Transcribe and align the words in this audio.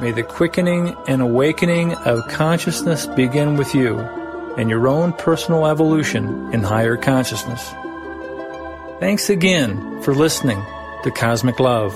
May 0.00 0.10
the 0.10 0.24
quickening 0.24 0.96
and 1.06 1.22
awakening 1.22 1.94
of 1.94 2.26
consciousness 2.28 3.06
begin 3.06 3.56
with 3.56 3.74
you 3.76 4.00
and 4.58 4.68
your 4.68 4.88
own 4.88 5.12
personal 5.12 5.66
evolution 5.66 6.52
in 6.52 6.64
higher 6.64 6.96
consciousness. 6.96 7.72
Thanks 8.98 9.30
again 9.30 10.02
for 10.02 10.12
listening 10.12 10.60
to 11.04 11.10
Cosmic 11.12 11.60
Love. 11.60 11.94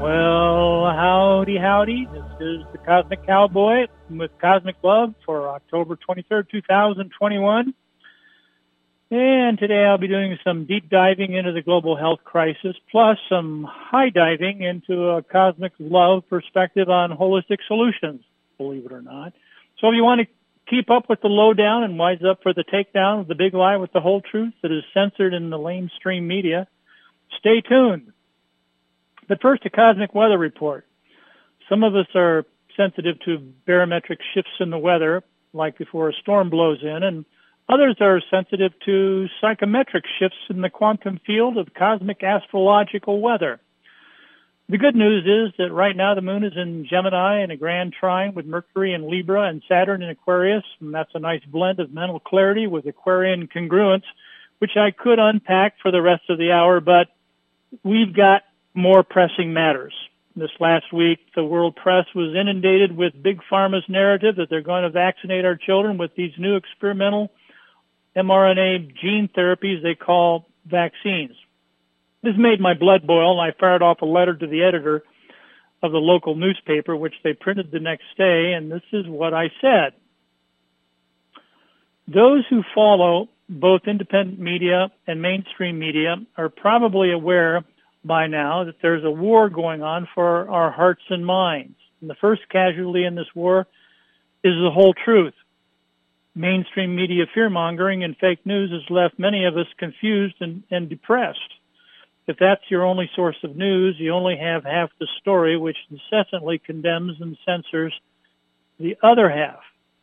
Well, 0.00 0.90
howdy, 0.90 1.58
howdy. 1.58 2.08
Is 2.38 2.60
the 2.70 2.78
Cosmic 2.84 3.24
Cowboy 3.24 3.86
with 4.10 4.30
Cosmic 4.38 4.76
Love 4.82 5.14
for 5.24 5.48
October 5.48 5.96
23rd, 5.96 6.50
2021. 6.50 7.74
And 9.10 9.58
today 9.58 9.84
I'll 9.84 9.96
be 9.96 10.06
doing 10.06 10.36
some 10.44 10.66
deep 10.66 10.90
diving 10.90 11.32
into 11.32 11.52
the 11.52 11.62
global 11.62 11.96
health 11.96 12.18
crisis, 12.24 12.76
plus 12.90 13.16
some 13.30 13.66
high 13.66 14.10
diving 14.10 14.60
into 14.60 15.08
a 15.08 15.22
cosmic 15.22 15.72
love 15.78 16.28
perspective 16.28 16.90
on 16.90 17.10
holistic 17.10 17.58
solutions, 17.66 18.20
believe 18.58 18.84
it 18.84 18.92
or 18.92 19.00
not. 19.00 19.32
So 19.80 19.88
if 19.88 19.94
you 19.94 20.04
want 20.04 20.20
to 20.20 20.26
keep 20.68 20.90
up 20.90 21.08
with 21.08 21.22
the 21.22 21.28
lowdown 21.28 21.84
and 21.84 21.98
wise 21.98 22.22
up 22.22 22.42
for 22.42 22.52
the 22.52 22.64
takedown 22.64 23.20
of 23.20 23.28
the 23.28 23.34
big 23.34 23.54
lie 23.54 23.76
with 23.76 23.94
the 23.94 24.00
whole 24.00 24.20
truth 24.20 24.52
that 24.60 24.70
is 24.70 24.84
censored 24.92 25.32
in 25.32 25.48
the 25.48 25.58
lamestream 25.58 26.26
media, 26.26 26.68
stay 27.38 27.62
tuned. 27.62 28.12
But 29.26 29.40
first, 29.40 29.64
a 29.64 29.70
cosmic 29.70 30.14
weather 30.14 30.36
report. 30.36 30.85
Some 31.68 31.82
of 31.82 31.94
us 31.94 32.06
are 32.14 32.44
sensitive 32.76 33.18
to 33.24 33.38
barometric 33.66 34.20
shifts 34.34 34.52
in 34.60 34.70
the 34.70 34.78
weather, 34.78 35.22
like 35.52 35.78
before 35.78 36.08
a 36.08 36.12
storm 36.12 36.50
blows 36.50 36.82
in, 36.82 37.02
and 37.02 37.24
Others 37.68 37.96
are 38.00 38.22
sensitive 38.30 38.72
to 38.84 39.26
psychometric 39.40 40.04
shifts 40.18 40.38
in 40.48 40.60
the 40.60 40.70
quantum 40.70 41.18
field 41.26 41.58
of 41.58 41.74
cosmic 41.74 42.22
astrological 42.22 43.20
weather. 43.20 43.58
The 44.68 44.78
good 44.78 44.94
news 44.94 45.24
is 45.24 45.54
that 45.58 45.72
right 45.72 45.96
now 45.96 46.14
the 46.14 46.22
moon 46.22 46.44
is 46.44 46.52
in 46.56 46.86
Gemini 46.88 47.42
in 47.42 47.50
a 47.50 47.56
grand 47.56 47.92
trine 47.92 48.34
with 48.34 48.46
Mercury 48.46 48.94
in 48.94 49.10
Libra 49.10 49.48
and 49.48 49.62
Saturn 49.68 50.02
in 50.02 50.10
Aquarius, 50.10 50.64
and 50.80 50.94
that's 50.94 51.10
a 51.14 51.20
nice 51.20 51.42
blend 51.44 51.80
of 51.80 51.92
mental 51.92 52.20
clarity 52.20 52.66
with 52.66 52.86
Aquarian 52.86 53.48
congruence, 53.48 54.04
which 54.58 54.76
I 54.76 54.92
could 54.92 55.18
unpack 55.18 55.74
for 55.82 55.90
the 55.90 56.02
rest 56.02 56.30
of 56.30 56.38
the 56.38 56.52
hour, 56.52 56.80
but 56.80 57.08
we've 57.82 58.14
got 58.14 58.42
more 58.74 59.02
pressing 59.02 59.52
matters. 59.52 59.94
This 60.36 60.50
last 60.60 60.92
week, 60.92 61.18
the 61.34 61.42
world 61.42 61.76
press 61.76 62.04
was 62.14 62.36
inundated 62.38 62.94
with 62.94 63.14
Big 63.22 63.40
Pharma's 63.50 63.88
narrative 63.88 64.36
that 64.36 64.50
they're 64.50 64.60
going 64.60 64.82
to 64.82 64.90
vaccinate 64.90 65.46
our 65.46 65.56
children 65.56 65.96
with 65.96 66.14
these 66.14 66.32
new 66.38 66.56
experimental 66.56 67.30
mRNA 68.14 68.94
gene 69.00 69.30
therapies 69.34 69.82
they 69.82 69.94
call 69.94 70.46
vaccines. 70.66 71.32
This 72.22 72.34
made 72.36 72.60
my 72.60 72.74
blood 72.74 73.06
boil, 73.06 73.40
and 73.40 73.50
I 73.50 73.58
fired 73.58 73.80
off 73.80 74.02
a 74.02 74.04
letter 74.04 74.36
to 74.36 74.46
the 74.46 74.62
editor 74.62 75.04
of 75.82 75.92
the 75.92 75.98
local 75.98 76.34
newspaper, 76.34 76.94
which 76.94 77.14
they 77.24 77.32
printed 77.32 77.70
the 77.70 77.80
next 77.80 78.04
day, 78.18 78.52
and 78.52 78.70
this 78.70 78.82
is 78.92 79.06
what 79.06 79.32
I 79.32 79.50
said. 79.62 79.94
Those 82.08 82.44
who 82.50 82.62
follow 82.74 83.30
both 83.48 83.82
independent 83.86 84.38
media 84.38 84.90
and 85.06 85.22
mainstream 85.22 85.78
media 85.78 86.16
are 86.36 86.50
probably 86.50 87.12
aware 87.12 87.64
by 88.06 88.26
now 88.26 88.64
that 88.64 88.76
there's 88.80 89.04
a 89.04 89.10
war 89.10 89.48
going 89.48 89.82
on 89.82 90.08
for 90.14 90.48
our 90.50 90.70
hearts 90.70 91.02
and 91.10 91.26
minds. 91.26 91.76
And 92.00 92.08
the 92.08 92.14
first 92.20 92.42
casualty 92.50 93.04
in 93.04 93.14
this 93.14 93.34
war 93.34 93.66
is 94.44 94.54
the 94.54 94.70
whole 94.70 94.94
truth 94.94 95.34
mainstream 96.36 96.94
media 96.94 97.24
fear 97.32 97.48
mongering 97.48 98.04
and 98.04 98.16
fake 98.18 98.44
news 98.44 98.70
has 98.70 98.88
left 98.90 99.18
many 99.18 99.46
of 99.46 99.56
us 99.56 99.66
confused 99.78 100.36
and, 100.40 100.62
and 100.70 100.88
depressed. 100.88 101.40
If 102.28 102.36
that's 102.38 102.60
your 102.68 102.84
only 102.84 103.10
source 103.16 103.36
of 103.42 103.56
news, 103.56 103.96
you 103.98 104.12
only 104.12 104.36
have 104.36 104.64
half 104.64 104.90
the 105.00 105.08
story, 105.20 105.56
which 105.56 105.76
incessantly 105.90 106.58
condemns 106.58 107.20
and 107.20 107.38
censors 107.46 107.94
the 108.78 108.96
other 109.02 109.30
half. 109.30 109.60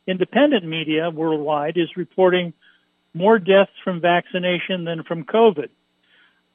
Independent 0.07 0.65
media 0.65 1.09
worldwide 1.09 1.77
is 1.77 1.95
reporting 1.95 2.53
more 3.13 3.37
deaths 3.37 3.71
from 3.83 4.01
vaccination 4.01 4.85
than 4.85 5.03
from 5.03 5.25
COVID. 5.25 5.69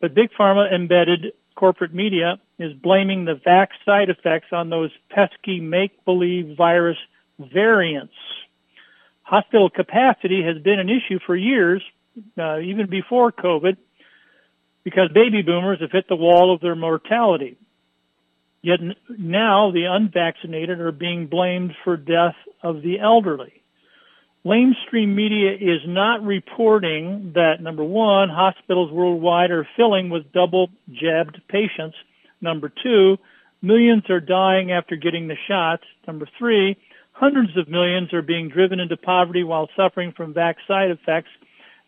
But 0.01 0.15
Big 0.15 0.31
Pharma 0.39 0.73
embedded 0.73 1.33
corporate 1.59 1.95
media 1.95 2.39
is 2.59 2.73
blaming 2.75 3.25
the 3.25 3.41
vax 3.47 3.69
side 3.85 4.09
effects 4.09 4.49
on 4.53 4.71
those 4.71 4.91
pesky 5.11 5.61
make-believe 5.61 6.57
virus 6.57 6.99
variants 7.39 8.15
hospital 9.29 9.69
capacity 9.69 10.43
has 10.43 10.61
been 10.63 10.79
an 10.79 10.89
issue 10.89 11.19
for 11.27 11.37
years, 11.37 11.83
uh, 12.39 12.59
even 12.61 12.89
before 12.89 13.31
COVID, 13.31 13.77
because 14.85 15.11
baby 15.13 15.43
boomers 15.43 15.81
have 15.81 15.93
hit 15.93 16.09
the 16.09 16.17
wall 16.17 16.55
of 16.55 16.61
their 16.63 16.75
mortality. 16.75 17.59
Yet 18.63 18.81
now 19.09 19.71
the 19.71 19.85
unvaccinated 19.85 20.81
are 20.81 20.93
being 20.93 21.27
blamed 21.27 21.75
for 21.85 21.97
death 21.97 22.37
of 22.63 22.83
the 22.83 22.99
elderly. 23.01 23.63
Lamestream 24.49 25.15
media 25.15 25.53
is 25.53 25.81
not 25.87 26.23
reporting 26.23 27.33
that 27.35 27.61
number 27.61 27.85
one, 27.85 28.31
hospitals 28.31 28.91
worldwide 28.91 29.51
are 29.51 29.69
filling 29.77 30.09
with 30.09 30.33
double 30.33 30.69
jabbed 30.91 31.39
patients. 31.49 31.97
Number 32.41 32.73
two, 32.83 33.19
millions 33.61 34.09
are 34.09 34.21
dying 34.21 34.73
after 34.73 34.97
getting 34.97 35.29
the 35.29 35.37
shots. 35.47 35.83
Number 36.07 36.27
three, 36.39 36.77
Hundreds 37.19 37.57
of 37.57 37.69
millions 37.69 38.15
are 38.15 38.23
being 38.23 38.49
driven 38.49 38.79
into 38.79 38.97
poverty 38.97 39.43
while 39.43 39.69
suffering 39.77 40.13
from 40.17 40.33
vax 40.33 40.55
side 40.69 40.93
effects 40.93 41.31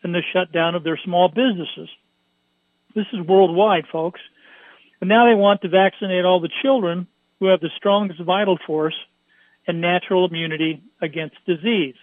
and 0.03 0.13
the 0.13 0.21
shutdown 0.33 0.75
of 0.75 0.83
their 0.83 0.99
small 1.05 1.29
businesses. 1.29 1.87
This 2.93 3.05
is 3.13 3.25
worldwide, 3.25 3.85
folks. 3.89 4.19
And 4.99 5.07
now 5.07 5.25
they 5.25 5.35
want 5.35 5.61
to 5.61 5.69
vaccinate 5.69 6.25
all 6.25 6.41
the 6.41 6.51
children 6.61 7.07
who 7.39 7.45
have 7.45 7.61
the 7.61 7.69
strongest 7.77 8.19
vital 8.19 8.59
force 8.67 8.95
and 9.65 9.79
natural 9.79 10.25
immunity 10.25 10.83
against 11.01 11.35
disease. 11.45 11.95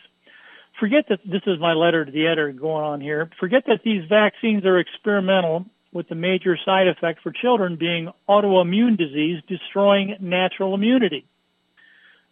Forget 0.80 1.06
that 1.08 1.20
this 1.24 1.42
is 1.46 1.58
my 1.58 1.72
letter 1.72 2.04
to 2.04 2.10
the 2.10 2.26
editor 2.26 2.52
going 2.52 2.84
on 2.84 3.00
here. 3.00 3.30
Forget 3.40 3.64
that 3.66 3.80
these 3.84 4.04
vaccines 4.08 4.64
are 4.64 4.78
experimental 4.78 5.66
with 5.92 6.08
the 6.08 6.14
major 6.14 6.56
side 6.64 6.86
effect 6.86 7.20
for 7.22 7.32
children 7.32 7.76
being 7.76 8.12
autoimmune 8.28 8.96
disease 8.96 9.42
destroying 9.48 10.16
natural 10.20 10.74
immunity 10.74 11.26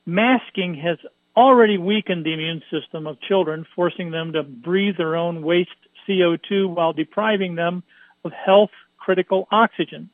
masking 0.07 0.75
has 0.75 0.99
already 1.37 1.77
weakened 1.77 2.25
the 2.25 2.33
immune 2.33 2.63
system 2.71 3.07
of 3.07 3.21
children, 3.21 3.67
forcing 3.75 4.11
them 4.11 4.33
to 4.33 4.43
breathe 4.43 4.97
their 4.97 5.17
own 5.17 5.43
waste 5.43 5.71
CO2 6.09 6.75
while 6.75 6.93
depriving 6.93 7.57
them 7.57 7.83
of 8.25 8.33
health 8.33 8.71
critical 8.97 9.47
oxygen. 9.51 10.09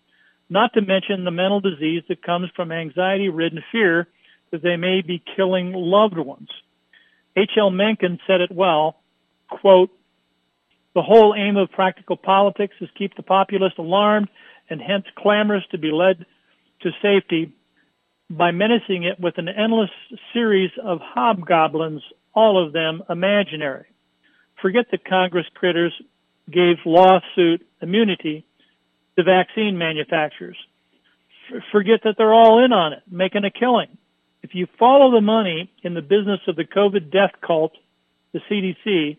Not 0.49 0.73
to 0.75 0.81
mention 0.81 1.25
the 1.25 1.31
mental 1.31 1.61
disease 1.61 2.03
that 2.09 2.23
comes 2.23 2.51
from 2.57 2.73
anxiety 2.73 3.29
ridden 3.29 3.63
fear 3.71 4.09
that 4.51 4.63
they 4.63 4.77
may 4.77 5.01
be 5.03 5.23
killing 5.37 5.73
loved 5.73 6.19
ones. 6.19 6.49
H.L. 7.37 7.71
Mencken 7.71 8.19
said 8.27 8.41
it 8.41 8.51
well, 8.53 9.01
quote, 9.49 9.91
the 10.95 11.03
whole 11.03 11.35
aim 11.35 11.57
of 11.57 11.71
practical 11.71 12.17
politics 12.17 12.75
is 12.81 12.89
keep 12.99 13.17
the 13.17 13.23
populace 13.23 13.73
alarmed 13.79 14.29
and 14.69 14.81
hence 14.81 15.05
clamorous 15.17 15.65
to 15.71 15.79
be 15.79 15.91
led 15.91 16.27
to 16.83 16.91
safety 17.01 17.53
by 18.29 18.51
menacing 18.51 19.05
it 19.05 19.19
with 19.21 19.39
an 19.39 19.49
endless 19.49 19.91
series 20.33 20.71
of 20.83 20.99
hobgoblins, 21.01 22.03
all 22.35 22.65
of 22.65 22.73
them 22.73 23.03
imaginary. 23.09 23.87
Forget 24.61 24.87
that 24.91 25.05
Congress 25.05 25.47
critters 25.55 25.93
gave 26.51 26.77
lawsuit 26.85 27.67
immunity 27.81 28.45
to 29.17 29.23
vaccine 29.23 29.77
manufacturers. 29.77 30.57
Forget 31.71 32.01
that 32.05 32.15
they're 32.17 32.33
all 32.33 32.65
in 32.65 32.73
on 32.73 32.93
it, 32.93 33.03
making 33.11 33.45
a 33.45 33.51
killing. 33.51 33.99
If 34.43 34.55
you 34.55 34.67
follow 34.79 35.13
the 35.13 35.21
money 35.21 35.71
in 35.83 35.95
the 35.95 36.03
business 36.03 36.41
of 36.49 36.57
the 36.57 36.65
COVID 36.65 37.13
death 37.13 37.33
cult, 37.47 37.73
the 38.33 38.41
CDC, 38.51 39.17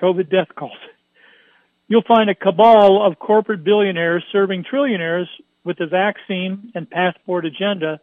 COVID 0.00 0.30
death 0.30 0.48
cult, 0.58 0.72
you'll 1.88 2.02
find 2.06 2.30
a 2.30 2.34
cabal 2.34 3.06
of 3.06 3.18
corporate 3.18 3.64
billionaires 3.64 4.24
serving 4.32 4.64
trillionaires 4.64 5.26
with 5.64 5.76
the 5.76 5.86
vaccine 5.86 6.72
and 6.74 6.88
passport 6.88 7.44
agenda 7.44 8.00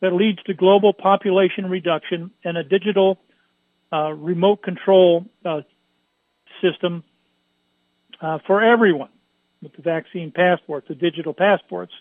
that 0.00 0.14
leads 0.14 0.42
to 0.44 0.54
global 0.54 0.94
population 0.94 1.68
reduction 1.68 2.30
and 2.42 2.56
a 2.56 2.64
digital 2.64 3.18
uh, 3.92 4.12
remote 4.12 4.62
control 4.62 5.26
uh, 5.44 5.60
system 6.62 7.04
uh, 8.22 8.38
for 8.46 8.62
everyone 8.62 9.10
with 9.62 9.74
the 9.76 9.82
vaccine 9.82 10.30
passports, 10.30 10.88
the 10.88 10.94
digital 10.94 11.34
passports. 11.34 11.92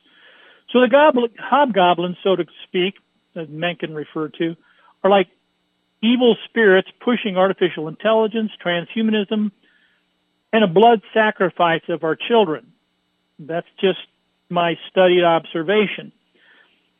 So 0.71 0.79
the 0.79 0.87
goblin, 0.87 1.31
hobgoblins, 1.37 2.15
so 2.23 2.37
to 2.37 2.45
speak, 2.67 2.95
that 3.39 3.49
Mencken 3.49 3.93
referred 3.93 4.35
to, 4.39 4.55
are 5.03 5.09
like 5.09 5.27
evil 6.01 6.35
spirits 6.45 6.89
pushing 7.03 7.37
artificial 7.37 7.87
intelligence, 7.87 8.51
transhumanism, 8.63 9.51
and 10.53 10.63
a 10.63 10.67
blood 10.67 11.01
sacrifice 11.13 11.81
of 11.89 12.03
our 12.03 12.15
children. 12.15 12.71
That's 13.37 13.67
just 13.79 13.99
my 14.49 14.75
studied 14.89 15.23
observation. 15.23 16.11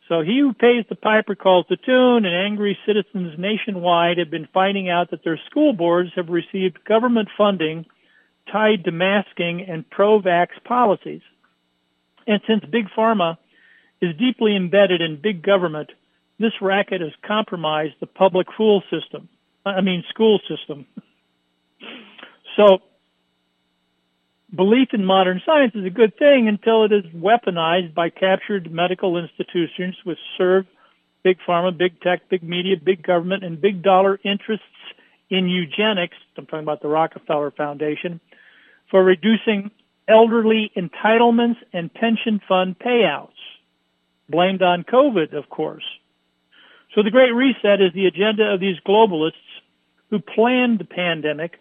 So 0.07 0.21
he 0.21 0.39
who 0.39 0.53
pays 0.53 0.85
the 0.89 0.95
piper 0.95 1.35
calls 1.35 1.65
the 1.69 1.77
tune, 1.77 2.25
and 2.25 2.35
angry 2.35 2.77
citizens 2.85 3.37
nationwide 3.37 4.17
have 4.17 4.31
been 4.31 4.47
finding 4.53 4.89
out 4.89 5.11
that 5.11 5.23
their 5.23 5.39
school 5.49 5.73
boards 5.73 6.09
have 6.15 6.29
received 6.29 6.83
government 6.83 7.29
funding 7.37 7.85
tied 8.51 8.83
to 8.85 8.91
masking 8.91 9.61
and 9.61 9.87
pro-vax 9.89 10.47
policies. 10.63 11.21
And 12.25 12.41
since 12.47 12.63
Big 12.65 12.87
Pharma 12.97 13.37
is 14.01 14.15
deeply 14.17 14.55
embedded 14.55 15.01
in 15.01 15.21
big 15.21 15.43
government, 15.43 15.91
this 16.39 16.53
racket 16.61 17.01
has 17.01 17.11
compromised 17.25 17.95
the 17.99 18.07
public 18.07 18.47
school 18.53 18.81
system. 18.89 19.29
I 19.65 19.81
mean, 19.81 20.03
school 20.09 20.39
system. 20.47 20.85
so 22.55 22.79
belief 24.55 24.89
in 24.93 25.05
modern 25.05 25.41
science 25.45 25.73
is 25.75 25.85
a 25.85 25.89
good 25.89 26.17
thing 26.17 26.47
until 26.47 26.85
it 26.85 26.91
is 26.91 27.05
weaponized 27.13 27.93
by 27.93 28.09
captured 28.09 28.71
medical 28.71 29.17
institutions 29.17 29.95
which 30.03 30.17
serve 30.37 30.65
big 31.23 31.37
pharma, 31.47 31.77
big 31.77 31.99
tech, 32.01 32.29
big 32.29 32.43
media, 32.43 32.75
big 32.81 33.03
government, 33.03 33.43
and 33.43 33.59
big 33.61 33.83
dollar 33.83 34.19
interests 34.23 34.65
in 35.29 35.47
eugenics. 35.47 36.15
I'm 36.37 36.45
talking 36.45 36.59
about 36.59 36.81
the 36.81 36.87
Rockefeller 36.87 37.51
Foundation 37.51 38.19
for 38.89 39.03
reducing 39.03 39.71
elderly 40.07 40.71
entitlements 40.75 41.57
and 41.73 41.93
pension 41.93 42.41
fund 42.47 42.77
payouts. 42.79 43.29
Blamed 44.29 44.61
on 44.61 44.83
COVID, 44.83 45.33
of 45.33 45.49
course. 45.49 45.83
So 46.95 47.03
the 47.03 47.11
Great 47.11 47.31
Reset 47.31 47.81
is 47.81 47.93
the 47.93 48.07
agenda 48.07 48.51
of 48.51 48.59
these 48.59 48.77
globalists 48.87 49.33
who 50.09 50.19
planned 50.19 50.79
the 50.79 50.85
pandemic 50.85 51.59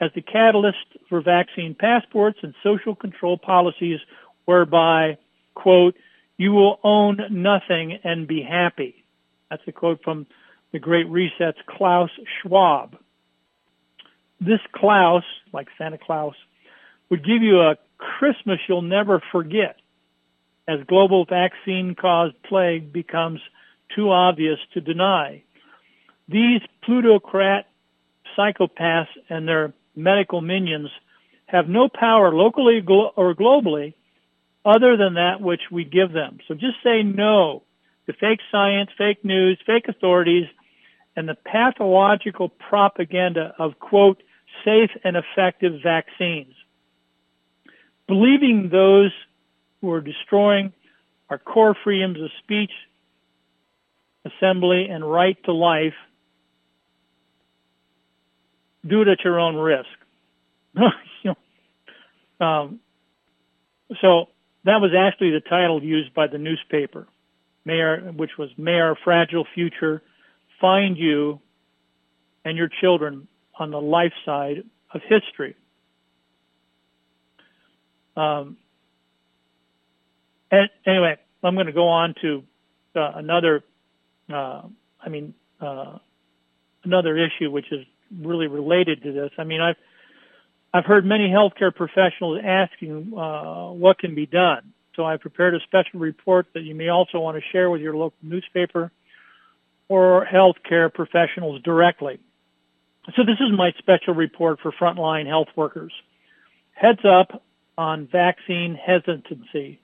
as 0.00 0.10
the 0.14 0.22
catalyst 0.22 0.86
for 1.08 1.20
vaccine 1.20 1.76
passports 1.78 2.38
and 2.42 2.54
social 2.62 2.94
control 2.94 3.38
policies 3.38 4.00
whereby, 4.46 5.16
quote, 5.54 5.94
you 6.36 6.52
will 6.52 6.80
own 6.82 7.20
nothing 7.30 7.98
and 8.02 8.26
be 8.26 8.42
happy. 8.42 9.04
That's 9.48 9.62
a 9.68 9.72
quote 9.72 10.02
from 10.02 10.26
the 10.72 10.80
Great 10.80 11.08
Reset's 11.08 11.58
Klaus 11.66 12.10
Schwab. 12.42 12.96
This 14.40 14.60
Klaus, 14.72 15.22
like 15.52 15.68
Santa 15.78 15.98
Claus, 15.98 16.34
would 17.08 17.24
give 17.24 17.42
you 17.42 17.60
a 17.60 17.76
Christmas 17.98 18.58
you'll 18.68 18.82
never 18.82 19.22
forget 19.30 19.76
as 20.66 20.80
global 20.88 21.24
vaccine 21.24 21.94
caused 21.94 22.34
plague 22.42 22.92
becomes 22.92 23.40
too 23.94 24.10
obvious 24.10 24.58
to 24.74 24.80
deny. 24.80 25.42
These 26.28 26.60
plutocrat 26.84 27.66
psychopaths 28.36 29.08
and 29.28 29.46
their 29.46 29.72
medical 29.94 30.40
minions 30.40 30.88
have 31.46 31.68
no 31.68 31.88
power 31.88 32.34
locally 32.34 32.82
or 33.16 33.34
globally 33.34 33.94
other 34.64 34.96
than 34.96 35.14
that 35.14 35.40
which 35.40 35.60
we 35.70 35.84
give 35.84 36.12
them. 36.12 36.38
So 36.48 36.54
just 36.54 36.76
say 36.82 37.02
no 37.02 37.62
to 38.06 38.12
fake 38.14 38.40
science, 38.50 38.90
fake 38.96 39.24
news, 39.24 39.58
fake 39.66 39.86
authorities, 39.88 40.46
and 41.16 41.28
the 41.28 41.36
pathological 41.44 42.48
propaganda 42.48 43.54
of, 43.58 43.78
quote, 43.78 44.22
safe 44.64 44.90
and 45.04 45.16
effective 45.16 45.80
vaccines. 45.82 46.54
Believing 48.08 48.68
those 48.70 49.12
who 49.80 49.90
are 49.92 50.00
destroying 50.00 50.72
our 51.30 51.38
core 51.38 51.76
freedoms 51.84 52.20
of 52.20 52.30
speech, 52.42 52.72
assembly, 54.24 54.86
and 54.90 55.10
right 55.10 55.36
to 55.44 55.52
life 55.52 55.94
do 58.86 59.02
it 59.02 59.08
at 59.08 59.18
your 59.24 59.38
own 59.40 59.56
risk. 59.56 59.88
um, 62.40 62.80
so 64.00 64.26
that 64.64 64.80
was 64.80 64.92
actually 64.98 65.30
the 65.30 65.40
title 65.40 65.82
used 65.82 66.14
by 66.14 66.26
the 66.26 66.38
newspaper, 66.38 67.06
may 67.64 67.80
our, 67.80 67.98
which 67.98 68.32
was 68.38 68.50
"May 68.56 68.80
Our 68.80 68.96
Fragile 69.04 69.46
Future 69.54 70.02
Find 70.60 70.96
You 70.96 71.40
and 72.44 72.56
Your 72.56 72.68
Children 72.80 73.28
on 73.58 73.70
the 73.70 73.80
Life 73.80 74.12
Side 74.24 74.64
of 74.92 75.00
History." 75.08 75.56
Um, 78.16 78.56
and 80.50 80.70
anyway, 80.86 81.16
I'm 81.42 81.54
going 81.54 81.66
to 81.66 81.72
go 81.72 81.88
on 81.88 82.14
to 82.22 82.42
uh, 82.96 83.12
another. 83.16 83.62
Uh, 84.32 84.62
I 85.00 85.08
mean, 85.08 85.34
uh, 85.60 85.98
another 86.84 87.16
issue 87.16 87.50
which 87.50 87.70
is 87.72 87.84
really 88.20 88.46
related 88.46 89.02
to 89.02 89.12
this. 89.12 89.30
I 89.38 89.44
mean, 89.44 89.60
I've 89.60 89.76
I've 90.72 90.84
heard 90.84 91.04
many 91.04 91.28
healthcare 91.28 91.74
professionals 91.74 92.40
asking 92.44 93.12
uh, 93.16 93.70
what 93.70 93.98
can 93.98 94.14
be 94.14 94.26
done. 94.26 94.72
So 94.96 95.04
I 95.04 95.16
prepared 95.16 95.54
a 95.54 95.60
special 95.60 96.00
report 96.00 96.46
that 96.54 96.62
you 96.62 96.74
may 96.74 96.88
also 96.88 97.20
want 97.20 97.36
to 97.36 97.42
share 97.52 97.70
with 97.70 97.80
your 97.80 97.94
local 97.94 98.18
newspaper 98.22 98.90
or 99.88 100.26
healthcare 100.32 100.92
professionals 100.92 101.62
directly. 101.62 102.18
So 103.16 103.22
this 103.22 103.36
is 103.40 103.56
my 103.56 103.72
special 103.78 104.14
report 104.14 104.60
for 104.62 104.72
frontline 104.72 105.26
health 105.26 105.48
workers. 105.56 105.92
Heads 106.72 107.04
up 107.04 107.42
on 107.76 108.08
vaccine 108.10 108.74
hesitancy 108.74 109.80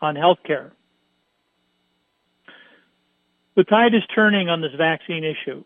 on 0.00 0.16
healthcare. 0.16 0.72
The 3.54 3.64
tide 3.64 3.94
is 3.94 4.02
turning 4.14 4.48
on 4.48 4.62
this 4.62 4.72
vaccine 4.76 5.24
issue. 5.24 5.64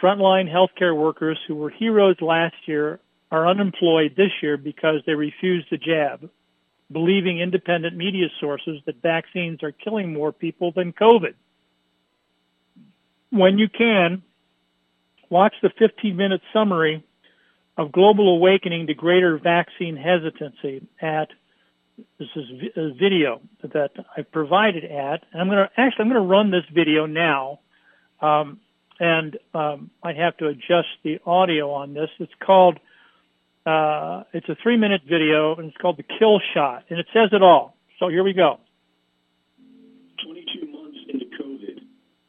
Frontline 0.00 0.48
healthcare 0.48 0.96
workers 0.96 1.38
who 1.48 1.56
were 1.56 1.70
heroes 1.70 2.16
last 2.20 2.54
year 2.66 3.00
are 3.30 3.48
unemployed 3.48 4.14
this 4.16 4.30
year 4.42 4.56
because 4.56 5.00
they 5.06 5.14
refused 5.14 5.66
the 5.70 5.76
jab, 5.76 6.30
believing 6.92 7.40
independent 7.40 7.96
media 7.96 8.26
sources 8.40 8.80
that 8.86 9.02
vaccines 9.02 9.62
are 9.62 9.72
killing 9.72 10.12
more 10.12 10.32
people 10.32 10.72
than 10.72 10.92
COVID. 10.92 11.34
When 13.30 13.58
you 13.58 13.68
can, 13.68 14.22
watch 15.28 15.54
the 15.60 15.70
15 15.76 16.16
minute 16.16 16.42
summary 16.52 17.02
of 17.76 17.90
Global 17.90 18.36
Awakening 18.36 18.86
to 18.86 18.94
Greater 18.94 19.38
Vaccine 19.38 19.96
Hesitancy 19.96 20.86
at 21.00 21.28
this 22.18 22.28
is 22.36 22.44
a 22.76 22.92
video 22.94 23.40
that 23.62 23.90
I 24.16 24.22
provided 24.22 24.84
at, 24.84 25.24
and 25.32 25.40
I'm 25.40 25.48
going 25.48 25.58
to 25.58 25.70
actually 25.76 26.02
I'm 26.02 26.08
going 26.08 26.22
to 26.22 26.28
run 26.28 26.50
this 26.50 26.64
video 26.72 27.06
now. 27.06 27.60
Um, 28.20 28.60
and 29.00 29.36
um, 29.54 29.90
I 30.02 30.12
have 30.12 30.36
to 30.38 30.46
adjust 30.46 30.88
the 31.02 31.18
audio 31.26 31.72
on 31.72 31.94
this. 31.94 32.10
It's 32.18 32.32
called, 32.44 32.78
uh, 33.66 34.22
it's 34.32 34.48
a 34.48 34.56
three 34.62 34.76
minute 34.76 35.02
video 35.08 35.56
and 35.56 35.68
it's 35.68 35.76
called 35.76 35.96
The 35.96 36.04
Kill 36.18 36.40
Shot 36.54 36.84
and 36.90 36.98
it 36.98 37.06
says 37.12 37.30
it 37.32 37.42
all. 37.42 37.76
So 37.98 38.08
here 38.08 38.22
we 38.22 38.32
go. 38.32 38.60
22 40.24 40.66
months 40.70 40.98
into 41.08 41.26
COVID, 41.26 41.82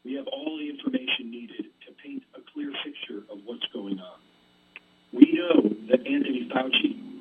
we 0.03 0.13
have 0.15 0.27
all 0.27 0.57
the 0.57 0.69
information 0.69 1.31
needed 1.31 1.65
to 1.85 1.93
paint 2.03 2.23
a 2.35 2.39
clear 2.53 2.71
picture 2.83 3.23
of 3.31 3.39
what's 3.45 3.65
going 3.73 3.99
on. 3.99 4.19
We 5.13 5.31
know 5.33 5.69
that 5.89 5.99
Anthony 6.05 6.49
Fauci, 6.53 7.14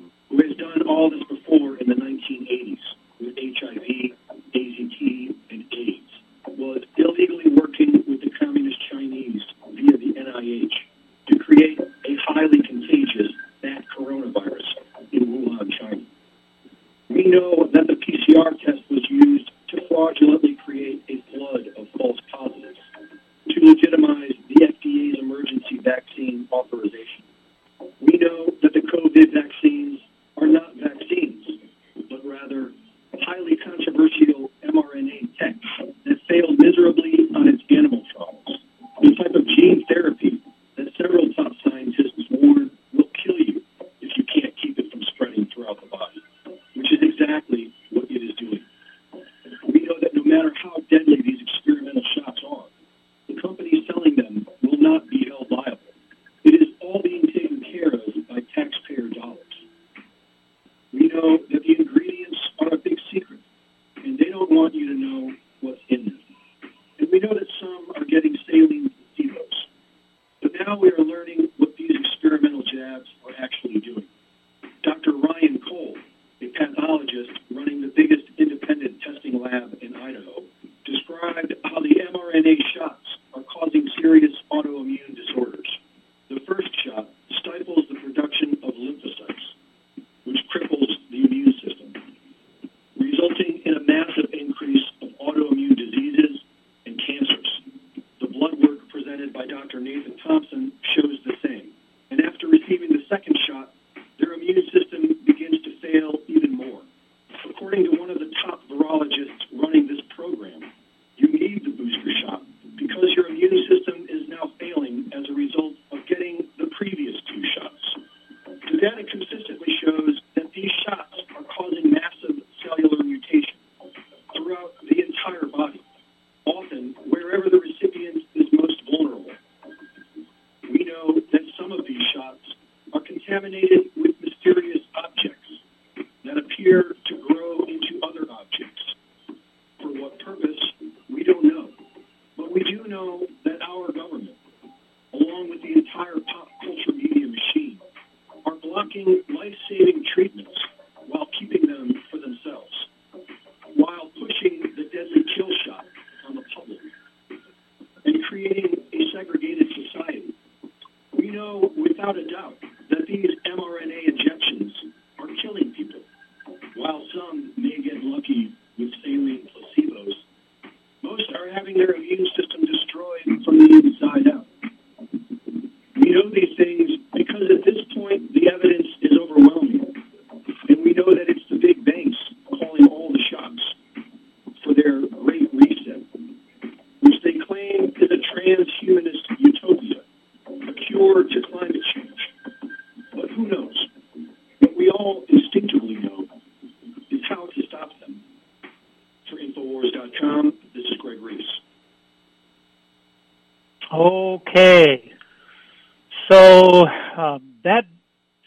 So 206.75 206.87
um, 207.17 207.53
that 207.63 207.85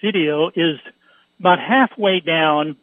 video 0.05 0.49
is 0.49 0.79
about 1.41 1.59
halfway 1.61 2.21
down 2.21 2.77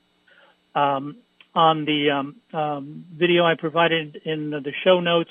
um, 0.73 1.17
on 1.53 1.85
the 1.85 2.09
um, 2.09 2.35
um, 2.51 3.05
video 3.15 3.45
I 3.45 3.53
provided 3.53 4.21
in 4.25 4.49
the 4.49 4.73
show 4.83 4.99
notes. 5.01 5.29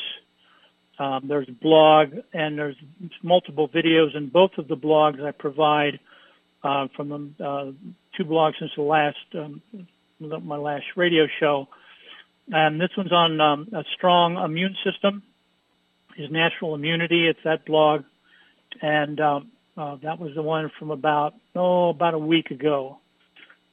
Um, 1.01 1.25
there's 1.27 1.49
a 1.49 1.53
blog 1.53 2.11
and 2.33 2.57
there's 2.57 2.77
multiple 3.25 3.69
videos 3.69 4.17
in 4.17 4.29
both 4.29 4.53
of 4.57 4.69
the 4.69 4.77
blogs 4.77 5.21
I 5.21 5.33
provide 5.33 5.99
uh, 6.63 6.87
from 6.95 7.09
the 7.09 7.45
uh, 7.45 7.73
two 8.17 8.25
blogs 8.25 8.53
since 8.61 8.71
the 8.77 8.83
last 8.83 9.17
um, 9.35 9.61
my 10.21 10.57
last 10.57 10.85
radio 10.95 11.27
show. 11.41 11.67
And 12.53 12.81
this 12.81 12.91
one's 12.97 13.13
on 13.13 13.41
um, 13.41 13.69
a 13.73 13.83
strong 13.97 14.37
immune 14.37 14.77
system, 14.85 15.25
his 16.15 16.31
natural 16.31 16.77
immunity. 16.77 17.27
It's 17.27 17.41
that 17.43 17.67
blog, 17.67 18.05
and 18.81 19.19
um, 19.19 19.51
uh, 19.77 19.97
that 20.03 20.19
was 20.19 20.33
the 20.35 20.43
one 20.43 20.71
from 20.79 20.91
about 20.91 21.35
oh 21.55 21.91
about 21.91 22.15
a 22.15 22.19
week 22.19 22.51
ago. 22.51 22.99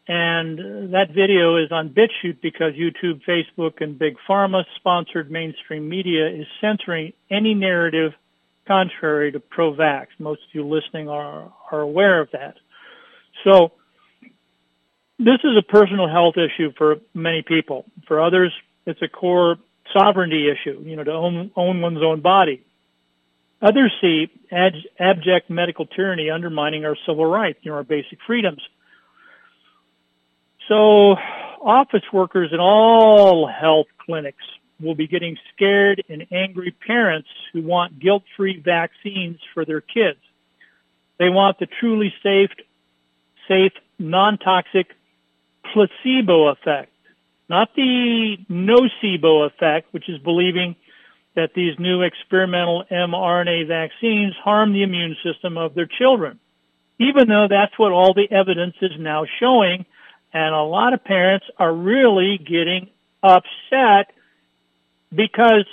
And 0.08 0.94
that 0.94 1.10
video 1.14 1.58
is 1.58 1.72
on 1.72 1.90
BitChute 1.90 2.42
because 2.42 2.74
YouTube, 2.74 3.22
Facebook, 3.26 3.82
and 3.82 3.98
Big 3.98 4.16
Pharma 4.28 4.64
sponsored 4.76 5.30
mainstream 5.30 5.88
media 5.88 6.28
is 6.28 6.48
censoring 6.60 7.14
any 7.30 7.54
narrative 7.54 8.12
contrary 8.68 9.32
to 9.32 9.40
pro-vax. 9.40 10.08
Most 10.18 10.42
of 10.42 10.56
you 10.56 10.68
listening 10.68 11.08
are, 11.08 11.54
are 11.72 11.80
aware 11.80 12.20
of 12.20 12.30
that. 12.32 12.56
So 13.44 13.74
this 15.20 15.38
is 15.44 15.56
a 15.58 15.62
personal 15.62 16.10
health 16.10 16.36
issue 16.36 16.72
for 16.78 16.96
many 17.14 17.44
people. 17.44 17.86
For 18.08 18.22
others, 18.22 18.52
it's 18.86 19.02
a 19.04 19.08
core 19.08 19.58
sovereignty 19.94 20.50
issue, 20.50 20.82
you 20.84 20.96
know, 20.96 21.04
to 21.04 21.12
own, 21.12 21.52
own 21.56 21.80
one's 21.80 22.02
own 22.04 22.22
body. 22.22 22.66
Others 23.62 23.94
see 24.02 24.30
ab- 24.52 24.74
abject 25.00 25.50
medical 25.50 25.86
tyranny 25.86 26.30
undermining 26.30 26.86
our 26.86 26.96
civil 27.06 27.26
rights, 27.26 27.60
you 27.62 27.72
know, 27.72 27.78
our 27.78 27.84
basic 27.84 28.18
freedoms. 28.26 28.62
So 30.68 31.16
office 31.62 32.04
workers 32.12 32.50
in 32.52 32.60
all 32.60 33.48
health 33.48 33.88
clinics 34.04 34.44
will 34.80 34.96
be 34.96 35.08
getting 35.08 35.38
scared 35.54 36.04
and 36.10 36.26
angry 36.32 36.72
parents 36.72 37.30
who 37.54 37.62
want 37.62 38.00
guilt-free 38.00 38.62
vaccines 38.62 39.38
for 39.54 39.64
their 39.64 39.82
kids. 39.82 40.20
They 41.20 41.30
want 41.30 41.60
the 41.60 41.68
truly 41.80 42.12
safe, 42.24 42.50
safe, 43.48 43.74
non-toxic 44.00 44.88
placebo 45.72 46.48
effect, 46.48 46.92
not 47.48 47.70
the 47.76 48.38
nocebo 48.50 49.46
effect, 49.46 49.94
which 49.94 50.10
is 50.10 50.18
believing 50.20 50.76
that 51.36 51.54
these 51.56 51.78
new 51.80 52.02
experimental 52.02 52.84
mRNA 52.92 53.68
vaccines 53.68 54.34
harm 54.44 54.74
the 54.74 54.84
immune 54.84 55.16
system 55.24 55.58
of 55.58 55.74
their 55.74 55.86
children, 55.86 56.40
even 57.00 57.28
though 57.28 57.48
that's 57.50 57.78
what 57.80 57.92
all 57.92 58.14
the 58.14 58.30
evidence 58.32 58.76
is 58.82 58.92
now 59.00 59.26
showing. 59.40 59.86
And 60.34 60.56
a 60.56 60.62
lot 60.62 60.94
of 60.94 61.04
parents 61.04 61.46
are 61.58 61.74
really 61.74 62.38
getting 62.38 62.90
upset 63.24 64.14
because 65.14 65.66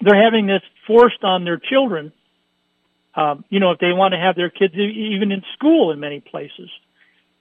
they're 0.00 0.22
having 0.22 0.46
this 0.46 0.62
forced 0.86 1.22
on 1.22 1.44
their 1.44 1.58
children. 1.58 2.12
Um, 3.14 3.44
you 3.48 3.60
know, 3.60 3.70
if 3.70 3.78
they 3.78 3.92
want 3.92 4.12
to 4.12 4.18
have 4.18 4.36
their 4.36 4.50
kids 4.50 4.74
even 4.74 5.32
in 5.32 5.42
school 5.54 5.90
in 5.90 6.00
many 6.00 6.20
places. 6.20 6.70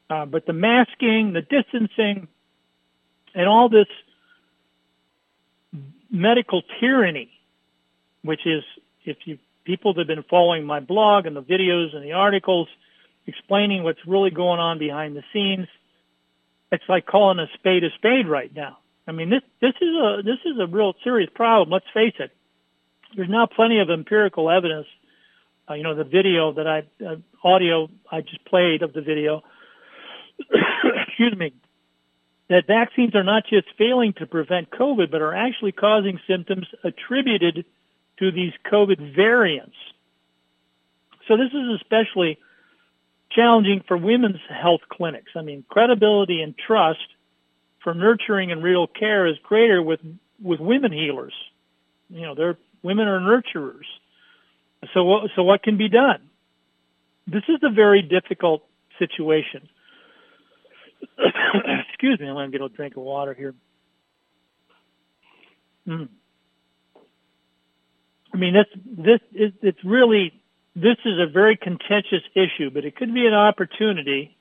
Uh, 0.10 0.26
but 0.26 0.46
the 0.46 0.54
masking, 0.54 1.34
the 1.34 1.42
distancing, 1.42 2.28
and 3.34 3.48
all 3.48 3.68
this 3.68 3.88
medical 6.16 6.64
tyranny, 6.80 7.30
which 8.24 8.46
is, 8.46 8.64
if 9.04 9.18
you 9.26 9.38
people 9.66 9.94
that 9.94 10.02
have 10.02 10.08
been 10.08 10.24
following 10.30 10.64
my 10.64 10.80
blog 10.80 11.26
and 11.26 11.36
the 11.36 11.42
videos 11.42 11.96
and 11.96 12.04
the 12.04 12.14
articles 12.14 12.68
explaining 13.28 13.84
what's 13.84 14.00
really 14.06 14.30
going 14.30 14.60
on 14.60 14.78
behind 14.78 15.16
the 15.16 15.24
scenes, 15.34 15.68
it's 16.72 16.84
like 16.88 17.06
calling 17.06 17.40
a 17.40 17.48
spade 17.56 17.84
a 17.84 17.90
spade 17.98 18.28
right 18.28 18.54
now. 18.56 18.78
I 19.08 19.12
mean, 19.12 19.30
this 19.30 19.42
this 19.62 19.74
is 19.82 19.96
a 19.96 20.22
this 20.24 20.40
is 20.46 20.60
a 20.60 20.68
real 20.68 20.94
serious 21.04 21.30
problem. 21.34 21.70
Let's 21.72 21.86
face 21.94 22.16
it. 22.20 22.32
There's 23.16 23.30
now 23.30 23.48
plenty 23.48 23.80
of 23.80 23.90
empirical 23.90 24.50
evidence. 24.50 24.88
Uh, 25.70 25.74
you 25.74 25.84
know, 25.84 25.96
the 25.96 26.04
video 26.04 26.54
that 26.54 26.68
I 26.68 26.84
uh, 27.04 27.16
audio 27.44 27.90
I 28.12 28.22
just 28.22 28.44
played 28.46 28.82
of 28.82 28.94
the 28.94 29.02
video. 29.02 29.44
excuse 31.08 31.36
me. 31.38 31.54
That 32.50 32.68
vaccines 32.68 33.16
are 33.16 33.24
not 33.24 33.44
just 33.50 33.68
failing 33.78 34.14
to 34.18 34.28
prevent 34.28 34.70
COVID, 34.70 35.10
but 35.10 35.22
are 35.22 35.34
actually 35.34 35.72
causing 35.72 36.20
symptoms 36.28 36.68
attributed 36.84 37.66
to 38.20 38.32
these 38.32 38.54
COVID 38.72 39.16
variants. 39.16 39.76
So 41.28 41.38
this 41.38 41.52
is 41.52 41.82
especially 41.82 42.38
challenging 43.32 43.84
for 43.88 43.98
women's 43.98 44.40
health 44.50 44.82
clinics. 44.90 45.32
I 45.36 45.42
mean, 45.42 45.66
credibility 45.70 46.42
and 46.42 46.56
trust 46.58 47.00
for 47.84 47.94
nurturing 47.94 48.52
and 48.52 48.64
real 48.64 48.88
care 48.88 49.28
is 49.28 49.38
greater 49.44 49.82
with 49.82 50.00
with 50.42 50.60
women 50.60 50.92
healers. 50.92 51.34
You 52.10 52.22
know, 52.22 52.36
they're 52.36 52.58
women 52.84 53.08
are 53.08 53.20
nurturers. 53.20 53.86
So 54.94 55.28
so 55.36 55.44
what 55.44 55.64
can 55.64 55.78
be 55.78 55.90
done? 55.90 56.22
This 57.28 57.44
is 57.48 57.58
a 57.64 57.70
very 57.70 58.02
difficult 58.02 58.64
situation. 59.00 59.68
Excuse 61.90 62.20
me, 62.20 62.28
I'm 62.28 62.36
going 62.36 62.52
to 62.52 62.58
get 62.58 62.66
a 62.66 62.70
drink 62.70 62.98
of 62.98 63.04
water 63.04 63.34
here. 63.34 63.54
Mm. 65.88 66.10
I 68.34 68.38
mean, 68.38 68.54
this 68.54 68.66
this 68.86 69.20
is 69.34 69.54
it's 69.62 69.84
really 69.86 70.34
this 70.76 70.98
is 71.06 71.20
a 71.20 71.32
very 71.32 71.56
contentious 71.56 72.24
issue, 72.34 72.70
but 72.70 72.84
it 72.84 72.96
could 72.96 73.14
be 73.14 73.26
an 73.26 73.34
opportunity 73.34 74.36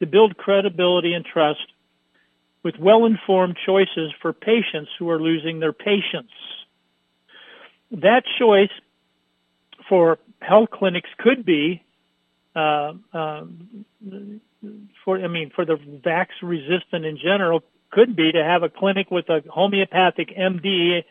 to 0.00 0.06
build 0.06 0.36
credibility 0.36 1.14
and 1.14 1.24
trust 1.24 1.66
with 2.62 2.74
well-informed 2.78 3.56
choices 3.64 4.12
for 4.20 4.32
patients 4.34 4.90
who 4.98 5.08
are 5.08 5.20
losing 5.20 5.60
their 5.60 5.72
patience. 5.72 6.30
That 7.90 8.24
choice 8.38 8.70
for 9.88 10.18
health 10.40 10.68
clinics 10.70 11.08
could 11.18 11.44
be 11.44 11.82
uh, 12.54 12.92
uh, 13.12 13.44
for 15.04 15.18
I 15.18 15.28
mean 15.28 15.50
for 15.54 15.64
the 15.64 15.74
vax 15.74 16.28
resistant 16.42 17.04
in 17.04 17.18
general 17.18 17.62
could 17.90 18.14
be 18.14 18.32
to 18.32 18.42
have 18.42 18.62
a 18.62 18.68
clinic 18.68 19.10
with 19.10 19.28
a 19.28 19.42
homeopathic 19.48 20.36
MD 20.36 21.02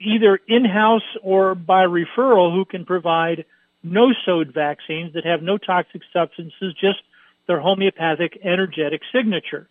either 0.00 0.38
in-house 0.48 1.16
or 1.22 1.54
by 1.54 1.84
referral 1.84 2.52
who 2.52 2.64
can 2.64 2.84
provide 2.84 3.44
nosode 3.84 4.52
vaccines 4.52 5.14
that 5.14 5.24
have 5.24 5.42
no 5.42 5.58
toxic 5.58 6.02
substances, 6.12 6.74
just 6.80 6.98
their 7.46 7.60
homeopathic 7.60 8.38
energetic 8.44 9.00
signature. 9.12 9.68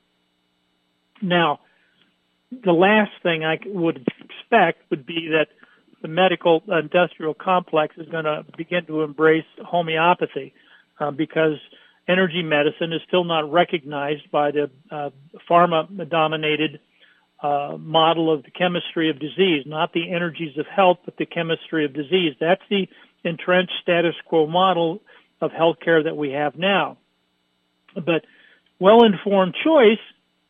Now, 1.22 1.60
the 2.64 2.72
last 2.72 3.12
thing 3.22 3.44
I 3.44 3.60
would 3.66 4.08
expect 4.20 4.90
would 4.90 5.06
be 5.06 5.30
that 5.30 5.48
the 6.02 6.08
medical 6.08 6.64
industrial 6.68 7.34
complex 7.34 7.96
is 7.98 8.08
going 8.10 8.26
to 8.26 8.46
begin 8.58 8.86
to 8.86 9.02
embrace 9.02 9.46
homeopathy 9.64 10.54
uh, 11.00 11.12
because 11.12 11.58
energy 12.08 12.44
medicine 12.44 12.94
is 12.94 13.02
still 13.08 13.24
not 13.24 13.52
recognized 13.52 14.30
by 14.32 14.52
the 14.52 14.70
uh, 14.92 15.10
pharma 15.50 16.10
dominated 16.10 16.80
uh, 17.42 17.78
model 17.80 18.32
of 18.32 18.44
the 18.44 18.52
chemistry 18.52 19.10
of 19.10 19.20
disease, 19.20 19.64
not 19.66 19.94
the 19.94 20.12
energies 20.12 20.58
of 20.58 20.66
health, 20.68 21.00
but 21.06 21.18
the 21.18 21.26
chemistry 21.26 21.86
of 21.86 21.94
disease. 21.94 22.34
That's 22.40 22.62
the 22.70 22.88
entrenched 23.24 23.74
status 23.82 24.16
quo 24.26 24.48
model 24.48 25.02
of 25.42 25.52
healthcare 25.52 26.04
that 26.04 26.16
we 26.16 26.32
have 26.32 26.56
now. 26.56 26.98
But 27.94 28.26
well-informed 28.80 29.56
choice, 29.64 30.00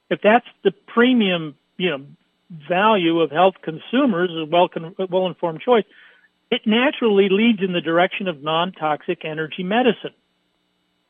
if 0.10 0.22
that's 0.22 0.48
the 0.64 0.72
premium, 0.72 1.56
you 1.78 1.90
know, 1.90 2.06
value 2.70 3.22
of 3.22 3.32
health 3.32 3.56
consumers, 3.62 4.30
a 4.32 4.46
well 4.46 4.70
well-informed 5.10 5.62
choice, 5.62 5.86
it 6.52 6.62
naturally 6.66 7.30
leads 7.30 7.62
in 7.62 7.74
the 7.74 7.82
direction 7.82 8.28
of 8.28 8.44
non-toxic 8.44 9.26
energy 9.26 9.64
medicine. 9.64 10.14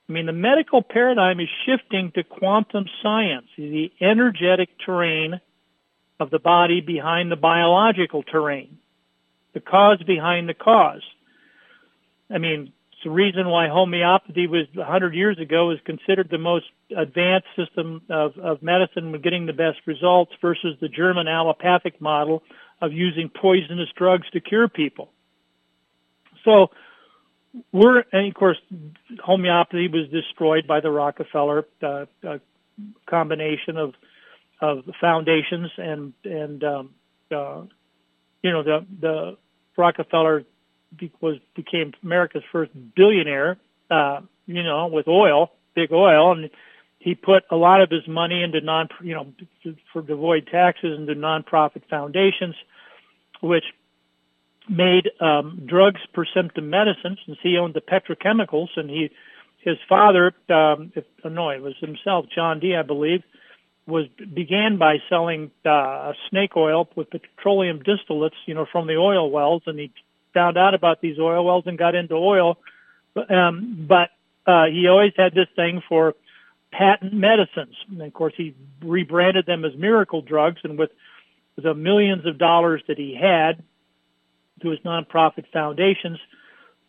I 0.08 0.12
mean, 0.12 0.28
the 0.28 0.34
medical 0.34 0.84
paradigm 0.84 1.40
is 1.40 1.48
shifting 1.66 2.12
to 2.12 2.24
quantum 2.24 2.86
science, 3.02 3.48
the 3.58 3.92
energetic 4.00 4.70
terrain 4.86 5.42
of 6.20 6.30
the 6.30 6.40
body 6.40 6.82
behind 6.82 7.32
the 7.32 7.36
biological 7.36 8.22
terrain, 8.22 8.78
the 9.54 9.60
cause 9.60 10.02
behind 10.06 10.48
the 10.48 10.54
cause. 10.54 11.02
I 12.30 12.38
mean, 12.38 12.72
it's 12.92 13.04
the 13.04 13.10
reason 13.10 13.50
why 13.50 13.68
homeopathy 13.68 14.46
was 14.48 14.68
100 14.74 15.16
years 15.16 15.40
ago 15.40 15.68
was 15.68 15.80
considered 15.86 16.30
the 16.30 16.38
most 16.38 16.66
advanced 16.96 17.48
system 17.56 18.04
of, 18.10 18.38
of 18.38 18.62
medicine 18.62 19.12
with 19.12 19.24
getting 19.24 19.48
the 19.48 19.54
best 19.54 19.80
results 19.88 20.32
versus 20.40 20.78
the 20.82 20.88
German 20.88 21.28
allopathic 21.28 22.00
model 22.00 22.44
of 22.80 22.94
using 22.94 23.30
poisonous 23.30 23.90
drugs 23.98 24.30
to 24.34 24.40
cure 24.40 24.68
people. 24.68 25.10
So 26.44 26.70
we're, 27.72 28.04
and 28.12 28.28
of 28.28 28.34
course, 28.34 28.58
homeopathy 29.24 29.88
was 29.88 30.10
destroyed 30.10 30.68
by 30.68 30.80
the 30.80 30.90
Rockefeller 30.90 31.66
uh, 31.82 32.06
uh, 32.28 32.38
combination 33.06 33.78
of 33.78 33.94
of 34.62 34.84
foundations 35.02 35.70
and 35.78 36.14
and 36.24 36.64
um, 36.64 36.90
uh, 37.32 37.62
you 38.42 38.52
know 38.52 38.64
the 38.64 38.86
the 39.00 39.38
Rockefeller 39.78 40.44
was 41.22 41.38
became 41.56 41.94
America's 42.04 42.44
first 42.52 42.72
billionaire, 42.96 43.58
uh, 43.92 44.22
you 44.46 44.64
know, 44.64 44.88
with 44.88 45.08
oil, 45.08 45.52
big 45.76 45.92
oil, 45.92 46.32
and 46.32 46.50
he 47.00 47.16
put 47.16 47.44
a 47.52 47.56
lot 47.56 47.82
of 47.82 47.90
his 47.90 48.08
money 48.08 48.42
into 48.42 48.62
non, 48.62 48.88
you 49.02 49.14
know, 49.14 49.34
for 49.92 50.02
to 50.02 50.14
avoid 50.14 50.48
taxes 50.48 50.98
into 50.98 51.14
nonprofit 51.14 51.84
foundations, 51.90 52.56
which 53.42 53.66
made 54.70 55.10
um, 55.20 55.62
drugs 55.66 56.02
per 56.14 56.26
symptom 56.34 56.70
medicines, 56.70 57.20
since 57.26 57.38
he 57.42 57.58
owned 57.58 57.74
the 57.74 57.82
petrochemicals, 57.82 58.70
and 58.76 58.90
he, 58.90 59.10
his 59.60 59.78
father, 59.88 60.34
um, 60.50 60.92
if, 60.96 61.04
no, 61.24 61.50
it 61.50 61.62
was 61.62 61.76
himself, 61.80 62.26
John 62.34 62.60
D, 62.60 62.76
I 62.76 62.82
believe, 62.82 63.24
was 63.88 64.08
began 64.34 64.78
by 64.78 64.98
selling 65.10 65.52
uh, 65.64 66.14
snake 66.30 66.56
oil 66.56 66.90
with 66.96 67.10
petroleum 67.10 67.84
distillates, 67.84 68.32
you 68.48 68.56
know, 68.56 68.66
from 68.72 68.88
the 68.88 68.96
oil 68.96 69.30
wells, 69.30 69.62
and 69.68 69.78
he 69.78 69.92
found 70.34 70.58
out 70.58 70.74
about 70.74 71.02
these 71.02 71.20
oil 71.20 71.46
wells 71.46 71.64
and 71.68 71.78
got 71.78 71.96
into 71.96 72.16
oil. 72.16 72.58
Um, 73.30 73.86
but 73.88 74.10
uh, 74.46 74.66
he 74.66 74.88
always 74.88 75.14
had 75.16 75.34
this 75.34 75.48
thing 75.56 75.82
for 75.88 76.16
patent 76.72 77.14
medicines, 77.14 77.76
and 77.90 78.02
of 78.02 78.14
course 78.14 78.34
he 78.36 78.56
rebranded 78.82 79.46
them 79.46 79.64
as 79.64 79.72
miracle 79.78 80.22
drugs, 80.22 80.60
and 80.64 80.78
with 80.78 80.92
the 81.56 81.74
millions 81.74 82.26
of 82.26 82.38
dollars 82.38 82.82
that 82.88 82.98
he 82.98 83.16
had 83.16 83.64
through 84.66 84.72
his 84.72 84.80
nonprofit 84.80 85.46
foundations, 85.54 86.18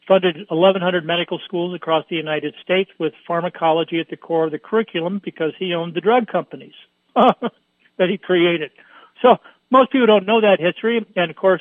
funded 0.08 0.36
1,100 0.48 1.04
medical 1.04 1.38
schools 1.44 1.74
across 1.74 2.04
the 2.08 2.16
United 2.16 2.54
States 2.62 2.90
with 2.98 3.12
pharmacology 3.26 4.00
at 4.00 4.08
the 4.08 4.16
core 4.16 4.46
of 4.46 4.50
the 4.50 4.58
curriculum 4.58 5.20
because 5.22 5.52
he 5.58 5.74
owned 5.74 5.92
the 5.92 6.00
drug 6.00 6.26
companies 6.26 6.72
that 7.14 8.08
he 8.08 8.16
created. 8.16 8.70
So 9.20 9.36
most 9.70 9.92
people 9.92 10.06
don't 10.06 10.24
know 10.24 10.40
that 10.40 10.58
history, 10.58 11.04
and 11.16 11.30
of 11.30 11.36
course, 11.36 11.60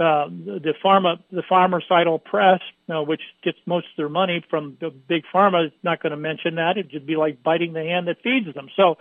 uh, 0.00 0.26
the 0.28 0.74
pharma, 0.84 1.20
the 1.30 1.42
pharmacidal 1.42 2.24
press, 2.24 2.60
know, 2.88 3.04
which 3.04 3.22
gets 3.44 3.58
most 3.64 3.86
of 3.86 3.96
their 3.96 4.08
money 4.08 4.44
from 4.50 4.76
the 4.80 4.90
big 4.90 5.22
pharma, 5.32 5.66
is 5.66 5.72
not 5.84 6.02
going 6.02 6.10
to 6.10 6.16
mention 6.16 6.56
that. 6.56 6.76
It'd 6.76 7.06
be 7.06 7.14
like 7.14 7.44
biting 7.44 7.74
the 7.74 7.82
hand 7.84 8.08
that 8.08 8.20
feeds 8.22 8.52
them. 8.54 8.70
So 8.74 8.98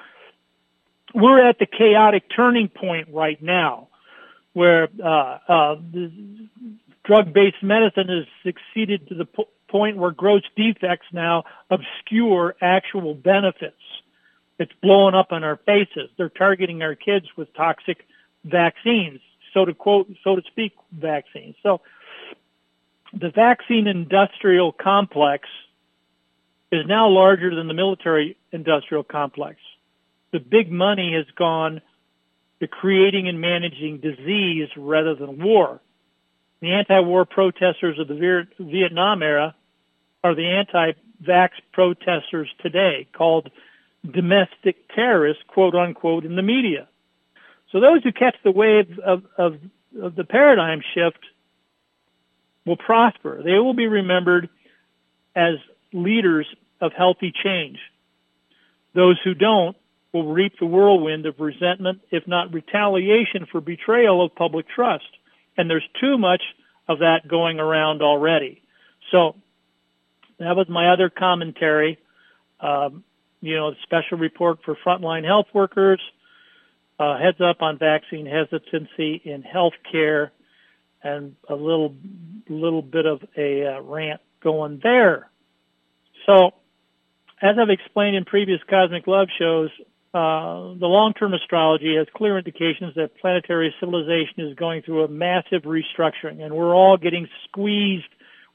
we're 1.16 1.44
at 1.44 1.58
the 1.58 1.66
chaotic 1.66 2.26
turning 2.36 2.68
point 2.68 3.08
right 3.12 3.42
now 3.42 3.88
where 4.54 4.88
uh, 5.04 5.38
uh, 5.48 5.76
drug-based 7.04 7.62
medicine 7.62 8.08
has 8.08 8.26
succeeded 8.44 9.08
to 9.10 9.16
the 9.16 9.26
po- 9.26 9.50
point 9.68 9.98
where 9.98 10.12
gross 10.12 10.44
defects 10.56 11.08
now 11.12 11.44
obscure 11.70 12.56
actual 12.62 13.14
benefits. 13.14 13.76
It's 14.60 14.72
blowing 14.82 15.16
up 15.16 15.32
in 15.32 15.44
our 15.44 15.58
faces. 15.58 16.10
They're 16.18 16.30
targeting 16.30 16.84
our 16.84 16.96
kids 16.96 17.26
with 17.36 17.54
toxic 17.56 18.06
vaccines, 18.46 19.20
so 19.54 19.66
to 19.66 19.74
quote, 19.74 20.08
so 20.24 20.36
to 20.36 20.42
speak, 20.44 20.74
vaccines. 20.92 21.56
So 21.64 21.82
the 23.14 23.30
vaccine 23.30 23.88
industrial 23.88 24.72
complex 24.72 25.48
is 26.72 26.86
now 26.88 27.10
larger 27.10 27.54
than 27.56 27.68
the 27.68 27.74
military 27.74 28.38
industrial 28.52 29.04
complex. 29.04 29.58
The 30.32 30.40
big 30.40 30.72
money 30.72 31.14
has 31.16 31.26
gone 31.36 31.82
to 32.64 32.68
creating 32.70 33.28
and 33.28 33.42
managing 33.42 33.98
disease 33.98 34.70
rather 34.78 35.16
than 35.16 35.44
war. 35.44 35.82
The 36.62 36.72
anti-war 36.72 37.26
protesters 37.26 38.00
of 38.00 38.08
the 38.08 38.46
Vietnam 38.58 39.22
era 39.22 39.54
are 40.24 40.34
the 40.34 40.48
anti-vax 40.48 41.50
protesters 41.74 42.50
today, 42.62 43.06
called 43.12 43.52
domestic 44.10 44.78
terrorists, 44.96 45.44
quote 45.46 45.76
unquote, 45.76 46.24
in 46.24 46.38
the 46.38 46.42
media. 46.42 46.88
So 47.70 47.82
those 47.82 48.02
who 48.02 48.14
catch 48.14 48.38
the 48.46 48.52
wave 48.52 48.98
of, 49.06 49.26
of, 49.38 49.58
of 50.02 50.16
the 50.16 50.24
paradigm 50.24 50.82
shift 50.94 51.20
will 52.66 52.78
prosper. 52.78 53.44
They 53.44 53.60
will 53.60 53.74
be 53.74 53.88
remembered 53.88 54.48
as 55.36 55.56
leaders 55.92 56.48
of 56.80 56.94
healthy 56.94 57.34
change. 57.44 57.80
Those 58.96 59.20
who 59.22 59.34
don't 59.34 59.76
will 60.14 60.32
reap 60.32 60.54
the 60.60 60.66
whirlwind 60.66 61.26
of 61.26 61.40
resentment, 61.40 62.00
if 62.12 62.28
not 62.28 62.54
retaliation 62.54 63.48
for 63.52 63.60
betrayal 63.60 64.24
of 64.24 64.34
public 64.36 64.68
trust. 64.70 65.06
And 65.58 65.70
there's 65.70 65.88
too 66.00 66.18
much 66.18 66.42
of 66.88 67.00
that 67.00 67.28
going 67.28 67.60
around 67.60 68.02
already. 68.02 68.62
So 69.12 69.36
that 70.40 70.56
was 70.56 70.68
my 70.70 70.94
other 70.94 71.10
commentary. 71.10 71.98
Um, 72.60 73.04
you 73.42 73.56
know, 73.56 73.74
special 73.84 74.18
report 74.18 74.60
for 74.64 74.78
frontline 74.86 75.26
health 75.26 75.48
workers, 75.54 76.00
uh, 77.00 77.18
heads 77.18 77.42
up 77.42 77.62
on 77.62 77.78
vaccine 77.78 78.26
hesitancy 78.26 79.22
in 79.26 79.44
healthcare, 79.44 80.30
and 81.04 81.36
a 81.50 81.56
little 81.56 81.94
little 82.48 82.82
bit 82.82 83.06
of 83.06 83.22
a 83.38 83.66
uh, 83.66 83.82
rant 83.82 84.22
going 84.42 84.80
there. 84.82 85.30
So, 86.26 86.52
as 87.42 87.58
I've 87.60 87.70
explained 87.70 88.16
in 88.16 88.24
previous 88.24 88.62
Cosmic 88.70 89.08
Love 89.08 89.28
shows, 89.38 89.70
uh, 90.14 90.78
the 90.80 90.86
long-term 90.86 91.34
astrology 91.34 91.96
has 91.98 92.06
clear 92.16 92.38
indications 92.38 92.94
that 92.96 93.18
planetary 93.20 93.74
civilization 93.80 94.48
is 94.48 94.56
going 94.56 94.84
through 94.84 95.04
a 95.04 95.08
massive 95.08 95.64
restructuring, 95.64 96.42
and 96.42 96.54
we're 96.54 96.76
all 96.76 96.98
getting 96.98 97.28
squeezed 97.46 98.06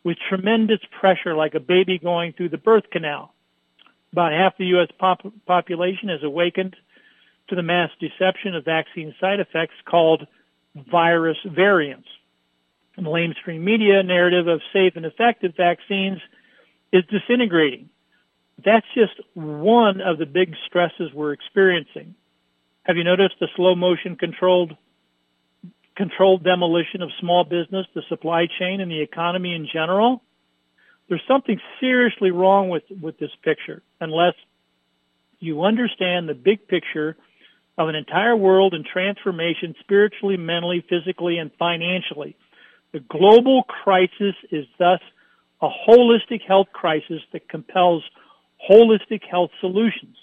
with 0.04 0.16
tremendous 0.28 0.78
pressure 1.00 1.34
like 1.34 1.54
a 1.54 1.60
baby 1.60 1.98
going 1.98 2.32
through 2.32 2.50
the 2.50 2.58
birth 2.58 2.84
canal. 2.92 3.34
About 4.12 4.32
half 4.32 4.56
the 4.56 4.66
U.S. 4.66 4.88
Pop- 4.98 5.32
population 5.46 6.08
has 6.10 6.22
awakened 6.22 6.76
to 7.48 7.56
the 7.56 7.62
mass 7.62 7.90
deception 7.98 8.54
of 8.54 8.64
vaccine 8.64 9.14
side 9.20 9.40
effects 9.40 9.74
called 9.84 10.26
virus 10.90 11.38
variants. 11.44 12.08
And 12.96 13.04
the 13.04 13.12
mainstream 13.12 13.64
media 13.64 14.02
narrative 14.04 14.46
of 14.46 14.60
safe 14.72 14.94
and 14.96 15.04
effective 15.04 15.54
vaccines 15.56 16.20
is 16.92 17.02
disintegrating. 17.10 17.90
That's 18.64 18.86
just 18.94 19.20
one 19.34 20.00
of 20.00 20.18
the 20.18 20.26
big 20.26 20.54
stresses 20.66 21.12
we're 21.14 21.32
experiencing. 21.32 22.14
Have 22.82 22.96
you 22.96 23.04
noticed 23.04 23.34
the 23.40 23.48
slow 23.54 23.74
motion 23.74 24.16
controlled 24.16 24.76
controlled 25.98 26.44
demolition 26.44 27.02
of 27.02 27.10
small 27.20 27.42
business, 27.42 27.84
the 27.92 28.02
supply 28.08 28.46
chain, 28.58 28.80
and 28.80 28.90
the 28.90 29.02
economy 29.02 29.52
in 29.52 29.68
general. 29.70 30.22
There's 31.08 31.22
something 31.26 31.58
seriously 31.80 32.30
wrong 32.30 32.68
with, 32.68 32.84
with 33.02 33.18
this 33.18 33.32
picture 33.42 33.82
unless 34.00 34.34
you 35.40 35.64
understand 35.64 36.28
the 36.28 36.34
big 36.34 36.68
picture 36.68 37.16
of 37.76 37.88
an 37.88 37.96
entire 37.96 38.36
world 38.36 38.74
in 38.74 38.84
transformation 38.84 39.74
spiritually, 39.80 40.36
mentally, 40.36 40.84
physically, 40.88 41.38
and 41.38 41.50
financially. 41.58 42.36
The 42.92 43.00
global 43.00 43.64
crisis 43.64 44.34
is 44.52 44.66
thus 44.78 45.00
a 45.60 45.68
holistic 45.68 46.42
health 46.46 46.68
crisis 46.72 47.22
that 47.32 47.48
compels 47.48 48.04
holistic 48.70 49.22
health 49.28 49.50
solutions. 49.60 50.16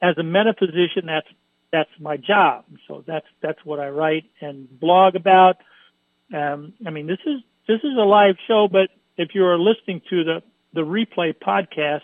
As 0.00 0.16
a 0.18 0.22
metaphysician, 0.22 1.06
that's 1.06 1.26
that's 1.72 1.90
my 2.00 2.16
job. 2.16 2.64
So 2.86 3.04
that's 3.06 3.26
that's 3.42 3.58
what 3.64 3.80
I 3.80 3.88
write 3.88 4.24
and 4.40 4.68
blog 4.80 5.16
about. 5.16 5.56
Um, 6.34 6.74
I 6.86 6.90
mean, 6.90 7.06
this 7.06 7.18
is 7.26 7.40
this 7.66 7.80
is 7.84 7.96
a 7.96 8.04
live 8.04 8.36
show, 8.46 8.68
but 8.70 8.90
if 9.16 9.34
you 9.34 9.44
are 9.44 9.58
listening 9.58 10.00
to 10.10 10.24
the 10.24 10.42
the 10.74 10.82
replay 10.82 11.34
podcast, 11.34 12.02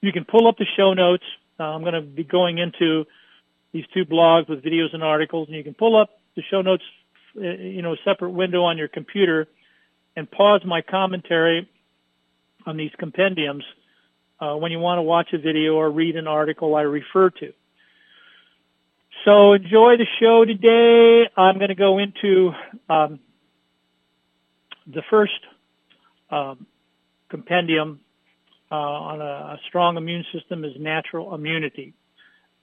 you 0.00 0.12
can 0.12 0.24
pull 0.24 0.46
up 0.46 0.56
the 0.58 0.66
show 0.76 0.94
notes. 0.94 1.24
Uh, 1.58 1.64
I'm 1.64 1.82
going 1.82 1.94
to 1.94 2.02
be 2.02 2.24
going 2.24 2.58
into 2.58 3.04
these 3.72 3.84
two 3.92 4.04
blogs 4.04 4.48
with 4.48 4.62
videos 4.62 4.92
and 4.92 5.02
articles, 5.02 5.48
and 5.48 5.56
you 5.56 5.64
can 5.64 5.74
pull 5.74 5.96
up 5.96 6.10
the 6.34 6.42
show 6.50 6.62
notes, 6.62 6.84
uh, 7.36 7.40
you 7.40 7.82
know, 7.82 7.94
a 7.94 7.96
separate 8.04 8.30
window 8.30 8.62
on 8.62 8.78
your 8.78 8.88
computer, 8.88 9.48
and 10.14 10.30
pause 10.30 10.60
my 10.64 10.82
commentary 10.82 11.68
on 12.66 12.76
these 12.76 12.90
compendiums 12.98 13.64
uh, 14.40 14.54
when 14.54 14.72
you 14.72 14.78
want 14.78 14.98
to 14.98 15.02
watch 15.02 15.28
a 15.32 15.38
video 15.38 15.74
or 15.74 15.90
read 15.90 16.16
an 16.16 16.26
article 16.26 16.74
I 16.74 16.82
refer 16.82 17.30
to. 17.30 17.52
So 19.24 19.54
enjoy 19.54 19.96
the 19.96 20.06
show 20.20 20.44
today. 20.44 21.28
I'm 21.36 21.56
going 21.58 21.70
to 21.70 21.74
go 21.74 21.98
into 21.98 22.52
um, 22.88 23.18
the 24.86 25.02
first 25.10 25.32
um, 26.30 26.66
compendium 27.28 28.00
uh, 28.70 28.74
on 28.74 29.20
a, 29.20 29.24
a, 29.24 29.58
strong 29.68 29.96
immune 29.96 30.24
system 30.32 30.64
is 30.64 30.72
natural 30.78 31.34
immunity, 31.34 31.94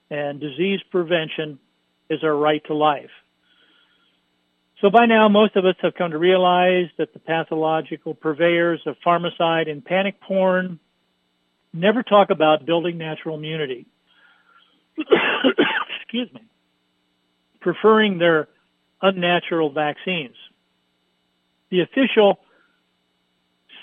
and 0.10 0.40
disease 0.40 0.80
prevention 0.92 1.60
is 2.10 2.24
our 2.24 2.36
right 2.36 2.62
to 2.68 2.74
life. 2.74 3.10
So 4.82 4.90
by 4.90 5.06
now, 5.06 5.30
most 5.30 5.56
of 5.56 5.66
us 5.66 5.76
have 5.82 5.94
come 5.96 6.12
to 6.12 6.18
realize 6.18 6.88
that 6.98 7.14
the 7.14 7.20
pathological 7.20 8.14
purveyors 8.14 8.82
of 8.86 8.98
pharmacide 9.06 9.70
and 9.70 9.84
panic 9.84 10.20
porn 10.20 10.80
never 11.74 12.04
talk 12.04 12.30
about 12.30 12.66
building 12.66 12.98
natural 12.98 13.36
immunity. 13.36 13.86
Excuse 16.02 16.32
me. 16.34 16.42
Preferring 17.62 18.20
their 18.20 18.48
unnatural 19.02 19.72
vaccines. 19.72 20.36
The 21.72 21.82
official 21.82 22.40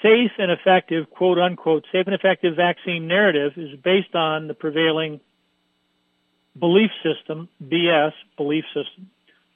safe 0.02 0.30
and 0.38 0.50
effective, 0.50 1.10
quote 1.10 1.38
unquote, 1.38 1.84
safe 1.92 2.06
and 2.06 2.14
effective 2.14 2.56
vaccine 2.56 3.06
narrative 3.06 3.52
is 3.56 3.78
based 3.80 4.14
on 4.14 4.48
the 4.48 4.54
prevailing 4.54 5.20
belief 6.58 6.90
system, 7.02 7.48
BS 7.62 8.12
belief 8.36 8.64
system, 8.66 9.10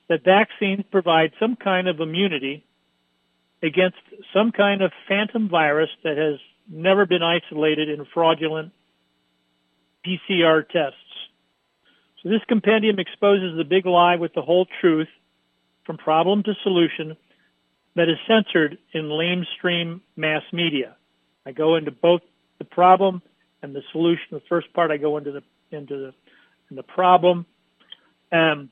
that 0.08 0.24
vaccines 0.24 0.84
provide 0.90 1.32
some 1.40 1.56
kind 1.56 1.88
of 1.88 2.00
immunity 2.00 2.64
against 3.62 3.98
some 4.32 4.52
kind 4.52 4.82
of 4.82 4.92
phantom 5.08 5.48
virus 5.48 5.90
that 6.02 6.18
has 6.18 6.38
never 6.68 7.06
been 7.06 7.22
isolated 7.22 7.88
in 7.88 8.06
fraudulent 8.12 8.72
PCR 10.06 10.68
tests. 10.68 10.98
So 12.22 12.28
this 12.28 12.40
compendium 12.48 12.98
exposes 12.98 13.56
the 13.56 13.64
big 13.64 13.86
lie 13.86 14.16
with 14.16 14.32
the 14.34 14.42
whole 14.42 14.66
truth 14.80 15.08
from 15.84 15.98
problem 15.98 16.42
to 16.44 16.54
solution 16.62 17.16
that 17.96 18.08
is 18.08 18.16
censored 18.26 18.78
in 18.92 19.04
lamestream 19.04 20.00
mass 20.16 20.42
media. 20.52 20.96
I 21.46 21.52
go 21.52 21.76
into 21.76 21.90
both 21.90 22.22
the 22.58 22.64
problem 22.64 23.22
and 23.62 23.74
the 23.74 23.82
solution. 23.92 24.24
The 24.30 24.42
first 24.48 24.72
part 24.72 24.90
I 24.90 24.96
go 24.96 25.16
into 25.16 25.32
the 25.32 25.42
into 25.70 25.96
the 25.96 26.14
the 26.74 26.82
problem. 26.82 27.46
Um, 28.32 28.70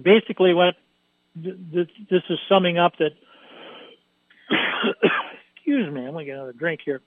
basically, 0.00 0.54
what 0.54 0.74
this, 1.34 1.88
this 2.10 2.22
is 2.30 2.38
summing 2.48 2.78
up 2.78 2.94
that. 2.98 3.12
Excuse 5.64 5.92
me, 5.94 6.04
I'm 6.04 6.12
gonna 6.12 6.24
get 6.24 6.34
another 6.34 6.52
drink 6.52 6.80
here. 6.84 7.00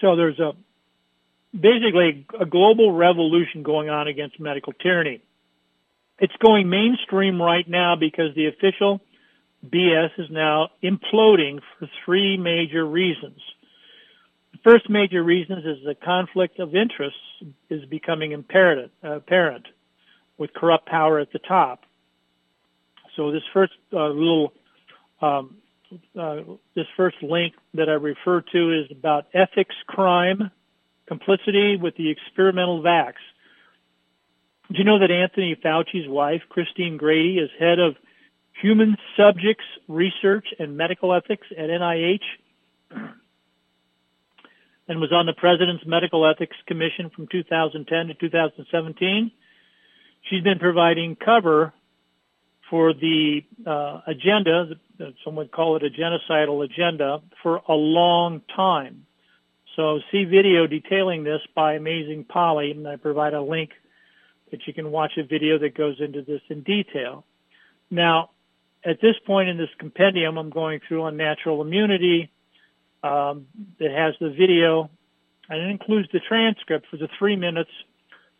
So 0.00 0.14
there's 0.14 0.38
a 0.38 0.52
basically 1.52 2.24
a 2.38 2.46
global 2.46 2.92
revolution 2.92 3.64
going 3.64 3.90
on 3.90 4.06
against 4.06 4.38
medical 4.38 4.72
tyranny. 4.72 5.20
It's 6.20 6.36
going 6.40 6.70
mainstream 6.70 7.42
right 7.42 7.68
now 7.68 7.96
because 7.96 8.32
the 8.36 8.46
official 8.46 9.00
BS 9.68 10.10
is 10.18 10.30
now 10.30 10.68
imploding 10.82 11.60
for 11.78 11.88
three 12.04 12.36
major 12.36 12.86
reasons. 12.86 13.40
The 14.52 14.58
first 14.62 14.88
major 14.88 15.24
reason 15.24 15.58
is 15.58 15.84
the 15.84 15.96
conflict 15.96 16.60
of 16.60 16.76
interests 16.76 17.18
is 17.68 17.84
becoming 17.86 18.34
apparent 18.34 19.66
with 20.36 20.52
corrupt 20.54 20.86
power 20.86 21.18
at 21.18 21.32
the 21.32 21.40
top. 21.40 21.84
So 23.18 23.32
this 23.32 23.42
first 23.52 23.72
uh, 23.92 24.10
little, 24.10 24.52
um, 25.20 25.56
uh, 26.16 26.36
this 26.76 26.86
first 26.96 27.16
link 27.20 27.52
that 27.74 27.88
I 27.88 27.94
refer 27.94 28.42
to 28.52 28.80
is 28.80 28.96
about 28.96 29.26
ethics 29.34 29.74
crime, 29.88 30.52
complicity 31.08 31.76
with 31.76 31.96
the 31.96 32.10
experimental 32.10 32.80
vax. 32.80 33.14
Do 34.70 34.78
you 34.78 34.84
know 34.84 35.00
that 35.00 35.10
Anthony 35.10 35.56
Fauci's 35.60 36.08
wife, 36.08 36.42
Christine 36.48 36.96
Grady, 36.96 37.38
is 37.38 37.50
head 37.58 37.80
of 37.80 37.96
human 38.62 38.96
subjects 39.16 39.64
research 39.88 40.46
and 40.60 40.76
medical 40.76 41.12
ethics 41.12 41.48
at 41.50 41.70
NIH 41.70 42.20
and 44.86 45.00
was 45.00 45.10
on 45.12 45.26
the 45.26 45.32
President's 45.32 45.84
Medical 45.84 46.24
Ethics 46.24 46.56
Commission 46.68 47.10
from 47.10 47.26
2010 47.26 48.06
to 48.06 48.14
2017? 48.14 49.32
She's 50.30 50.44
been 50.44 50.60
providing 50.60 51.16
cover 51.16 51.72
for 52.70 52.92
the 52.92 53.40
uh, 53.66 54.00
agenda, 54.06 54.70
some 55.24 55.36
would 55.36 55.50
call 55.50 55.76
it 55.76 55.82
a 55.82 55.90
genocidal 55.90 56.64
agenda, 56.64 57.20
for 57.42 57.62
a 57.68 57.74
long 57.74 58.42
time. 58.54 59.06
So 59.76 60.00
see 60.10 60.24
video 60.24 60.66
detailing 60.66 61.24
this 61.24 61.40
by 61.54 61.74
Amazing 61.74 62.24
Polly, 62.24 62.72
and 62.72 62.86
I 62.86 62.96
provide 62.96 63.32
a 63.32 63.40
link 63.40 63.70
that 64.50 64.66
you 64.66 64.74
can 64.74 64.90
watch 64.90 65.12
a 65.18 65.22
video 65.22 65.58
that 65.58 65.76
goes 65.76 66.00
into 66.00 66.22
this 66.22 66.40
in 66.48 66.62
detail. 66.62 67.24
Now, 67.90 68.30
at 68.84 69.00
this 69.00 69.14
point 69.26 69.48
in 69.48 69.56
this 69.56 69.68
compendium, 69.78 70.36
I'm 70.36 70.50
going 70.50 70.80
through 70.86 71.04
on 71.04 71.16
natural 71.16 71.62
immunity 71.62 72.30
um, 73.02 73.46
that 73.78 73.90
has 73.90 74.14
the 74.20 74.30
video, 74.30 74.90
and 75.48 75.60
it 75.62 75.70
includes 75.70 76.08
the 76.12 76.20
transcript 76.20 76.86
for 76.90 76.96
the 76.96 77.08
three 77.18 77.36
minutes 77.36 77.70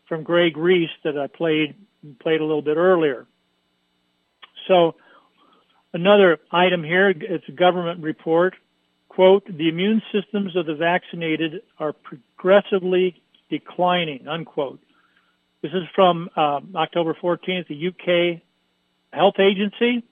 from 0.07 0.23
Greg 0.23 0.57
Reese 0.57 0.89
that 1.03 1.17
I 1.17 1.27
played 1.27 1.75
played 2.19 2.41
a 2.41 2.45
little 2.45 2.61
bit 2.61 2.77
earlier. 2.77 3.27
So 4.69 4.95
another 5.93 6.37
item 6.51 6.83
here, 6.83 7.09
it's 7.09 7.43
a 7.49 7.51
government 7.51 8.01
report. 8.01 8.55
Quote, 9.09 9.45
the 9.45 9.67
immune 9.67 10.01
systems 10.13 10.55
of 10.55 10.67
the 10.67 10.75
vaccinated 10.75 11.63
are 11.79 11.93
progressively 11.93 13.21
declining, 13.49 14.27
unquote. 14.27 14.79
This 15.61 15.71
is 15.73 15.83
from 15.93 16.29
uh, 16.37 16.61
October 16.75 17.17
14th, 17.21 17.67
the 17.67 17.87
UK 17.87 18.41
Health 19.11 19.39
Agency. 19.39 20.05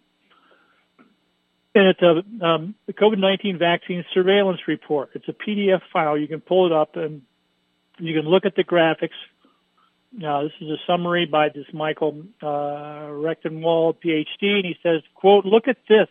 And 1.76 1.88
it's 1.88 2.02
a 2.02 2.46
um, 2.46 2.74
the 2.88 2.94
COVID-19 2.94 3.60
vaccine 3.60 4.04
surveillance 4.12 4.62
report. 4.68 5.12
It's 5.14 5.28
a 5.28 5.34
PDF 5.34 5.82
file. 5.94 6.18
You 6.18 6.28
can 6.28 6.42
pull 6.42 6.66
it 6.66 6.72
up 6.72 6.96
and 6.96 7.22
you 8.00 8.20
can 8.20 8.28
look 8.28 8.46
at 8.46 8.56
the 8.56 8.64
graphics. 8.64 9.10
Now, 10.12 10.44
this 10.44 10.54
is 10.62 10.70
a 10.70 10.78
summary 10.88 11.26
by 11.26 11.50
this 11.50 11.66
Michael 11.74 12.24
uh, 12.42 13.12
Rectenwald, 13.12 13.96
PhD, 14.04 14.26
and 14.42 14.66
he 14.66 14.76
says, 14.82 15.02
quote, 15.16 15.46
look 15.46 15.68
at 15.68 15.78
this. 15.90 16.08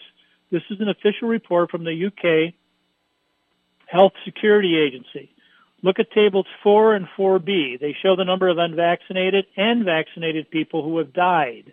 This 0.51 0.63
is 0.71 0.81
an 0.81 0.89
official 0.89 1.29
report 1.29 1.71
from 1.71 1.85
the 1.85 2.07
UK 2.07 2.55
Health 3.87 4.13
Security 4.25 4.77
Agency. 4.77 5.31
Look 5.83 5.99
at 5.99 6.11
tables 6.13 6.47
4 6.63 6.95
and 6.95 7.07
4b. 7.19 7.81
They 7.81 7.97
show 8.03 8.17
the 8.17 8.25
number 8.25 8.49
of 8.49 8.59
unvaccinated 8.59 9.47
and 9.57 9.85
vaccinated 9.85 10.51
people 10.51 10.83
who 10.83 10.99
have 10.99 11.13
died. 11.13 11.73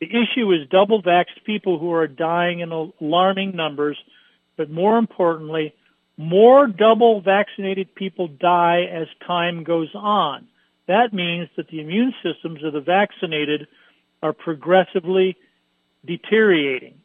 The 0.00 0.06
issue 0.06 0.50
is 0.52 0.68
double 0.70 1.02
vaxxed 1.02 1.44
people 1.44 1.78
who 1.78 1.92
are 1.92 2.08
dying 2.08 2.60
in 2.60 2.72
alarming 2.72 3.54
numbers, 3.54 3.96
but 4.56 4.70
more 4.70 4.98
importantly, 4.98 5.74
more 6.16 6.66
double 6.66 7.20
vaccinated 7.20 7.94
people 7.94 8.28
die 8.28 8.82
as 8.92 9.06
time 9.26 9.62
goes 9.62 9.90
on. 9.94 10.48
That 10.88 11.12
means 11.12 11.48
that 11.56 11.68
the 11.68 11.80
immune 11.80 12.12
systems 12.22 12.64
of 12.64 12.72
the 12.72 12.80
vaccinated 12.80 13.68
are 14.22 14.32
progressively 14.32 15.36
deteriorating. 16.04 17.00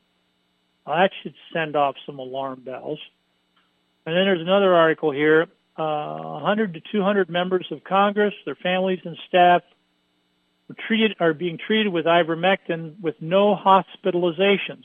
Well, 0.85 0.97
that 0.97 1.11
should 1.21 1.35
send 1.53 1.75
off 1.75 1.95
some 2.05 2.19
alarm 2.19 2.61
bells. 2.65 2.99
And 4.05 4.15
then 4.15 4.25
there's 4.25 4.41
another 4.41 4.73
article 4.73 5.11
here 5.11 5.47
uh, 5.77 6.39
100 6.41 6.73
to 6.73 6.81
200 6.91 7.29
members 7.29 7.67
of 7.71 7.83
Congress, 7.83 8.33
their 8.45 8.55
families 8.55 8.99
and 9.05 9.15
staff 9.27 9.61
are 10.69 10.75
treated 10.87 11.15
are 11.19 11.33
being 11.33 11.57
treated 11.57 11.93
with 11.93 12.05
ivermectin 12.05 12.99
with 12.99 13.15
no 13.21 13.55
hospitalizations. 13.55 14.83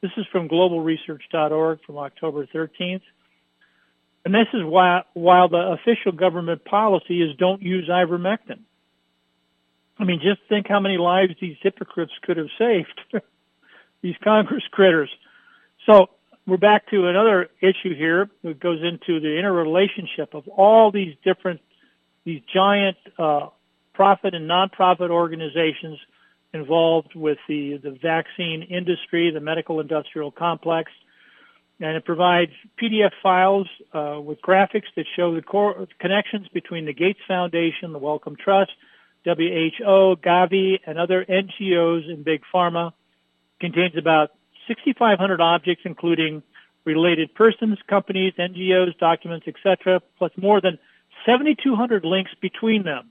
This 0.00 0.10
is 0.16 0.26
from 0.32 0.48
globalresearch.org 0.48 1.78
from 1.86 1.98
October 1.98 2.46
13th. 2.46 3.02
And 4.24 4.34
this 4.34 4.46
is 4.52 4.62
why, 4.62 5.02
while 5.14 5.48
the 5.48 5.76
official 5.80 6.12
government 6.12 6.64
policy 6.64 7.22
is 7.22 7.36
don't 7.36 7.60
use 7.60 7.88
ivermectin. 7.88 8.60
I 9.98 10.04
mean, 10.04 10.20
just 10.22 10.40
think 10.48 10.68
how 10.68 10.80
many 10.80 10.96
lives 10.96 11.34
these 11.40 11.56
hypocrites 11.60 12.12
could 12.22 12.36
have 12.36 12.48
saved. 12.58 13.00
these 14.02 14.16
Congress 14.22 14.64
critters. 14.70 15.10
So 15.86 16.10
we're 16.46 16.56
back 16.56 16.88
to 16.90 17.06
another 17.06 17.50
issue 17.60 17.94
here 17.96 18.28
that 18.42 18.60
goes 18.60 18.80
into 18.82 19.20
the 19.20 19.38
interrelationship 19.38 20.34
of 20.34 20.46
all 20.48 20.90
these 20.90 21.14
different, 21.24 21.60
these 22.24 22.42
giant 22.52 22.96
uh, 23.18 23.48
profit 23.92 24.34
and 24.34 24.48
nonprofit 24.48 25.10
organizations 25.10 25.98
involved 26.52 27.14
with 27.14 27.38
the, 27.48 27.78
the 27.82 27.96
vaccine 28.02 28.62
industry, 28.62 29.30
the 29.30 29.40
medical 29.40 29.80
industrial 29.80 30.30
complex. 30.30 30.90
And 31.82 31.96
it 31.96 32.04
provides 32.04 32.52
PDF 32.80 33.10
files 33.24 33.66
uh, 33.92 34.20
with 34.22 34.40
graphics 34.40 34.86
that 34.94 35.04
show 35.16 35.34
the 35.34 35.42
core 35.42 35.88
connections 35.98 36.46
between 36.54 36.86
the 36.86 36.92
Gates 36.92 37.18
Foundation, 37.26 37.92
the 37.92 37.98
Wellcome 37.98 38.36
Trust, 38.36 38.70
WHO, 39.24 40.16
Gavi, 40.24 40.78
and 40.86 40.96
other 40.96 41.26
NGOs 41.28 42.08
in 42.08 42.22
Big 42.22 42.42
Pharma. 42.54 42.92
Contains 43.60 43.96
about 43.98 44.30
6,500 44.68 45.40
objects, 45.40 45.82
including 45.84 46.44
related 46.84 47.34
persons, 47.34 47.78
companies, 47.88 48.32
NGOs, 48.38 48.96
documents, 48.98 49.48
etc., 49.48 50.00
plus 50.18 50.30
more 50.36 50.60
than 50.60 50.78
7,200 51.26 52.04
links 52.04 52.30
between 52.40 52.84
them. 52.84 53.10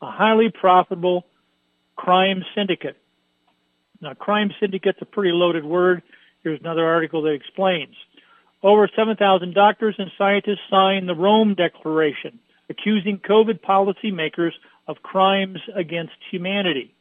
A 0.00 0.10
highly 0.10 0.48
profitable 0.48 1.26
crime 1.96 2.46
syndicate. 2.54 2.96
Now, 4.00 4.14
crime 4.14 4.52
syndicate's 4.58 5.02
a 5.02 5.04
pretty 5.04 5.32
loaded 5.32 5.66
word. 5.66 6.02
Here's 6.42 6.60
another 6.60 6.84
article 6.84 7.22
that 7.22 7.32
explains. 7.32 7.94
Over 8.62 8.88
7,000 8.94 9.54
doctors 9.54 9.94
and 9.98 10.10
scientists 10.18 10.60
signed 10.70 11.08
the 11.08 11.14
Rome 11.14 11.54
Declaration, 11.54 12.38
accusing 12.68 13.18
COVID 13.18 13.60
policymakers 13.60 14.52
of 14.86 15.02
crimes 15.02 15.58
against 15.74 16.12
humanity. 16.30 16.94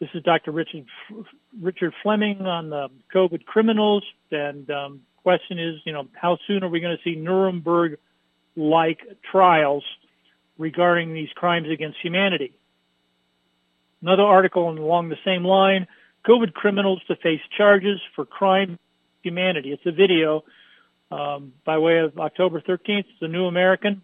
This 0.00 0.08
is 0.14 0.22
Dr. 0.24 0.50
Richard 0.50 0.84
Richard 1.60 1.94
Fleming 2.02 2.42
on 2.42 2.68
the 2.70 2.88
COVID 3.14 3.46
criminals, 3.46 4.04
and 4.30 4.70
um, 4.70 5.00
question 5.22 5.58
is, 5.58 5.76
you 5.86 5.92
know, 5.92 6.06
how 6.12 6.38
soon 6.46 6.62
are 6.62 6.68
we 6.68 6.80
going 6.80 6.96
to 6.96 7.02
see 7.02 7.16
Nuremberg-like 7.18 9.00
trials 9.30 9.84
regarding 10.58 11.14
these 11.14 11.30
crimes 11.34 11.68
against 11.70 11.98
humanity? 12.02 12.52
Another 14.02 14.22
article 14.22 14.68
along 14.68 15.08
the 15.08 15.16
same 15.24 15.44
line: 15.44 15.86
COVID 16.26 16.52
criminals 16.54 17.00
to 17.08 17.16
face 17.16 17.40
charges 17.56 18.00
for 18.14 18.24
crime 18.24 18.78
humanity. 19.22 19.72
It's 19.72 19.86
a 19.86 19.92
video 19.92 20.44
um, 21.10 21.52
by 21.64 21.78
way 21.78 21.98
of 21.98 22.18
October 22.18 22.60
13th. 22.60 23.00
It's 23.00 23.08
the 23.20 23.28
New 23.28 23.46
American 23.46 24.02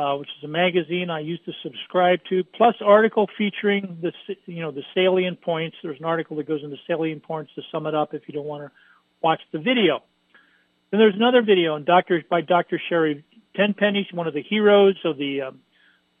uh, 0.00 0.16
which 0.16 0.28
is 0.38 0.44
a 0.44 0.48
magazine 0.48 1.10
I 1.10 1.20
used 1.20 1.44
to 1.44 1.52
subscribe 1.62 2.20
to, 2.30 2.42
plus 2.44 2.74
article 2.84 3.28
featuring 3.36 3.98
the 4.00 4.12
you 4.46 4.62
know 4.62 4.70
the 4.70 4.82
salient 4.94 5.42
points. 5.42 5.76
There's 5.82 5.98
an 5.98 6.06
article 6.06 6.36
that 6.36 6.48
goes 6.48 6.62
into 6.62 6.76
salient 6.86 7.22
points 7.22 7.52
to 7.56 7.62
sum 7.70 7.86
it 7.86 7.94
up 7.94 8.14
if 8.14 8.22
you 8.26 8.34
don't 8.34 8.46
want 8.46 8.64
to 8.64 8.70
watch 9.20 9.40
the 9.52 9.58
video. 9.58 10.02
Then 10.90 11.00
there's 11.00 11.16
another 11.16 11.42
video 11.42 11.74
on 11.74 11.84
Dr. 11.84 12.22
by 12.30 12.40
Dr. 12.40 12.80
Sherry 12.88 13.24
Tenpenny, 13.54 14.08
one 14.12 14.26
of 14.26 14.34
the 14.34 14.42
heroes 14.42 14.96
of 15.04 15.18
the 15.18 15.42
um, 15.42 15.60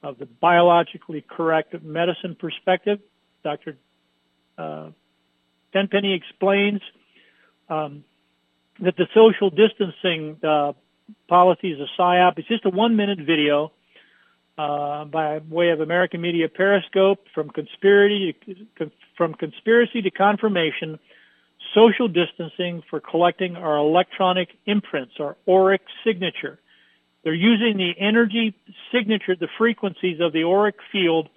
of 0.02 0.18
the 0.18 0.26
biologically 0.26 1.24
correct 1.26 1.74
medicine 1.82 2.36
perspective. 2.38 2.98
Dr. 3.44 3.76
Uh, 4.60 4.90
Tenpenny 5.72 6.12
explains 6.12 6.80
um, 7.68 8.04
that 8.80 8.96
the 8.96 9.06
social 9.14 9.50
distancing 9.50 10.36
uh, 10.44 10.72
policy 11.28 11.72
is 11.72 11.80
a 11.80 11.88
psyop. 12.00 12.38
It's 12.38 12.48
just 12.48 12.66
a 12.66 12.70
one-minute 12.70 13.20
video 13.20 13.72
uh, 14.58 15.04
by 15.06 15.38
way 15.48 15.70
of 15.70 15.80
American 15.80 16.20
Media 16.20 16.48
Periscope 16.48 17.24
from 17.34 17.48
conspiracy 17.50 18.36
to, 18.78 18.90
from 19.16 19.34
conspiracy 19.34 20.02
to 20.02 20.10
confirmation. 20.10 20.98
Social 21.74 22.08
distancing 22.08 22.82
for 22.90 23.00
collecting 23.00 23.56
our 23.56 23.76
electronic 23.76 24.48
imprints, 24.66 25.14
our 25.20 25.36
auric 25.48 25.82
signature. 26.04 26.58
They're 27.22 27.34
using 27.34 27.76
the 27.76 27.92
energy 27.98 28.54
signature, 28.92 29.36
the 29.36 29.48
frequencies 29.56 30.20
of 30.20 30.32
the 30.32 30.44
auric 30.44 30.76
field 30.90 31.28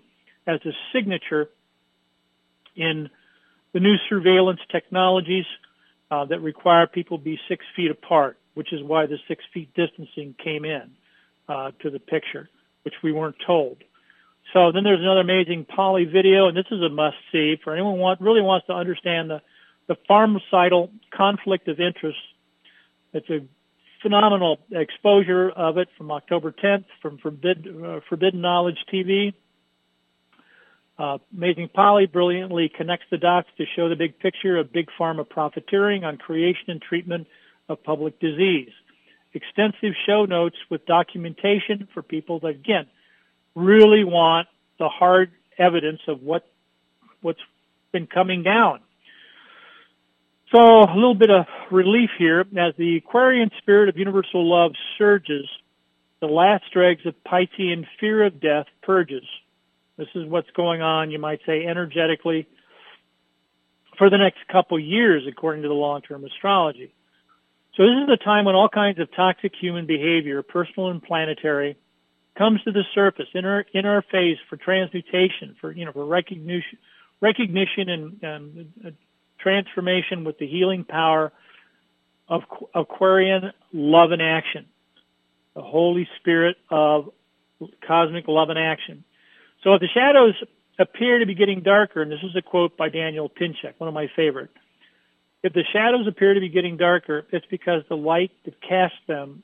as 0.47 0.59
a 0.65 0.71
signature 0.91 1.49
in 2.75 3.09
the 3.73 3.79
new 3.79 3.95
surveillance 4.09 4.59
technologies 4.71 5.45
uh, 6.11 6.25
that 6.25 6.41
require 6.41 6.87
people 6.87 7.17
be 7.17 7.39
six 7.47 7.65
feet 7.75 7.91
apart 7.91 8.37
which 8.53 8.71
is 8.71 8.81
why 8.83 9.05
the 9.05 9.17
six 9.27 9.43
feet 9.53 9.73
distancing 9.73 10.35
came 10.43 10.65
in 10.65 10.91
uh, 11.49 11.71
to 11.81 11.89
the 11.89 11.99
picture, 11.99 12.49
which 12.83 12.95
we 13.03 13.11
weren't 13.11 13.35
told. 13.45 13.77
So 14.53 14.71
then 14.71 14.83
there's 14.83 14.99
another 14.99 15.21
amazing 15.21 15.65
Polly 15.65 16.05
video, 16.05 16.47
and 16.47 16.55
this 16.55 16.65
is 16.69 16.81
a 16.81 16.89
must 16.89 17.15
see 17.31 17.55
for 17.63 17.73
anyone 17.73 17.95
who 17.95 18.01
want, 18.01 18.21
really 18.21 18.41
wants 18.41 18.67
to 18.67 18.73
understand 18.73 19.29
the, 19.29 19.41
the 19.87 19.95
conflict 21.15 21.67
of 21.67 21.79
interest. 21.79 22.19
It's 23.13 23.29
a 23.29 23.39
phenomenal 24.01 24.59
exposure 24.71 25.49
of 25.49 25.77
it 25.77 25.87
from 25.97 26.11
October 26.11 26.51
10th 26.51 26.85
from 27.01 27.17
Forbid, 27.19 27.67
uh, 27.67 28.01
Forbidden 28.09 28.41
Knowledge 28.41 28.77
TV. 28.93 29.33
Uh, 31.03 31.17
Amazing 31.35 31.67
Polly 31.73 32.05
brilliantly 32.05 32.71
connects 32.73 33.07
the 33.11 33.17
dots 33.17 33.49
to 33.57 33.65
show 33.75 33.89
the 33.89 33.95
big 33.97 34.17
picture 34.19 34.57
of 34.57 34.71
big 34.71 34.87
pharma 34.97 35.27
profiteering 35.27 36.05
on 36.05 36.15
creation 36.15 36.63
and 36.69 36.81
treatment 36.81 37.27
of 37.67 37.83
public 37.83 38.17
disease. 38.21 38.69
Extensive 39.33 39.95
show 40.05 40.23
notes 40.23 40.55
with 40.69 40.85
documentation 40.85 41.89
for 41.93 42.01
people 42.01 42.39
that, 42.39 42.47
again, 42.47 42.85
really 43.53 44.05
want 44.05 44.47
the 44.79 44.87
hard 44.87 45.31
evidence 45.57 45.99
of 46.07 46.23
what, 46.23 46.47
what's 47.21 47.41
been 47.91 48.07
coming 48.07 48.41
down. 48.41 48.79
So 50.55 50.83
a 50.83 50.95
little 50.95 51.15
bit 51.15 51.31
of 51.31 51.47
relief 51.69 52.11
here 52.17 52.45
as 52.57 52.75
the 52.77 52.95
Aquarian 53.05 53.49
spirit 53.57 53.89
of 53.89 53.97
universal 53.97 54.49
love 54.49 54.71
surges, 54.97 55.49
the 56.21 56.27
last 56.27 56.63
dregs 56.71 57.05
of 57.05 57.13
Piscean 57.25 57.85
fear 57.99 58.23
of 58.25 58.39
death 58.39 58.67
purges. 58.83 59.25
This 59.97 60.07
is 60.15 60.27
what's 60.27 60.49
going 60.51 60.81
on, 60.81 61.11
you 61.11 61.19
might 61.19 61.39
say, 61.45 61.65
energetically 61.65 62.47
for 63.97 64.09
the 64.09 64.17
next 64.17 64.39
couple 64.51 64.79
years, 64.79 65.23
according 65.29 65.61
to 65.61 65.67
the 65.67 65.73
long-term 65.73 66.25
astrology. 66.25 66.93
So 67.75 67.83
this 67.83 67.95
is 68.01 68.07
the 68.07 68.17
time 68.23 68.45
when 68.45 68.55
all 68.55 68.69
kinds 68.69 68.99
of 68.99 69.13
toxic 69.15 69.53
human 69.59 69.85
behavior, 69.85 70.41
personal 70.43 70.89
and 70.89 71.01
planetary, 71.01 71.77
comes 72.37 72.61
to 72.63 72.71
the 72.71 72.83
surface 72.95 73.27
in 73.33 73.45
our 73.45 73.65
in 73.73 73.85
our 73.85 74.01
phase 74.11 74.37
for 74.49 74.57
transmutation, 74.57 75.55
for 75.61 75.71
you 75.71 75.85
know 75.85 75.91
for 75.91 76.05
recognition, 76.05 76.77
recognition 77.21 77.89
and 77.89 78.23
um, 78.23 78.93
transformation 79.39 80.23
with 80.23 80.37
the 80.39 80.47
healing 80.47 80.83
power 80.83 81.31
of 82.27 82.41
Aquarian 82.73 83.51
love 83.71 84.11
and 84.11 84.21
action, 84.21 84.65
the 85.55 85.61
Holy 85.61 86.07
Spirit 86.19 86.57
of 86.69 87.09
cosmic 87.85 88.27
love 88.27 88.49
and 88.49 88.59
action. 88.59 89.03
So 89.63 89.73
if 89.73 89.81
the 89.81 89.87
shadows 89.93 90.33
appear 90.77 91.19
to 91.19 91.25
be 91.25 91.35
getting 91.35 91.61
darker, 91.61 92.01
and 92.01 92.11
this 92.11 92.19
is 92.23 92.35
a 92.35 92.41
quote 92.41 92.75
by 92.77 92.89
Daniel 92.89 93.29
Pinchbeck, 93.29 93.75
one 93.77 93.87
of 93.87 93.93
my 93.93 94.07
favorite. 94.15 94.49
If 95.41 95.53
the 95.53 95.63
shadows 95.71 96.07
appear 96.07 96.33
to 96.33 96.39
be 96.39 96.49
getting 96.49 96.77
darker, 96.77 97.25
it's 97.31 97.45
because 97.49 97.83
the 97.89 97.97
light 97.97 98.31
that 98.45 98.61
casts 98.61 98.97
them 99.07 99.43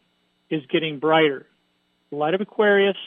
is 0.50 0.62
getting 0.72 1.00
brighter. 1.00 1.46
The 2.10 2.16
light 2.18 2.34
of 2.34 2.42
Aquarius 2.42 2.98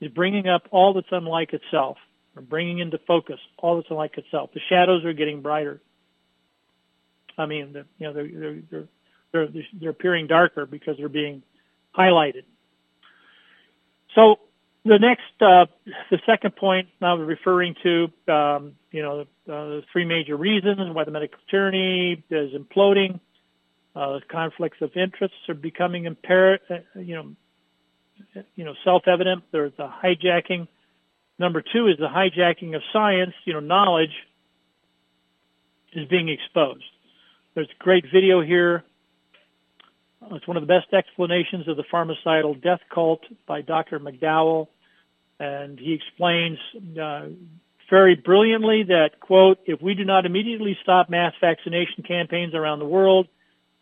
is 0.00 0.10
bringing 0.10 0.48
up 0.48 0.62
all 0.70 0.92
that's 0.92 1.06
unlike 1.10 1.52
itself, 1.52 1.96
or 2.36 2.42
bringing 2.42 2.78
into 2.80 2.98
focus 3.06 3.38
all 3.58 3.76
that's 3.76 3.88
unlike 3.90 4.18
itself. 4.18 4.50
The 4.52 4.60
shadows 4.68 5.04
are 5.04 5.12
getting 5.12 5.40
brighter. 5.40 5.80
I 7.38 7.46
mean, 7.46 7.72
the, 7.72 7.86
you 7.98 8.06
know, 8.06 8.12
they're, 8.12 8.62
they're, 8.70 8.88
they're, 9.32 9.48
they're 9.80 9.90
appearing 9.90 10.26
darker 10.26 10.66
because 10.66 10.96
they're 10.98 11.08
being 11.08 11.42
highlighted. 11.96 12.42
So 14.14 14.40
the 14.84 14.98
next, 14.98 15.22
uh, 15.40 15.66
the 16.10 16.18
second 16.26 16.56
point 16.56 16.88
I 17.00 17.12
was 17.12 17.26
referring 17.26 17.74
to, 17.82 18.32
um, 18.32 18.72
you 18.90 19.02
know, 19.02 19.20
uh, 19.20 19.24
the 19.46 19.82
three 19.92 20.04
major 20.04 20.36
reasons 20.36 20.78
why 20.92 21.04
the 21.04 21.10
medical 21.10 21.38
tyranny 21.50 22.22
is 22.30 22.52
imploding. 22.52 23.20
Uh, 23.94 24.20
conflicts 24.30 24.78
of 24.80 24.90
interests 24.96 25.36
are 25.48 25.54
becoming 25.54 26.06
impaired, 26.06 26.60
uh, 26.70 26.76
you 26.98 27.14
know, 27.14 27.36
you 28.56 28.64
know, 28.64 28.74
self-evident. 28.84 29.44
There's 29.52 29.72
the 29.76 29.88
hijacking. 29.88 30.66
Number 31.38 31.62
two 31.62 31.88
is 31.88 31.98
the 31.98 32.08
hijacking 32.08 32.74
of 32.74 32.82
science. 32.92 33.34
You 33.44 33.54
know, 33.54 33.60
knowledge 33.60 34.14
is 35.92 36.08
being 36.08 36.28
exposed. 36.28 36.84
There's 37.54 37.68
a 37.68 37.82
great 37.82 38.06
video 38.12 38.40
here 38.40 38.84
it's 40.30 40.46
one 40.46 40.56
of 40.56 40.62
the 40.62 40.66
best 40.66 40.92
explanations 40.92 41.68
of 41.68 41.76
the 41.76 41.84
pharmacidal 41.92 42.60
death 42.62 42.80
cult 42.92 43.22
by 43.46 43.62
Dr. 43.62 43.98
McDowell. 44.00 44.68
And 45.38 45.78
he 45.78 45.92
explains 45.92 46.58
uh, 47.00 47.28
very 47.90 48.14
brilliantly 48.14 48.84
that, 48.84 49.20
quote, 49.20 49.58
if 49.66 49.82
we 49.82 49.94
do 49.94 50.04
not 50.04 50.24
immediately 50.24 50.76
stop 50.82 51.10
mass 51.10 51.32
vaccination 51.40 52.04
campaigns 52.06 52.54
around 52.54 52.78
the 52.78 52.86
world, 52.86 53.28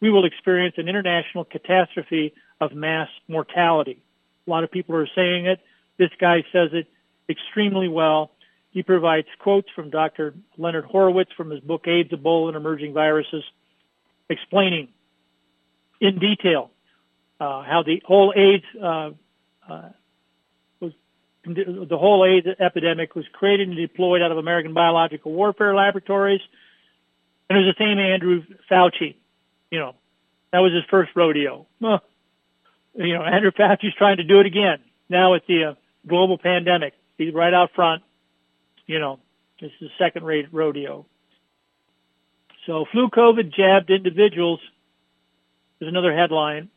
we 0.00 0.10
will 0.10 0.24
experience 0.24 0.74
an 0.78 0.88
international 0.88 1.44
catastrophe 1.44 2.32
of 2.60 2.72
mass 2.72 3.08
mortality. 3.28 4.02
A 4.46 4.50
lot 4.50 4.64
of 4.64 4.70
people 4.70 4.96
are 4.96 5.08
saying 5.14 5.46
it. 5.46 5.60
This 5.98 6.10
guy 6.18 6.42
says 6.52 6.70
it 6.72 6.86
extremely 7.28 7.88
well. 7.88 8.30
He 8.70 8.82
provides 8.82 9.26
quotes 9.38 9.68
from 9.74 9.90
Dr. 9.90 10.34
Leonard 10.56 10.84
Horowitz 10.84 11.30
from 11.36 11.50
his 11.50 11.60
book 11.60 11.86
AIDS, 11.86 12.10
Ebola, 12.10 12.48
and 12.48 12.56
Emerging 12.56 12.94
Viruses, 12.94 13.44
explaining 14.28 14.88
in 16.00 16.18
detail 16.18 16.70
uh, 17.40 17.62
how 17.62 17.82
the 17.84 18.02
whole 18.04 18.32
AIDS 18.36 18.64
uh, 18.82 19.10
uh, 19.68 19.88
was 20.80 20.92
the 21.44 21.98
whole 21.98 22.24
AIDS 22.24 22.46
epidemic 22.58 23.14
was 23.14 23.24
created 23.32 23.68
and 23.68 23.76
deployed 23.76 24.22
out 24.22 24.30
of 24.30 24.38
American 24.38 24.74
biological 24.74 25.32
warfare 25.32 25.74
laboratories. 25.74 26.42
And 27.48 27.58
it 27.58 27.64
was 27.64 27.74
the 27.76 27.84
same 27.84 27.98
Andrew 27.98 28.42
Fauci, 28.70 29.16
you 29.70 29.78
know, 29.78 29.94
that 30.52 30.58
was 30.58 30.72
his 30.72 30.84
first 30.90 31.10
rodeo. 31.16 31.66
Well, 31.80 32.02
you 32.94 33.14
know, 33.14 33.24
Andrew 33.24 33.50
Fauci's 33.50 33.94
trying 33.96 34.18
to 34.18 34.24
do 34.24 34.40
it 34.40 34.46
again 34.46 34.78
now 35.08 35.32
with 35.32 35.42
the 35.46 35.64
uh, 35.64 35.74
global 36.06 36.38
pandemic. 36.38 36.94
He's 37.18 37.34
right 37.34 37.52
out 37.52 37.70
front. 37.74 38.02
You 38.86 38.98
know, 38.98 39.20
this 39.60 39.70
is 39.80 39.90
second-rate 39.98 40.48
rodeo. 40.52 41.06
So, 42.66 42.84
flu 42.92 43.08
COVID 43.08 43.54
jabbed 43.54 43.90
individuals 43.90 44.60
is 45.80 45.88
another 45.88 46.14
headline 46.14 46.68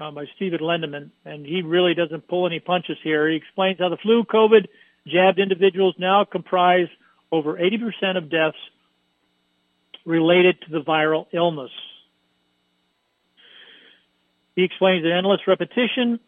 uh, 0.00 0.10
by 0.10 0.24
Stephen 0.36 0.60
Lendman, 0.60 1.10
and 1.24 1.44
he 1.44 1.62
really 1.62 1.94
doesn't 1.94 2.28
pull 2.28 2.46
any 2.46 2.60
punches 2.60 2.96
here. 3.02 3.28
He 3.28 3.36
explains 3.36 3.78
how 3.78 3.88
the 3.88 3.96
flu 3.96 4.24
COVID 4.24 4.66
jabbed 5.06 5.38
individuals 5.38 5.94
now 5.98 6.24
comprise 6.24 6.88
over 7.30 7.54
80% 7.54 8.16
of 8.16 8.30
deaths 8.30 8.56
related 10.04 10.60
to 10.62 10.70
the 10.70 10.80
viral 10.80 11.26
illness. 11.32 11.70
He 14.54 14.64
explains 14.64 15.04
that 15.04 15.12
endless 15.12 15.40
repetition, 15.46 16.20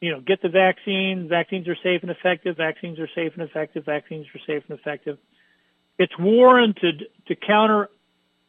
you 0.00 0.12
know, 0.12 0.20
get 0.20 0.40
the 0.40 0.48
vaccine, 0.48 1.28
vaccines 1.28 1.68
are 1.68 1.76
safe 1.82 2.02
and 2.02 2.10
effective, 2.10 2.56
vaccines 2.56 2.98
are 2.98 3.08
safe 3.14 3.32
and 3.34 3.42
effective, 3.42 3.84
vaccines 3.84 4.26
are 4.34 4.40
safe 4.46 4.62
and 4.68 4.78
effective. 4.78 5.18
It's 5.98 6.16
warranted 6.18 7.04
to 7.28 7.34
counter, 7.36 7.90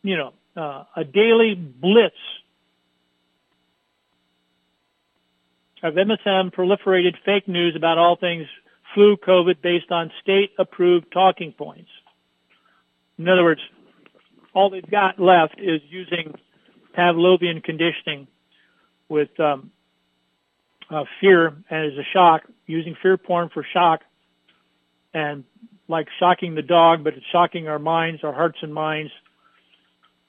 you 0.03 0.15
know, 0.15 0.33
uh, 0.55 0.85
a 0.95 1.03
daily 1.03 1.55
blitz 1.55 2.15
of 5.83 5.95
MSM 5.95 6.53
proliferated 6.53 7.15
fake 7.25 7.47
news 7.47 7.75
about 7.75 7.97
all 7.97 8.15
things 8.15 8.45
flu 8.93 9.17
COVID 9.17 9.61
based 9.61 9.91
on 9.91 10.11
state 10.21 10.51
approved 10.59 11.11
talking 11.11 11.53
points. 11.53 11.89
In 13.17 13.27
other 13.27 13.43
words, 13.43 13.61
all 14.53 14.69
they've 14.69 14.89
got 14.89 15.19
left 15.19 15.55
is 15.59 15.81
using 15.89 16.33
Pavlovian 16.97 17.63
conditioning 17.63 18.27
with 19.09 19.29
um, 19.39 19.71
uh, 20.89 21.03
fear 21.19 21.47
as 21.69 21.93
a 21.93 22.03
shock, 22.13 22.43
using 22.65 22.95
fear 23.01 23.17
porn 23.17 23.49
for 23.53 23.65
shock, 23.73 24.01
and 25.13 25.43
like 25.87 26.07
shocking 26.19 26.55
the 26.55 26.61
dog, 26.61 27.03
but 27.03 27.13
it's 27.13 27.25
shocking 27.31 27.67
our 27.67 27.79
minds, 27.79 28.23
our 28.23 28.33
hearts 28.33 28.57
and 28.61 28.73
minds, 28.73 29.11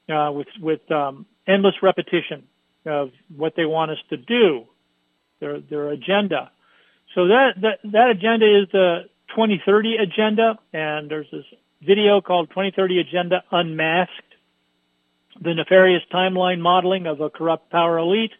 uh, 0.08 0.30
with 0.32 0.48
with 0.60 0.90
um, 0.90 1.26
endless 1.46 1.74
repetition 1.82 2.44
of 2.86 3.10
what 3.34 3.54
they 3.56 3.64
want 3.64 3.90
us 3.90 3.98
to 4.10 4.16
do, 4.16 4.66
their 5.42 5.60
their 5.60 5.90
agenda. 5.90 6.50
So 7.14 7.26
that 7.28 7.60
that 7.60 7.78
that 7.92 8.10
agenda 8.10 8.46
is 8.46 8.68
the 8.72 9.10
2030 9.30 9.96
agenda, 9.96 10.58
and 10.72 11.10
there's 11.10 11.26
this 11.30 11.44
video 11.82 12.20
called 12.20 12.48
2030 12.50 13.00
Agenda 13.00 13.42
Unmasked, 13.50 14.12
the 15.40 15.54
nefarious 15.54 16.02
timeline 16.12 16.60
modeling 16.60 17.06
of 17.06 17.20
a 17.20 17.28
corrupt 17.28 17.70
power 17.70 17.98
elite 17.98 18.32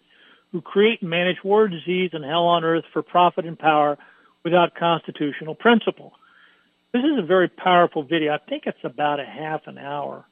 who 0.53 0.61
create 0.61 1.01
and 1.01 1.11
manage 1.11 1.39
war, 1.43 1.67
disease, 1.67 2.11
and 2.13 2.25
hell 2.25 2.45
on 2.45 2.63
earth 2.63 2.85
for 2.93 3.03
profit 3.03 3.45
and 3.47 3.59
power 3.59 3.99
without 4.45 4.75
constitutional 4.75 5.55
principle. 5.55 6.13
This 6.93 7.03
is 7.05 7.19
a 7.19 7.27
very 7.27 7.49
powerful 7.49 8.03
video. 8.03 8.35
I 8.35 8.39
think 8.49 8.65
it's 8.67 8.85
about 8.85 9.19
a 9.19 9.25
half 9.25 9.63
an 9.67 9.79
hour 9.79 10.27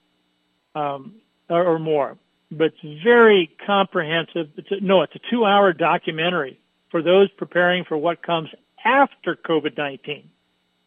um, 0.75 1.15
or, 1.49 1.65
or, 1.65 1.79
more, 1.79 2.19
but 2.51 2.73
it's 2.83 3.03
very 3.05 3.51
comprehensive. 3.67 4.49
It's 4.57 4.71
a, 4.71 4.81
no, 4.81 5.03
it's 5.03 5.15
a 5.15 5.21
two-hour 5.31 5.73
documentary 5.73 6.59
for 6.91 7.03
those 7.03 7.31
preparing 7.33 7.85
for 7.85 7.97
what 7.97 8.23
comes 8.23 8.49
after 8.85 9.37
COVID-19. 9.37 10.09
In 10.09 10.25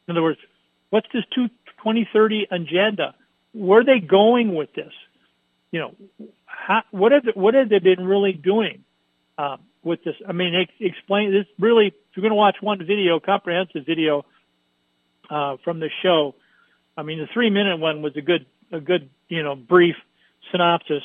other 0.09 0.21
words, 0.21 0.39
what's 0.89 1.07
this 1.13 1.23
2030 1.35 2.47
agenda? 2.51 3.15
Where 3.53 3.81
are 3.81 3.85
they 3.85 3.99
going 3.99 4.55
with 4.55 4.73
this? 4.73 4.91
You 5.71 5.79
know, 5.79 5.95
how, 6.45 6.83
what 6.91 7.11
have 7.11 7.25
they, 7.25 7.31
what 7.33 7.53
have 7.53 7.69
they 7.69 7.79
been 7.79 8.05
really 8.05 8.33
doing? 8.33 8.83
uh, 9.37 9.57
with 9.83 10.03
this. 10.03 10.15
I 10.27 10.31
mean, 10.31 10.53
explain 10.79 11.31
this 11.31 11.45
really. 11.59 11.87
If 11.87 11.93
you're 12.15 12.21
going 12.21 12.31
to 12.31 12.35
watch 12.35 12.57
one 12.61 12.79
video, 12.79 13.19
comprehensive 13.19 13.85
video 13.85 14.25
uh, 15.29 15.57
from 15.63 15.79
the 15.79 15.89
show, 16.01 16.35
I 16.95 17.03
mean, 17.03 17.19
the 17.19 17.27
three 17.33 17.49
minute 17.49 17.77
one 17.77 18.01
was 18.01 18.15
a 18.15 18.21
good, 18.21 18.45
a 18.71 18.79
good, 18.79 19.09
you 19.29 19.43
know, 19.43 19.55
brief 19.55 19.95
synopsis. 20.51 21.03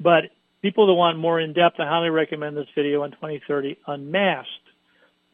But 0.00 0.24
people 0.62 0.86
that 0.86 0.94
want 0.94 1.18
more 1.18 1.40
in 1.40 1.52
depth, 1.52 1.76
I 1.78 1.86
highly 1.86 2.10
recommend 2.10 2.56
this 2.56 2.68
video 2.74 3.02
on 3.02 3.10
2030 3.12 3.76
Unmasked. 3.86 4.48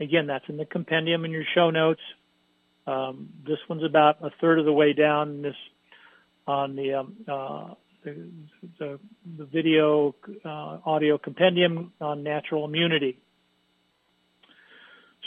Again, 0.00 0.26
that's 0.26 0.44
in 0.48 0.56
the 0.56 0.64
compendium 0.64 1.24
in 1.24 1.30
your 1.30 1.44
show 1.54 1.70
notes. 1.70 2.00
Um, 2.86 3.30
this 3.46 3.58
one's 3.68 3.84
about 3.84 4.16
a 4.22 4.30
third 4.40 4.58
of 4.58 4.64
the 4.64 4.72
way 4.72 4.92
down 4.92 5.42
this 5.42 5.54
on 6.46 6.76
the 6.76 6.94
um, 6.94 7.16
uh, 7.26 7.74
the, 8.04 8.98
the, 9.38 9.44
video 9.46 10.14
uh, 10.44 10.78
audio 10.84 11.16
compendium 11.16 11.92
on 12.02 12.22
natural 12.22 12.66
immunity. 12.66 13.18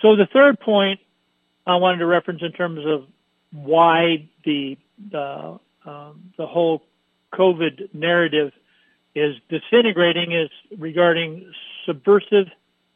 So 0.03 0.15
the 0.15 0.27
third 0.31 0.59
point 0.59 0.99
I 1.65 1.77
wanted 1.77 1.99
to 1.99 2.05
reference 2.05 2.41
in 2.43 2.51
terms 2.51 2.81
of 2.85 3.07
why 3.51 4.29
the 4.45 4.77
uh, 5.13 5.57
the 6.37 6.45
whole 6.45 6.83
COVID 7.33 7.93
narrative 7.93 8.51
is 9.17 9.35
disintegrating 9.49 10.31
is 10.31 10.49
regarding 10.77 11.51
subversive 11.85 12.47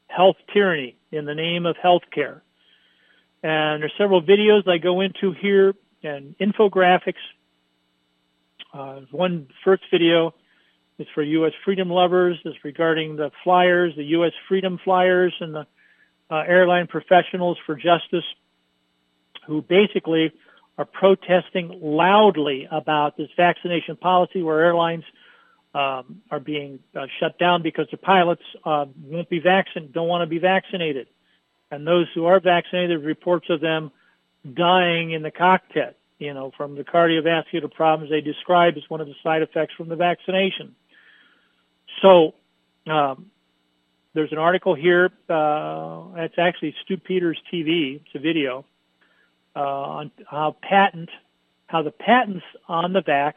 health 0.07 0.35
tyranny 0.53 0.97
in 1.11 1.25
the 1.25 1.35
name 1.35 1.65
of 1.65 1.75
healthcare. 1.83 2.41
And 3.43 3.81
there's 3.81 3.93
several 3.97 4.21
videos 4.21 4.67
I 4.67 4.77
go 4.77 5.01
into 5.01 5.33
here 5.41 5.73
and 6.03 6.35
infographics 6.39 7.15
uh, 8.73 9.01
one 9.11 9.47
first 9.63 9.83
video 9.91 10.33
is 10.97 11.07
for 11.13 11.23
U.S. 11.23 11.51
freedom 11.65 11.89
lovers. 11.89 12.37
It's 12.45 12.57
regarding 12.63 13.15
the 13.15 13.31
flyers, 13.43 13.93
the 13.97 14.03
U.S. 14.05 14.31
freedom 14.47 14.79
flyers, 14.83 15.33
and 15.39 15.53
the 15.53 15.67
uh, 16.29 16.43
airline 16.47 16.87
professionals 16.87 17.57
for 17.65 17.75
justice, 17.75 18.23
who 19.47 19.61
basically 19.61 20.31
are 20.77 20.85
protesting 20.85 21.79
loudly 21.81 22.67
about 22.71 23.17
this 23.17 23.27
vaccination 23.35 23.97
policy, 23.97 24.41
where 24.41 24.61
airlines 24.61 25.03
um, 25.73 26.21
are 26.29 26.39
being 26.39 26.79
uh, 26.95 27.05
shut 27.19 27.37
down 27.39 27.61
because 27.61 27.87
the 27.91 27.97
pilots 27.97 28.43
uh, 28.65 28.85
won't 29.03 29.29
be 29.29 29.39
vaccinated, 29.39 29.93
don't 29.93 30.07
want 30.07 30.21
to 30.21 30.27
be 30.27 30.39
vaccinated, 30.39 31.07
and 31.69 31.87
those 31.87 32.07
who 32.13 32.25
are 32.25 32.39
vaccinated, 32.39 33.03
reports 33.03 33.47
of 33.49 33.61
them 33.61 33.91
dying 34.53 35.11
in 35.11 35.21
the 35.21 35.31
cockpit 35.31 35.97
you 36.21 36.35
know, 36.35 36.51
from 36.55 36.75
the 36.75 36.83
cardiovascular 36.83 37.73
problems 37.73 38.11
they 38.11 38.21
describe 38.21 38.77
as 38.77 38.83
one 38.89 39.01
of 39.01 39.07
the 39.07 39.15
side 39.23 39.41
effects 39.41 39.73
from 39.75 39.89
the 39.89 39.95
vaccination. 39.95 40.75
So, 42.03 42.35
um, 42.85 43.31
there's 44.13 44.31
an 44.31 44.37
article 44.37 44.75
here. 44.75 45.09
Uh, 45.27 46.09
it's 46.17 46.37
actually 46.37 46.75
Stu 46.83 46.97
Peters 46.97 47.41
TV. 47.51 47.95
It's 47.95 48.13
a 48.13 48.19
video 48.19 48.65
uh, 49.55 49.59
on 49.59 50.11
how 50.29 50.57
patent, 50.61 51.09
how 51.65 51.81
the 51.81 51.91
patents 51.91 52.45
on 52.67 52.93
the 52.93 53.01
vax 53.01 53.33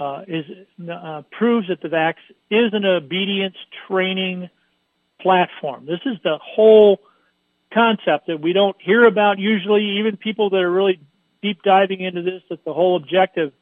uh, 0.00 0.22
is 0.28 0.44
uh, 0.90 1.22
proves 1.30 1.68
that 1.68 1.80
the 1.80 1.88
vax 1.88 2.14
is 2.50 2.72
an 2.72 2.84
obedience 2.84 3.56
training 3.86 4.48
platform. 5.20 5.86
This 5.86 6.00
is 6.06 6.16
the 6.22 6.38
whole 6.42 7.00
concept 7.72 8.28
that 8.28 8.40
we 8.40 8.52
don't 8.52 8.76
hear 8.80 9.04
about 9.06 9.38
usually. 9.38 9.98
Even 9.98 10.16
people 10.16 10.50
that 10.50 10.58
are 10.58 10.70
really 10.70 11.00
deep 11.42 11.62
diving 11.62 12.00
into 12.00 12.22
this 12.22 12.42
that 12.50 12.64
the 12.64 12.72
whole 12.72 12.96
objective 12.96 13.52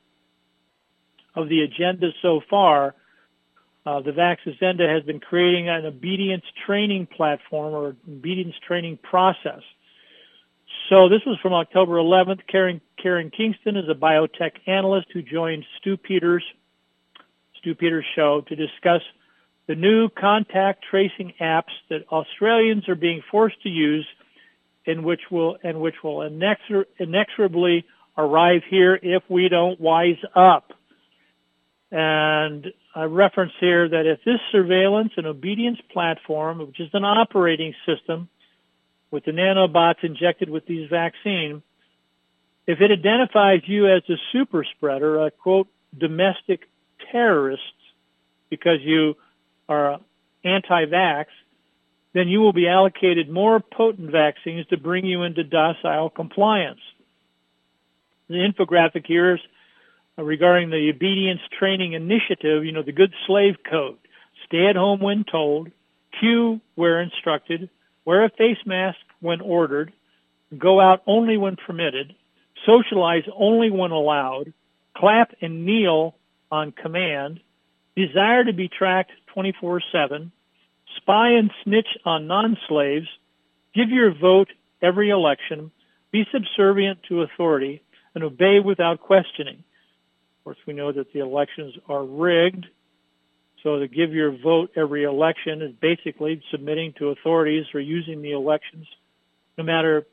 of 1.35 1.49
the 1.49 1.63
agenda 1.63 2.11
so 2.23 2.41
far, 2.49 2.95
uh, 3.85 4.01
the 4.01 4.11
Vax 4.11 4.39
Agenda 4.47 4.89
has 4.89 5.03
been 5.05 5.21
creating 5.21 5.69
an 5.69 5.87
obedience 5.87 6.45
training 6.67 7.07
platform 7.07 7.75
or 7.75 7.97
obedience 8.09 8.55
training 8.67 8.99
process. 9.03 9.61
So 10.89 11.09
this 11.09 11.23
was 11.27 11.37
from 11.43 11.53
October 11.53 11.95
11th. 11.95 12.47
Karen, 12.47 12.81
Karen 13.03 13.31
Kingston 13.37 13.77
is 13.77 13.89
a 13.89 13.95
biotech 13.95 14.53
analyst 14.67 15.09
who 15.13 15.21
joined 15.21 15.65
Stu 15.79 15.97
Peters, 15.97 16.45
Stu 17.59 17.75
Peters 17.75 18.05
show 18.15 18.43
to 18.43 18.55
discuss 18.55 19.03
the 19.67 19.75
new 19.75 20.09
contact 20.09 20.85
tracing 20.89 21.33
apps 21.41 21.75
that 21.91 22.07
Australians 22.13 22.89
are 22.89 22.95
being 22.95 23.21
forced 23.31 23.61
to 23.65 23.69
use 23.69 24.07
in 24.85 25.03
which 25.03 25.23
will 25.29 25.57
and 25.65 25.81
which 25.81 25.97
will 26.05 26.19
inexor- 26.19 26.85
inexorably 27.01 27.85
arrive 28.17 28.63
here 28.71 28.97
if 29.03 29.25
we 29.29 29.49
don't 29.49 29.81
wise 29.81 30.23
up. 30.37 30.73
And 31.91 32.67
I 32.95 33.05
reference 33.05 33.53
here 33.59 33.89
that 33.89 34.07
if 34.07 34.21
this 34.25 34.39
surveillance 34.53 35.13
and 35.17 35.27
obedience 35.27 35.79
platform, 35.93 36.59
which 36.59 36.79
is 36.79 36.91
an 36.93 37.05
operating 37.05 37.75
system 37.85 38.29
with 39.17 39.25
the 39.25 39.33
nanobots 39.33 40.05
injected 40.05 40.51
with 40.51 40.67
these 40.67 40.91
vaccines, 40.91 41.63
if 42.67 42.83
it 42.83 42.91
identifies 42.91 43.63
you 43.65 43.91
as 43.91 44.03
a 44.11 44.17
super 44.31 44.63
spreader, 44.77 45.25
a 45.25 45.31
quote, 45.31 45.69
domestic 45.99 46.69
terrorist, 47.11 47.63
because 48.51 48.81
you 48.83 49.15
are 49.71 49.99
anti-vax, 50.45 51.29
then 52.13 52.29
you 52.29 52.41
will 52.41 52.53
be 52.53 52.69
allocated 52.69 53.31
more 53.31 53.59
potent 53.59 54.11
vaccines 54.11 54.67
to 54.67 54.77
bring 54.77 55.07
you 55.07 55.23
into 55.23 55.43
docile 55.43 56.11
compliance. 56.11 56.81
The 58.29 58.35
infographic 58.35 59.07
here 59.07 59.37
is 59.37 59.41
regarding 60.19 60.69
the 60.69 60.91
obedience 60.95 61.41
training 61.59 61.95
initiative, 61.95 62.67
you 62.67 62.73
know, 62.73 62.83
the 62.83 62.93
good 62.93 63.15
slave 63.27 63.55
code. 63.67 63.97
Stay 64.47 64.67
at 64.67 64.77
home 64.77 65.01
when 65.01 65.25
told, 65.25 65.71
queue 66.21 66.61
where 66.75 67.01
instructed, 67.01 67.71
wear 68.05 68.27
a 68.27 68.29
face 68.29 68.59
mask 68.67 68.99
when 69.21 69.41
ordered, 69.41 69.93
go 70.57 70.81
out 70.81 71.03
only 71.07 71.37
when 71.37 71.57
permitted, 71.57 72.15
socialize 72.65 73.25
only 73.37 73.71
when 73.71 73.91
allowed, 73.91 74.53
clap 74.97 75.33
and 75.41 75.65
kneel 75.65 76.15
on 76.51 76.73
command, 76.73 77.41
desire 77.97 78.45
to 78.45 78.53
be 78.53 78.69
tracked 78.69 79.13
24-7, 79.37 80.31
spy 80.97 81.31
and 81.31 81.51
snitch 81.65 81.89
on 82.05 82.27
non-slaves, 82.27 83.07
give 83.75 83.91
your 83.91 84.15
vote 84.19 84.49
every 84.83 85.11
election, 85.11 85.71
be 86.13 86.25
subservient 86.33 86.99
to 87.09 87.23
authority, 87.23 87.83
and 88.15 88.25
obey 88.25 88.61
without 88.61 89.01
questioning. 89.01 89.57
Of 89.57 90.45
course, 90.45 90.59
we 90.67 90.73
know 90.73 90.93
that 90.93 91.13
the 91.13 91.21
elections 91.21 91.75
are 91.89 92.05
rigged, 92.05 92.67
so 93.63 93.81
to 93.81 93.89
give 93.89 94.13
your 94.13 94.31
vote 94.31 94.71
every 94.77 95.05
election 95.05 95.61
is 95.61 95.73
basically 95.81 96.41
submitting 96.51 96.95
to 96.99 97.09
authorities 97.09 97.65
or 97.75 97.81
using 97.81 98.23
the 98.23 98.31
elections, 98.31 98.87
no 99.57 99.65
matter 99.65 100.07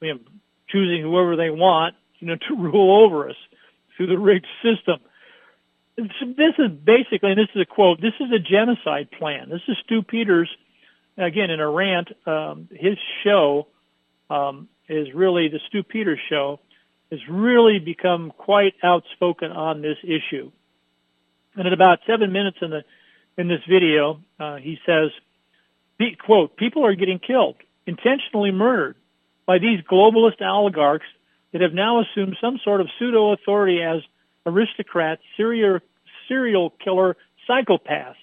you 0.00 0.14
know, 0.14 0.20
choosing 0.68 1.02
whoever 1.02 1.36
they 1.36 1.50
want, 1.50 1.94
you 2.18 2.26
know, 2.26 2.36
to 2.48 2.56
rule 2.56 3.04
over 3.04 3.28
us 3.28 3.36
through 3.96 4.06
the 4.06 4.18
rigged 4.18 4.46
system 4.62 5.00
this 5.96 6.54
is 6.58 6.70
basically, 6.84 7.30
and 7.30 7.38
this 7.38 7.48
is 7.54 7.62
a 7.62 7.66
quote, 7.66 8.00
this 8.00 8.14
is 8.20 8.30
a 8.32 8.38
genocide 8.38 9.10
plan. 9.18 9.48
This 9.48 9.60
is 9.68 9.76
Stu 9.84 10.02
Peters, 10.02 10.48
again, 11.16 11.50
in 11.50 11.60
a 11.60 11.68
rant. 11.68 12.08
Um, 12.26 12.68
his 12.70 12.96
show 13.24 13.66
um, 14.28 14.68
is 14.88 15.08
really, 15.14 15.48
the 15.48 15.60
Stu 15.68 15.82
Peters 15.82 16.20
show, 16.28 16.60
has 17.10 17.20
really 17.28 17.78
become 17.78 18.32
quite 18.36 18.74
outspoken 18.82 19.50
on 19.50 19.82
this 19.82 19.96
issue. 20.04 20.50
And 21.56 21.66
at 21.66 21.72
about 21.72 21.98
seven 22.06 22.32
minutes 22.32 22.58
in 22.62 22.70
the 22.70 22.84
in 23.36 23.48
this 23.48 23.60
video, 23.68 24.20
uh, 24.38 24.56
he 24.56 24.78
says, 24.84 25.10
quote, 26.24 26.56
people 26.56 26.84
are 26.84 26.94
getting 26.94 27.18
killed, 27.18 27.56
intentionally 27.90 28.52
murdered 28.52 28.96
by 29.46 29.58
these 29.58 29.80
globalist 29.90 30.40
oligarchs 30.40 31.06
that 31.52 31.60
have 31.60 31.72
now 31.72 32.00
assumed 32.00 32.36
some 32.40 32.58
sort 32.62 32.80
of 32.80 32.88
pseudo 32.98 33.32
authority 33.32 33.82
as 33.82 34.00
aristocrats, 34.46 35.22
serial 35.36 35.80
serial 36.28 36.70
killer 36.82 37.16
psychopaths. 37.48 38.14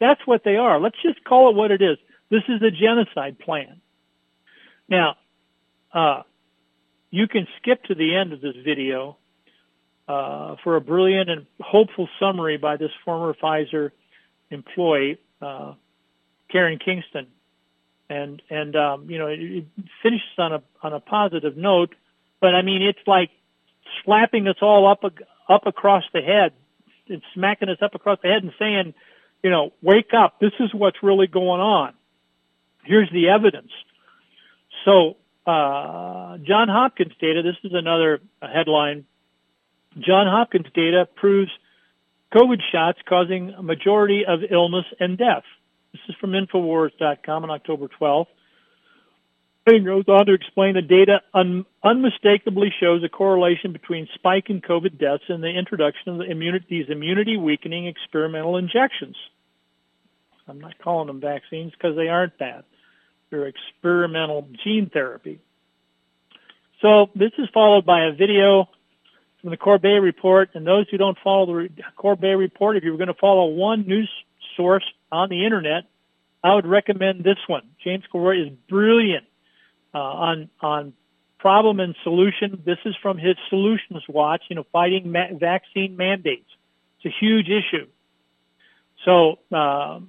That's 0.00 0.20
what 0.26 0.42
they 0.44 0.56
are. 0.56 0.80
Let's 0.80 0.96
just 1.02 1.22
call 1.24 1.50
it 1.50 1.56
what 1.56 1.70
it 1.70 1.82
is. 1.82 1.98
This 2.30 2.42
is 2.48 2.62
a 2.62 2.70
genocide 2.70 3.38
plan. 3.38 3.82
Now, 4.88 5.16
uh, 5.92 6.22
you 7.10 7.28
can 7.28 7.46
skip 7.58 7.84
to 7.84 7.94
the 7.94 8.16
end 8.16 8.32
of 8.32 8.40
this 8.40 8.56
video 8.64 9.18
uh, 10.08 10.56
for 10.64 10.76
a 10.76 10.80
brilliant 10.80 11.28
and 11.28 11.46
hopeful 11.60 12.08
summary 12.18 12.56
by 12.56 12.76
this 12.78 12.90
former 13.04 13.34
Pfizer 13.34 13.90
employee, 14.50 15.18
uh, 15.42 15.74
Karen 16.50 16.78
Kingston, 16.82 17.26
and 18.10 18.42
and 18.50 18.76
um, 18.76 19.08
you 19.08 19.18
know 19.18 19.28
it, 19.28 19.40
it 19.40 19.64
finishes 20.02 20.28
on 20.36 20.52
a 20.52 20.62
on 20.82 20.92
a 20.92 21.00
positive 21.00 21.56
note, 21.56 21.94
but 22.40 22.54
I 22.54 22.62
mean 22.62 22.82
it's 22.82 23.06
like 23.06 23.30
slapping 24.04 24.46
us 24.48 24.56
all 24.60 24.86
up 24.86 25.04
up 25.48 25.66
across 25.66 26.04
the 26.12 26.20
head 26.20 26.52
and 27.08 27.22
smacking 27.34 27.68
us 27.68 27.78
up 27.80 27.94
across 27.94 28.18
the 28.22 28.28
head 28.28 28.42
and 28.42 28.52
saying, 28.58 28.94
you 29.42 29.50
know, 29.50 29.72
wake 29.82 30.12
up. 30.16 30.38
This 30.40 30.52
is 30.60 30.72
what's 30.72 31.02
really 31.02 31.26
going 31.26 31.60
on. 31.60 31.94
Here's 32.84 33.10
the 33.10 33.28
evidence. 33.28 33.72
So, 34.84 35.16
uh, 35.46 36.38
John 36.38 36.68
Hopkins 36.68 37.12
data, 37.20 37.42
this 37.42 37.56
is 37.64 37.76
another 37.76 38.20
headline. 38.40 39.04
John 39.98 40.26
Hopkins 40.26 40.66
data 40.74 41.08
proves 41.16 41.50
COVID 42.32 42.60
shots 42.70 42.98
causing 43.08 43.50
a 43.50 43.62
majority 43.62 44.24
of 44.26 44.40
illness 44.48 44.86
and 45.00 45.18
death. 45.18 45.42
This 45.92 46.02
is 46.08 46.14
from 46.20 46.32
Infowars.com 46.32 47.44
on 47.44 47.50
October 47.50 47.88
12th. 48.00 48.26
It 49.66 49.84
goes 49.84 50.04
on 50.08 50.26
to 50.26 50.32
explain 50.32 50.74
the 50.74 50.82
data 50.82 51.20
un- 51.34 51.64
unmistakably 51.84 52.72
shows 52.80 53.04
a 53.04 53.08
correlation 53.08 53.72
between 53.72 54.08
spike 54.14 54.50
in 54.50 54.60
COVID 54.60 54.98
deaths 54.98 55.24
and 55.28 55.42
the 55.42 55.48
introduction 55.48 56.12
of 56.12 56.18
the 56.18 56.60
these 56.68 56.86
immunity 56.88 57.36
weakening 57.36 57.86
experimental 57.86 58.56
injections. 58.56 59.16
I'm 60.48 60.60
not 60.60 60.78
calling 60.82 61.06
them 61.06 61.20
vaccines 61.20 61.72
because 61.72 61.94
they 61.96 62.08
aren't 62.08 62.38
that. 62.40 62.64
They're 63.30 63.46
experimental 63.46 64.48
gene 64.64 64.90
therapy. 64.92 65.38
So 66.82 67.10
this 67.14 67.30
is 67.38 67.48
followed 67.52 67.86
by 67.86 68.06
a 68.06 68.12
video 68.12 68.68
from 69.40 69.50
the 69.50 69.56
Corbett 69.56 70.02
report. 70.02 70.50
And 70.54 70.66
those 70.66 70.86
who 70.90 70.96
don't 70.96 71.18
follow 71.22 71.46
the 71.46 71.68
Corbett 71.96 72.38
report, 72.38 72.76
if 72.76 72.82
you're 72.82 72.96
going 72.96 73.08
to 73.08 73.14
follow 73.14 73.46
one 73.46 73.86
news 73.86 74.10
source 74.56 74.84
on 75.10 75.28
the 75.28 75.44
internet, 75.44 75.84
I 76.42 76.54
would 76.54 76.66
recommend 76.66 77.24
this 77.24 77.38
one. 77.46 77.62
James 77.82 78.04
Corbett 78.10 78.46
is 78.46 78.52
brilliant 78.68 79.24
uh, 79.94 79.98
on 79.98 80.50
on 80.60 80.92
problem 81.38 81.80
and 81.80 81.94
solution. 82.02 82.62
This 82.64 82.78
is 82.84 82.94
from 83.02 83.18
his 83.18 83.36
Solutions 83.48 84.02
Watch. 84.08 84.42
You 84.48 84.56
know, 84.56 84.66
fighting 84.72 85.10
ma- 85.10 85.32
vaccine 85.38 85.96
mandates. 85.96 86.50
It's 86.98 87.14
a 87.14 87.24
huge 87.24 87.48
issue. 87.48 87.86
So 89.04 89.38
uh, 89.52 90.00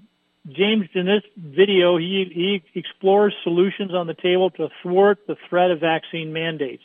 James, 0.47 0.87
in 0.93 1.05
this 1.05 1.23
video, 1.37 1.97
he 1.97 2.29
he 2.33 2.79
explores 2.79 3.33
solutions 3.43 3.93
on 3.93 4.07
the 4.07 4.13
table 4.13 4.49
to 4.51 4.69
thwart 4.81 5.19
the 5.27 5.35
threat 5.49 5.71
of 5.71 5.79
vaccine 5.79 6.33
mandates. 6.33 6.83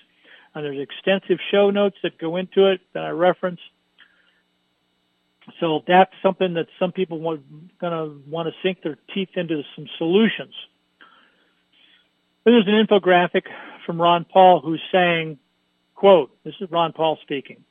And 0.55 0.65
there's 0.65 0.81
extensive 0.81 1.39
show 1.51 1.71
notes 1.71 1.97
that 2.03 2.19
go 2.19 2.37
into 2.37 2.67
it 2.67 2.81
that 2.95 3.05
I 3.05 3.11
reference. 3.11 3.61
So 5.61 5.82
that's 5.86 6.12
something 6.22 6.55
that 6.55 6.66
some 6.78 6.92
people 6.92 7.18
are 7.28 7.38
going 7.80 7.92
to 7.92 8.20
want 8.28 8.49
to 8.49 8.55
sink 8.62 8.82
their 8.82 8.99
teeth 9.14 9.30
into 9.34 9.62
some 9.74 9.86
solutions. 9.99 10.55
There's 12.44 12.66
an 12.66 12.86
infographic 12.86 13.42
from 13.84 14.01
Ron 14.01 14.24
Paul 14.24 14.61
who's 14.61 14.82
saying, 14.92 15.38
quote, 15.94 16.30
this 16.44 16.55
is 16.61 16.70
Ron 16.70 16.92
Paul 16.92 17.18
speaking. 17.22 17.64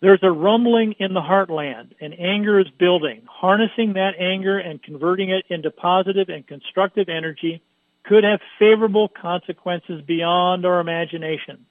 There's 0.00 0.22
a 0.22 0.30
rumbling 0.30 0.94
in 0.98 1.12
the 1.12 1.20
heartland 1.20 1.92
and 2.00 2.18
anger 2.18 2.58
is 2.58 2.68
building. 2.78 3.22
Harnessing 3.28 3.92
that 3.94 4.14
anger 4.18 4.58
and 4.58 4.82
converting 4.82 5.30
it 5.30 5.44
into 5.50 5.70
positive 5.70 6.30
and 6.30 6.46
constructive 6.46 7.08
energy 7.08 7.62
could 8.04 8.24
have 8.24 8.40
favorable 8.58 9.08
consequences 9.08 10.00
beyond 10.06 10.64
our 10.64 10.80
imagination. 10.80 11.66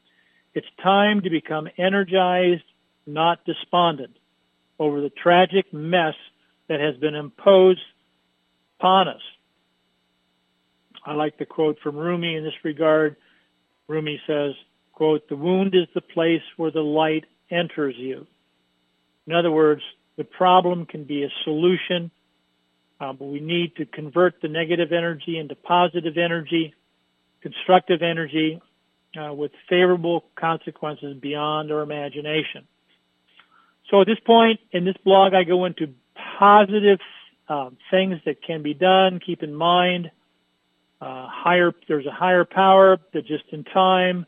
It's 0.54 0.68
time 0.84 1.22
to 1.22 1.30
become 1.30 1.68
energized, 1.78 2.64
not 3.08 3.44
despondent 3.46 4.16
over 4.80 5.02
the 5.02 5.12
tragic 5.12 5.72
mess 5.74 6.16
that 6.68 6.80
has 6.80 6.96
been 6.98 7.16
imposed 7.16 7.82
upon 8.80 9.08
us. 9.08 9.22
I 11.06 11.14
like 11.14 11.38
the 11.38 11.46
quote 11.46 11.78
from 11.84 11.98
Rumi 11.98 12.36
in 12.36 12.44
this 12.44 12.54
regard. 12.64 13.16
Rumi 13.88 14.22
says, 14.28 14.54
quote, 14.94 15.28
the 15.30 15.36
wound 15.36 15.76
is 15.76 15.88
the 15.94 16.02
place 16.02 16.42
where 16.58 16.72
the 16.72 16.82
light 16.82 17.26
enters 17.50 17.96
you. 17.98 18.28
In 19.28 19.34
other 19.34 19.52
words, 19.52 19.82
the 20.18 20.24
problem 20.24 20.86
can 20.86 21.04
be 21.04 21.24
a 21.24 21.30
solution, 21.44 22.12
uh, 23.00 23.14
but 23.14 23.26
we 23.26 23.40
need 23.40 23.76
to 23.78 23.86
convert 23.86 24.42
the 24.42 24.48
negative 24.48 24.92
energy 24.92 25.38
into 25.38 25.56
positive 25.56 26.18
energy, 26.18 26.74
constructive 27.42 28.02
energy, 28.02 28.62
uh, 29.20 29.34
with 29.34 29.52
favorable 29.68 30.26
consequences 30.36 31.18
beyond 31.20 31.72
our 31.72 31.82
imagination. 31.82 32.68
So 33.90 34.02
at 34.02 34.08
this 34.08 34.20
point 34.26 34.60
in 34.72 34.86
this 34.86 34.96
blog, 35.04 35.34
I 35.34 35.44
go 35.44 35.66
into 35.66 35.94
positive 36.38 37.00
uh, 37.48 37.72
things 37.90 38.20
that 38.26 38.44
can 38.44 38.62
be 38.62 38.74
done. 38.74 39.20
Keep 39.26 39.44
in 39.44 39.54
mind 39.54 40.12
uh, 41.02 41.28
higher, 41.28 41.74
there's 41.88 42.06
a 42.06 42.12
higher 42.12 42.46
power 42.46 42.98
that 43.14 43.26
just 43.26 43.46
in 43.52 43.64
time, 43.64 44.26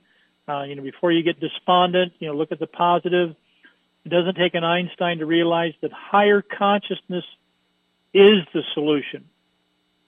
uh, 0.47 0.63
you 0.63 0.75
know, 0.75 0.83
before 0.83 1.11
you 1.11 1.21
get 1.21 1.39
despondent, 1.39 2.13
you 2.19 2.27
know, 2.27 2.33
look 2.33 2.51
at 2.51 2.59
the 2.59 2.67
positive. 2.67 3.35
It 4.05 4.09
doesn't 4.09 4.35
take 4.35 4.55
an 4.55 4.63
Einstein 4.63 5.19
to 5.19 5.25
realize 5.25 5.73
that 5.81 5.91
higher 5.91 6.41
consciousness 6.41 7.25
is 8.13 8.39
the 8.53 8.63
solution. 8.73 9.25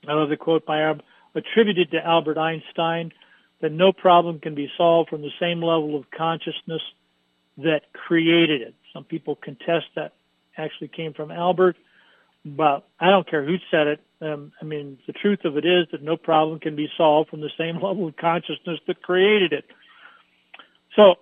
I 0.07 0.13
love 0.13 0.29
the 0.29 0.37
quote 0.37 0.65
by 0.65 0.93
attributed 1.35 1.91
to 1.91 2.05
Albert 2.05 2.37
Einstein 2.37 3.11
that 3.61 3.71
no 3.71 3.93
problem 3.93 4.39
can 4.39 4.55
be 4.55 4.69
solved 4.77 5.09
from 5.09 5.21
the 5.21 5.31
same 5.39 5.61
level 5.61 5.95
of 5.95 6.09
consciousness 6.11 6.81
that 7.57 7.93
created 7.93 8.61
it. 8.61 8.75
Some 8.93 9.03
people 9.03 9.35
contest 9.35 9.87
that 9.95 10.13
actually 10.57 10.89
came 10.89 11.13
from 11.13 11.31
Albert, 11.31 11.75
but 12.45 12.87
I 12.99 13.09
don't 13.09 13.27
care 13.27 13.43
who 13.43 13.57
said 13.71 13.87
it. 13.87 13.99
Um, 14.21 14.51
I 14.61 14.65
mean, 14.65 14.99
the 15.07 15.13
truth 15.13 15.43
of 15.45 15.57
it 15.57 15.65
is 15.65 15.87
that 15.91 16.03
no 16.03 16.15
problem 16.15 16.59
can 16.59 16.75
be 16.75 16.87
solved 16.95 17.29
from 17.29 17.41
the 17.41 17.49
same 17.57 17.75
level 17.81 18.07
of 18.07 18.15
consciousness 18.15 18.79
that 18.87 19.01
created 19.01 19.53
it. 19.53 19.65
So, 20.95 21.15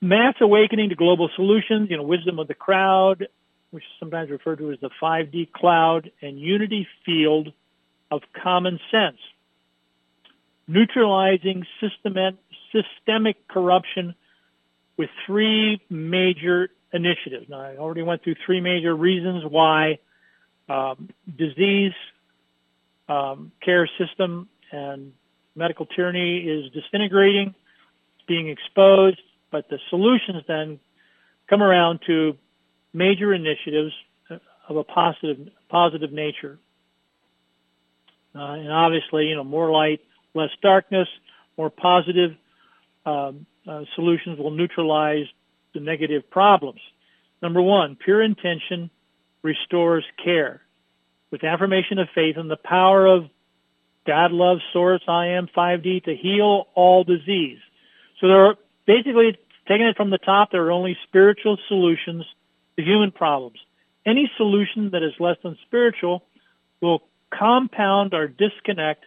mass 0.00 0.34
awakening 0.40 0.90
to 0.90 0.94
global 0.94 1.30
solutions, 1.34 1.90
you 1.90 1.96
know, 1.96 2.02
wisdom 2.02 2.38
of 2.38 2.46
the 2.46 2.54
crowd, 2.54 3.26
which 3.70 3.82
is 3.84 3.90
sometimes 3.98 4.30
referred 4.30 4.58
to 4.58 4.70
as 4.70 4.78
the 4.80 4.90
5D 5.02 5.52
cloud, 5.52 6.10
and 6.20 6.38
unity 6.38 6.86
field 7.04 7.52
of 8.10 8.22
common 8.40 8.78
sense. 8.90 9.18
Neutralizing 10.68 11.66
systemic 12.70 13.48
corruption 13.48 14.14
with 14.96 15.10
three 15.26 15.80
major 15.90 16.68
initiatives. 16.94 17.46
Now, 17.48 17.60
I 17.60 17.76
already 17.76 18.02
went 18.02 18.22
through 18.22 18.36
three 18.46 18.60
major 18.60 18.94
reasons 18.94 19.44
why 19.46 19.98
um, 20.68 21.10
disease 21.36 21.92
um, 23.08 23.52
care 23.62 23.88
system 23.98 24.48
and 24.72 25.12
medical 25.54 25.86
tyranny 25.86 26.38
is 26.38 26.72
disintegrating, 26.72 27.54
being 28.26 28.48
exposed, 28.48 29.20
but 29.50 29.68
the 29.68 29.78
solutions 29.90 30.42
then 30.48 30.80
come 31.50 31.62
around 31.62 32.00
to 32.06 32.36
major 32.92 33.34
initiatives 33.34 33.92
of 34.68 34.76
a 34.76 34.84
positive 34.84 35.48
positive 35.68 36.12
nature. 36.12 36.58
Uh, 38.34 38.54
and 38.54 38.72
obviously, 38.72 39.26
you 39.26 39.36
know, 39.36 39.44
more 39.44 39.70
light, 39.70 40.00
less 40.34 40.48
darkness, 40.62 41.08
more 41.58 41.70
positive 41.70 42.30
um, 43.04 43.46
uh, 43.68 43.82
solutions 43.94 44.38
will 44.38 44.50
neutralize 44.50 45.26
the 45.74 45.80
negative 45.80 46.30
problems. 46.30 46.80
Number 47.42 47.60
one, 47.60 47.96
pure 47.96 48.22
intention 48.22 48.90
restores 49.42 50.04
care. 50.24 50.62
With 51.30 51.44
affirmation 51.44 51.98
of 51.98 52.08
faith 52.14 52.36
and 52.36 52.50
the 52.50 52.56
power 52.56 53.06
of 53.06 53.24
God, 54.06 54.32
love, 54.32 54.58
source, 54.72 55.02
I 55.08 55.28
am, 55.28 55.48
5D 55.48 56.04
to 56.04 56.14
heal 56.14 56.68
all 56.74 57.04
disease. 57.04 57.58
So 58.20 58.28
there 58.28 58.46
are 58.46 58.54
basically 58.86 59.36
taking 59.66 59.86
it 59.86 59.96
from 59.96 60.10
the 60.10 60.18
top, 60.18 60.50
there 60.52 60.64
are 60.64 60.70
only 60.70 60.96
spiritual 61.08 61.58
solutions 61.68 62.24
to 62.76 62.82
human 62.84 63.10
problems. 63.10 63.58
Any 64.06 64.30
solution 64.36 64.90
that 64.90 65.02
is 65.02 65.12
less 65.18 65.36
than 65.42 65.56
spiritual 65.66 66.22
will 66.80 67.02
compound 67.30 68.14
our 68.14 68.28
disconnect 68.28 69.04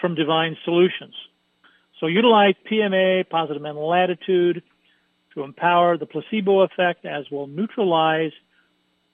from 0.00 0.14
divine 0.14 0.56
solutions. 0.64 1.14
So 2.00 2.06
utilize 2.06 2.54
PMA, 2.70 3.28
positive 3.28 3.62
mental 3.62 3.92
attitude, 3.94 4.62
to 5.34 5.42
empower 5.42 5.96
the 5.96 6.06
placebo 6.06 6.60
effect 6.60 7.04
as 7.04 7.24
will 7.30 7.46
neutralize 7.46 8.32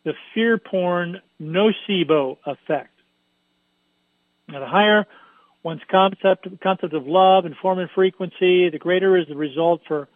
the 0.05 0.13
fear 0.35 0.59
porn 0.59 1.21
nocebo 1.41 2.39
effect. 2.47 2.91
Now, 4.49 4.61
the 4.61 4.67
higher 4.67 5.07
one's 5.63 5.83
concept, 5.91 6.49
concept 6.63 6.95
of 6.95 7.07
love 7.07 7.45
and 7.45 7.57
form 7.57 7.81
and 7.81 7.91
frequency, 7.91 8.71
the 8.71 8.79
greater 8.79 9.17
is 9.17 9.27
the 9.27 9.37
result 9.37 9.81
for 9.89 10.09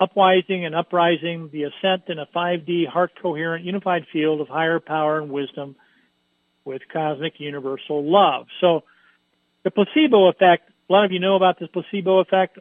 upwising 0.00 0.66
and 0.66 0.74
uprising, 0.74 1.48
the 1.52 1.64
ascent 1.64 2.02
in 2.08 2.18
a 2.18 2.26
5D 2.26 2.88
heart 2.88 3.12
coherent 3.22 3.64
unified 3.64 4.06
field 4.12 4.40
of 4.40 4.48
higher 4.48 4.80
power 4.80 5.20
and 5.20 5.30
wisdom 5.30 5.76
with 6.64 6.82
cosmic 6.92 7.34
universal 7.38 8.04
love. 8.04 8.46
So 8.60 8.82
the 9.62 9.70
placebo 9.70 10.28
effect, 10.28 10.68
a 10.88 10.92
lot 10.92 11.04
of 11.04 11.12
you 11.12 11.20
know 11.20 11.36
about 11.36 11.58
this 11.58 11.68
placebo 11.72 12.18
effect, 12.18 12.58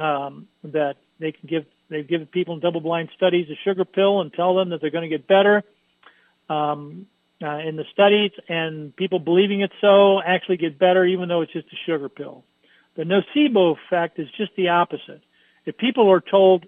um, 0.00 0.48
that 0.64 0.96
they 1.20 1.32
can 1.32 1.48
give, 1.48 1.64
they've 1.94 2.08
given 2.08 2.26
people 2.26 2.54
in 2.54 2.60
double 2.60 2.80
blind 2.80 3.08
studies 3.16 3.48
a 3.50 3.58
sugar 3.64 3.84
pill 3.84 4.20
and 4.20 4.32
tell 4.32 4.54
them 4.54 4.70
that 4.70 4.80
they're 4.80 4.90
going 4.90 5.08
to 5.08 5.16
get 5.16 5.26
better. 5.26 5.62
Um, 6.48 7.06
uh, 7.42 7.58
in 7.58 7.76
the 7.76 7.84
studies 7.92 8.30
and 8.48 8.94
people 8.96 9.18
believing 9.18 9.60
it 9.60 9.70
so 9.80 10.20
actually 10.22 10.56
get 10.56 10.78
better 10.78 11.04
even 11.04 11.28
though 11.28 11.42
it's 11.42 11.52
just 11.52 11.66
a 11.66 11.76
sugar 11.84 12.08
pill. 12.08 12.44
The 12.96 13.02
nocebo 13.02 13.76
effect 13.76 14.18
is 14.18 14.28
just 14.36 14.52
the 14.56 14.68
opposite. 14.68 15.20
If 15.66 15.76
people 15.76 16.10
are 16.10 16.20
told 16.20 16.64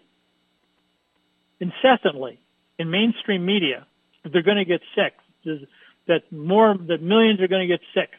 incessantly 1.61 2.41
in 2.79 2.91
mainstream 2.91 3.47
media 3.47 3.87
that 4.22 4.33
they're 4.33 4.43
going 4.43 4.57
to 4.57 4.64
get 4.64 4.81
sick, 4.95 5.14
that 6.09 6.31
more, 6.33 6.77
that 6.89 7.01
millions 7.01 7.41
are 7.41 7.49
going 7.49 7.66
to 7.66 7.72
get 7.72 7.81
sick, 7.95 8.11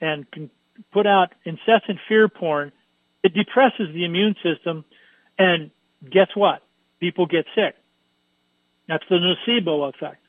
and 0.00 0.30
can 0.30 0.50
put 0.92 1.06
out 1.06 1.32
incessant 1.44 1.98
fear 2.08 2.28
porn, 2.28 2.72
it 3.22 3.34
depresses 3.34 3.88
the 3.94 4.04
immune 4.04 4.34
system, 4.42 4.84
and 5.38 5.70
guess 6.10 6.28
what? 6.34 6.62
People 7.00 7.26
get 7.26 7.44
sick. 7.54 7.74
That's 8.88 9.04
the 9.08 9.16
nocebo 9.16 9.88
effect. 9.88 10.22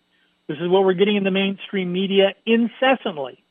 This 0.48 0.58
is 0.60 0.68
what 0.68 0.84
we're 0.84 0.94
getting 0.94 1.16
in 1.16 1.24
the 1.24 1.32
mainstream 1.32 1.94
media 1.94 2.34
incessantly. 2.46 3.44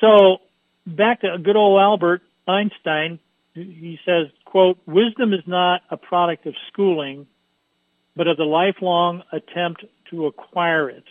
So 0.00 0.38
back 0.86 1.20
to 1.22 1.38
good 1.38 1.56
old 1.56 1.80
Albert 1.80 2.22
Einstein, 2.46 3.18
he 3.54 3.98
says, 4.04 4.26
quote, 4.44 4.78
wisdom 4.86 5.32
is 5.32 5.42
not 5.46 5.82
a 5.90 5.96
product 5.96 6.46
of 6.46 6.54
schooling, 6.72 7.26
but 8.16 8.26
of 8.26 8.36
the 8.36 8.44
lifelong 8.44 9.22
attempt 9.32 9.84
to 10.10 10.26
acquire 10.26 10.90
it. 10.90 11.04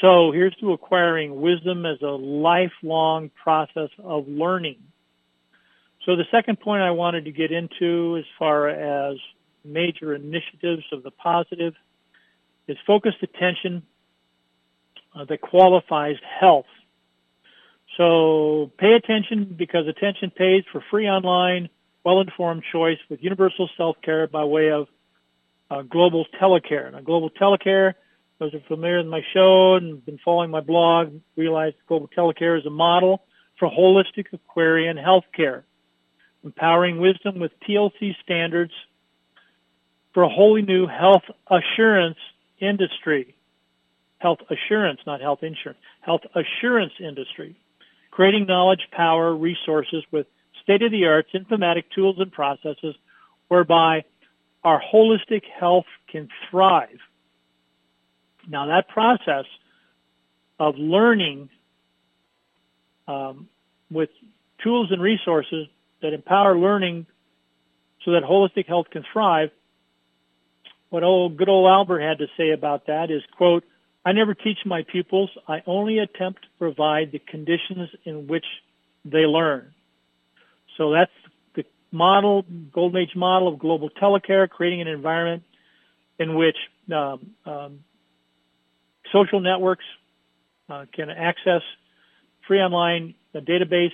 So 0.00 0.30
here's 0.32 0.54
to 0.56 0.72
acquiring 0.72 1.40
wisdom 1.40 1.84
as 1.84 2.00
a 2.02 2.06
lifelong 2.06 3.30
process 3.42 3.90
of 3.98 4.28
learning. 4.28 4.78
So 6.04 6.16
the 6.16 6.26
second 6.30 6.60
point 6.60 6.82
I 6.82 6.90
wanted 6.92 7.24
to 7.26 7.32
get 7.32 7.52
into 7.52 8.16
as 8.18 8.24
far 8.38 8.68
as 8.68 9.16
major 9.64 10.14
initiatives 10.14 10.84
of 10.92 11.02
the 11.02 11.10
positive 11.10 11.74
is 12.66 12.76
focused 12.86 13.22
attention 13.22 13.82
uh, 15.14 15.24
that 15.24 15.40
qualifies 15.40 16.16
health. 16.40 16.66
So 17.96 18.70
pay 18.78 18.92
attention 18.92 19.54
because 19.58 19.88
attention 19.88 20.30
pays 20.30 20.64
for 20.70 20.82
free 20.90 21.08
online, 21.08 21.68
well-informed 22.04 22.62
choice 22.70 22.98
with 23.10 23.22
universal 23.22 23.68
self-care 23.76 24.28
by 24.28 24.44
way 24.44 24.70
of 24.70 24.86
uh, 25.70 25.82
global 25.82 26.26
telecare. 26.40 26.92
Now, 26.92 27.00
global 27.00 27.30
telecare, 27.30 27.94
those 28.38 28.54
are 28.54 28.60
familiar 28.68 28.98
with 28.98 29.08
my 29.08 29.22
show 29.34 29.74
and 29.74 30.04
been 30.04 30.18
following 30.24 30.50
my 30.50 30.60
blog, 30.60 31.12
realize 31.36 31.72
global 31.88 32.08
telecare 32.16 32.58
is 32.58 32.64
a 32.66 32.70
model 32.70 33.22
for 33.58 33.68
holistic 33.68 34.26
Aquarian 34.32 34.96
healthcare, 34.96 35.64
empowering 36.48 36.98
wisdom 36.98 37.38
with 37.38 37.52
TLC 37.68 38.14
standards 38.24 38.72
for 40.14 40.22
a 40.22 40.28
wholly 40.28 40.62
new 40.62 40.86
health 40.86 41.24
assurance 41.50 42.16
industry. 42.58 43.34
Health 44.16 44.38
assurance, 44.50 45.00
not 45.06 45.20
health 45.20 45.40
insurance. 45.42 45.78
Health 46.00 46.22
assurance 46.34 46.94
industry. 46.98 47.54
Creating 48.10 48.46
knowledge, 48.46 48.80
power, 48.92 49.36
resources 49.36 50.02
with 50.10 50.26
state-of-the-art 50.62 51.26
informatic 51.34 51.84
tools 51.94 52.16
and 52.18 52.32
processes 52.32 52.94
whereby 53.48 54.02
our 54.64 54.80
holistic 54.92 55.42
health 55.60 55.86
can 56.10 56.28
thrive. 56.50 56.98
Now 58.48 58.66
that 58.68 58.88
process 58.88 59.44
of 60.58 60.76
learning 60.76 61.50
um, 63.06 63.48
with 63.90 64.08
tools 64.64 64.88
and 64.90 65.00
resources 65.00 65.66
that 66.02 66.12
empower 66.12 66.58
learning 66.58 67.06
so 68.04 68.12
that 68.12 68.22
holistic 68.22 68.66
health 68.66 68.86
can 68.90 69.04
thrive, 69.12 69.50
what 70.90 71.02
old 71.02 71.36
good 71.36 71.48
old 71.48 71.68
Albert 71.68 72.00
had 72.00 72.18
to 72.18 72.26
say 72.36 72.50
about 72.50 72.86
that 72.86 73.10
is, 73.10 73.22
quote, 73.36 73.64
I 74.04 74.12
never 74.12 74.32
teach 74.32 74.58
my 74.64 74.84
pupils. 74.90 75.30
I 75.46 75.62
only 75.66 75.98
attempt 75.98 76.42
to 76.42 76.48
provide 76.58 77.12
the 77.12 77.18
conditions 77.18 77.90
in 78.04 78.26
which 78.26 78.46
they 79.04 79.26
learn. 79.26 79.74
So 80.76 80.92
that's 80.92 81.12
the 81.54 81.64
model, 81.92 82.44
Golden 82.72 83.02
Age 83.02 83.14
model 83.16 83.48
of 83.48 83.58
global 83.58 83.90
telecare, 83.90 84.48
creating 84.48 84.80
an 84.80 84.88
environment 84.88 85.42
in 86.18 86.36
which 86.36 86.56
um, 86.94 87.34
um, 87.44 87.80
social 89.12 89.40
networks 89.40 89.84
uh, 90.70 90.86
can 90.94 91.10
access 91.10 91.62
free 92.46 92.60
online 92.60 93.14
a 93.34 93.40
database 93.40 93.92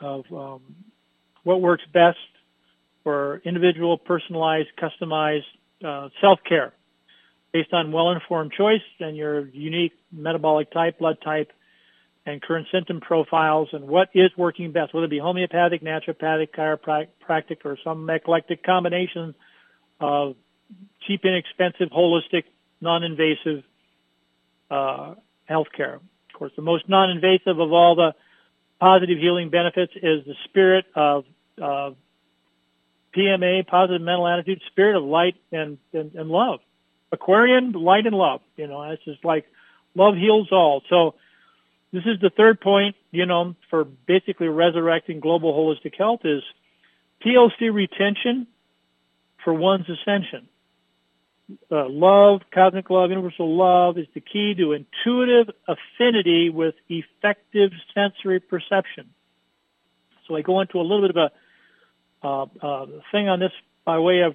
of 0.00 0.24
um, 0.32 0.60
what 1.44 1.60
works 1.60 1.84
best 1.92 2.18
for 3.04 3.40
individual, 3.44 3.98
personalized, 3.98 4.68
customized 4.80 5.44
uh, 5.84 6.08
self-care 6.20 6.72
based 7.52 7.72
on 7.72 7.92
well-informed 7.92 8.52
choice 8.52 8.82
and 9.00 9.16
your 9.16 9.46
unique 9.48 9.92
metabolic 10.12 10.70
type, 10.72 10.98
blood 10.98 11.16
type, 11.24 11.52
and 12.26 12.42
current 12.42 12.66
symptom 12.72 13.00
profiles 13.00 13.68
and 13.72 13.86
what 13.86 14.08
is 14.12 14.30
working 14.36 14.72
best, 14.72 14.92
whether 14.92 15.06
it 15.06 15.10
be 15.10 15.18
homeopathic, 15.18 15.82
naturopathic, 15.82 16.48
chiropractic, 16.50 17.64
or 17.64 17.78
some 17.84 18.10
eclectic 18.10 18.64
combination 18.64 19.34
of 20.00 20.34
cheap, 21.06 21.24
inexpensive, 21.24 21.88
holistic, 21.90 22.42
non-invasive 22.80 23.62
uh, 24.70 25.14
healthcare. 25.48 25.94
Of 25.94 26.34
course, 26.34 26.52
the 26.56 26.62
most 26.62 26.88
non-invasive 26.88 27.58
of 27.60 27.72
all 27.72 27.94
the 27.94 28.12
positive 28.80 29.18
healing 29.18 29.50
benefits 29.50 29.92
is 29.96 30.24
the 30.24 30.34
spirit 30.44 30.84
of 30.94 31.24
uh, 31.60 31.90
PMA, 33.16 33.66
positive 33.66 34.02
mental 34.02 34.26
attitude, 34.26 34.60
spirit 34.70 34.96
of 34.96 35.04
light 35.04 35.36
and, 35.50 35.78
and, 35.92 36.14
and 36.14 36.28
love. 36.28 36.60
Aquarian, 37.12 37.72
light 37.72 38.06
and 38.06 38.16
love. 38.16 38.40
You 38.56 38.66
know, 38.66 38.82
it's 38.82 39.04
just 39.04 39.24
like 39.24 39.46
love 39.94 40.14
heals 40.16 40.48
all. 40.52 40.82
So 40.90 41.14
this 41.92 42.02
is 42.04 42.20
the 42.20 42.30
third 42.30 42.60
point, 42.60 42.96
you 43.10 43.26
know, 43.26 43.54
for 43.70 43.84
basically 43.84 44.48
resurrecting 44.48 45.20
global 45.20 45.54
holistic 45.54 45.96
health 45.96 46.20
is 46.24 46.42
TLC 47.24 47.72
retention 47.72 48.46
for 49.42 49.54
one's 49.54 49.86
ascension. 49.88 50.48
Uh, 51.70 51.88
love, 51.88 52.40
cosmic 52.52 52.90
love, 52.90 53.10
universal 53.10 53.56
love 53.56 53.98
is 53.98 54.06
the 54.14 54.20
key 54.20 54.54
to 54.54 54.72
intuitive 54.72 55.54
affinity 55.68 56.50
with 56.50 56.74
effective 56.88 57.70
sensory 57.94 58.40
perception. 58.40 59.08
So 60.26 60.34
I 60.34 60.42
go 60.42 60.60
into 60.60 60.80
a 60.80 60.82
little 60.82 61.02
bit 61.02 61.16
of 61.16 61.16
a 61.16 62.26
uh, 62.26 62.46
uh, 62.60 62.86
thing 63.12 63.28
on 63.28 63.38
this 63.38 63.52
by 63.84 63.98
way 63.98 64.20
of 64.20 64.34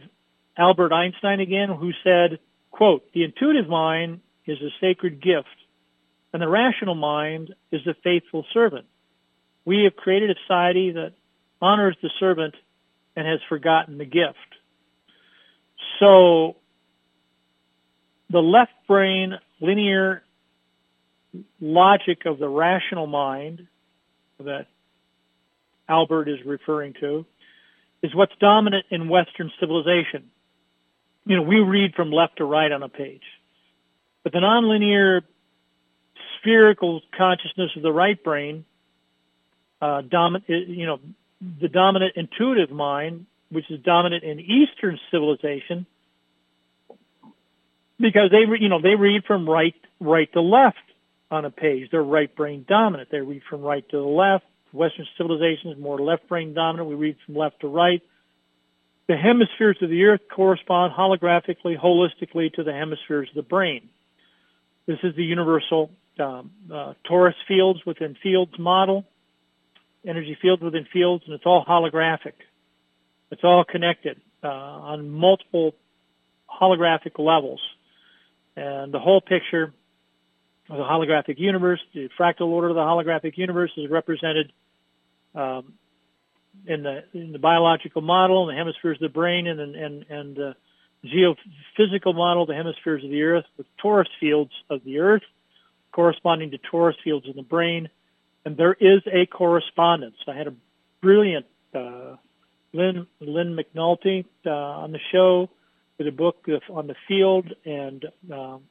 Albert 0.57 0.93
Einstein 0.93 1.41
again, 1.41 1.69
who 1.69 1.91
said, 2.03 2.39
quote, 2.71 3.11
the 3.13 3.23
intuitive 3.23 3.67
mind 3.67 4.21
is 4.45 4.57
a 4.61 4.69
sacred 4.79 5.21
gift 5.21 5.47
and 6.33 6.41
the 6.41 6.47
rational 6.47 6.95
mind 6.95 7.53
is 7.71 7.81
the 7.85 7.95
faithful 8.03 8.45
servant. 8.53 8.85
We 9.65 9.83
have 9.83 9.95
created 9.95 10.31
a 10.31 10.35
society 10.47 10.91
that 10.91 11.13
honors 11.61 11.97
the 12.01 12.09
servant 12.19 12.55
and 13.15 13.27
has 13.27 13.39
forgotten 13.49 13.97
the 13.97 14.05
gift. 14.05 14.37
So 15.99 16.55
the 18.31 18.41
left 18.41 18.73
brain 18.87 19.37
linear 19.59 20.23
logic 21.59 22.25
of 22.25 22.39
the 22.39 22.47
rational 22.47 23.07
mind 23.07 23.67
that 24.39 24.67
Albert 25.87 26.29
is 26.29 26.39
referring 26.45 26.93
to 26.99 27.25
is 28.01 28.15
what's 28.15 28.33
dominant 28.39 28.85
in 28.89 29.09
Western 29.09 29.51
civilization. 29.59 30.31
You 31.25 31.35
know, 31.37 31.43
we 31.43 31.59
read 31.59 31.93
from 31.93 32.11
left 32.11 32.37
to 32.37 32.45
right 32.45 32.71
on 32.71 32.81
a 32.81 32.89
page. 32.89 33.21
But 34.23 34.33
the 34.33 34.39
nonlinear 34.39 35.21
spherical 36.39 37.01
consciousness 37.15 37.71
of 37.75 37.83
the 37.83 37.91
right 37.91 38.21
brain, 38.23 38.65
uh, 39.81 40.01
dominant, 40.01 40.47
you 40.47 40.85
know, 40.85 40.99
the 41.59 41.67
dominant 41.67 42.13
intuitive 42.15 42.71
mind, 42.71 43.25
which 43.49 43.69
is 43.69 43.79
dominant 43.81 44.23
in 44.23 44.39
Eastern 44.39 44.99
civilization, 45.11 45.85
because 48.01 48.31
they, 48.31 48.43
you 48.59 48.69
know, 48.69 48.81
they 48.81 48.95
read 48.95 49.23
from 49.25 49.47
right, 49.47 49.75
right 49.99 50.31
to 50.33 50.41
left 50.41 50.77
on 51.29 51.45
a 51.45 51.51
page. 51.51 51.89
They're 51.91 52.03
right 52.03 52.33
brain 52.35 52.65
dominant. 52.67 53.09
They 53.11 53.19
read 53.19 53.43
from 53.49 53.61
right 53.61 53.87
to 53.89 53.97
the 53.97 54.03
left. 54.03 54.45
Western 54.73 55.05
civilization 55.17 55.71
is 55.71 55.77
more 55.77 55.99
left 55.99 56.27
brain 56.27 56.53
dominant. 56.53 56.89
We 56.89 56.95
read 56.95 57.17
from 57.25 57.35
left 57.35 57.61
to 57.61 57.67
right. 57.67 58.01
The 59.07 59.17
hemispheres 59.17 59.77
of 59.81 59.89
the 59.89 60.03
earth 60.05 60.21
correspond 60.33 60.93
holographically, 60.93 61.77
holistically 61.77 62.53
to 62.53 62.63
the 62.63 62.71
hemispheres 62.71 63.29
of 63.29 63.35
the 63.35 63.47
brain. 63.47 63.89
This 64.85 64.99
is 65.03 65.15
the 65.15 65.23
universal 65.23 65.91
um, 66.19 66.51
uh, 66.71 66.93
torus 67.09 67.33
fields 67.47 67.81
within 67.85 68.15
fields 68.21 68.53
model, 68.57 69.05
energy 70.05 70.37
fields 70.41 70.61
within 70.61 70.85
fields, 70.91 71.23
and 71.25 71.33
it's 71.33 71.45
all 71.45 71.65
holographic. 71.65 72.33
It's 73.31 73.43
all 73.43 73.63
connected 73.63 74.19
uh, 74.43 74.47
on 74.47 75.09
multiple 75.09 75.75
holographic 76.49 77.17
levels. 77.17 77.61
And 78.55 78.93
the 78.93 78.99
whole 78.99 79.21
picture 79.21 79.73
of 80.69 80.77
the 80.77 80.83
holographic 80.83 81.39
universe, 81.39 81.79
the 81.93 82.09
fractal 82.19 82.47
order 82.47 82.69
of 82.69 82.75
the 82.75 82.81
holographic 82.81 83.37
universe 83.37 83.71
is 83.77 83.89
represented 83.89 84.51
um, 85.35 85.73
in 86.67 86.83
the 86.83 87.03
in 87.13 87.31
the 87.31 87.39
biological 87.39 88.01
model, 88.01 88.49
in 88.49 88.55
the 88.55 88.59
hemispheres 88.59 88.97
of 88.97 89.01
the 89.01 89.13
brain, 89.13 89.47
and 89.47 89.59
and 89.59 90.05
and 90.09 90.39
uh, 90.39 90.53
geophysical 91.05 92.13
model, 92.13 92.45
the 92.45 92.53
hemispheres 92.53 93.03
of 93.03 93.09
the 93.09 93.23
earth, 93.23 93.45
with 93.57 93.65
torus 93.83 94.07
fields 94.19 94.51
of 94.69 94.83
the 94.83 94.99
earth 94.99 95.23
corresponding 95.91 96.51
to 96.51 96.57
torus 96.57 96.95
fields 97.03 97.25
in 97.27 97.35
the 97.35 97.43
brain, 97.43 97.89
and 98.45 98.57
there 98.57 98.73
is 98.73 99.01
a 99.07 99.25
correspondence. 99.25 100.15
I 100.27 100.35
had 100.35 100.47
a 100.47 100.53
brilliant 101.01 101.45
uh, 101.75 102.15
Lynn 102.73 103.07
Lynn 103.19 103.57
McNulty 103.57 104.25
uh, 104.45 104.49
on 104.49 104.91
the 104.91 104.99
show 105.11 105.49
a 106.07 106.11
book 106.11 106.45
on 106.69 106.87
the 106.87 106.95
field 107.07 107.47
and 107.65 108.05
um, 108.31 108.61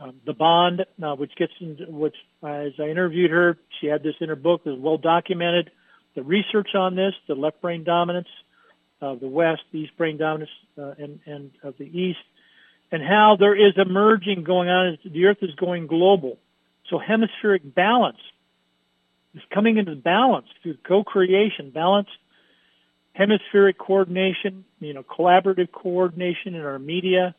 um, 0.00 0.20
the 0.26 0.32
bond, 0.32 0.84
uh, 1.02 1.14
which 1.14 1.34
gets 1.36 1.52
into 1.60 1.84
which 1.90 2.16
as 2.42 2.72
I 2.78 2.84
interviewed 2.84 3.30
her, 3.30 3.58
she 3.80 3.86
had 3.86 4.02
this 4.02 4.14
in 4.20 4.28
her 4.28 4.36
book. 4.36 4.62
Is 4.64 4.78
well 4.78 4.98
documented. 4.98 5.70
The 6.14 6.22
research 6.22 6.74
on 6.74 6.94
this, 6.94 7.14
the 7.26 7.34
left 7.34 7.60
brain 7.60 7.84
dominance 7.84 8.28
of 9.00 9.20
the 9.20 9.28
West, 9.28 9.62
the 9.72 9.78
East 9.78 9.96
brain 9.96 10.18
dominance, 10.18 10.50
uh, 10.78 10.94
and, 10.98 11.20
and 11.26 11.50
of 11.62 11.74
the 11.78 11.86
East, 11.86 12.18
and 12.90 13.02
how 13.02 13.36
there 13.38 13.54
is 13.54 13.76
a 13.78 13.84
merging 13.84 14.44
going 14.44 14.68
on 14.68 14.92
as 14.92 15.12
the 15.12 15.26
Earth 15.26 15.38
is 15.42 15.54
going 15.54 15.86
global. 15.86 16.38
So 16.90 16.98
hemispheric 16.98 17.74
balance 17.74 18.18
is 19.34 19.42
coming 19.52 19.78
into 19.78 19.96
balance 19.96 20.46
through 20.62 20.76
co-creation, 20.86 21.70
balance, 21.70 22.08
hemispheric 23.12 23.78
coordination, 23.78 24.64
you 24.80 24.94
know, 24.94 25.02
collaborative 25.02 25.70
coordination 25.70 26.54
in 26.54 26.62
our 26.62 26.78
media. 26.78 27.34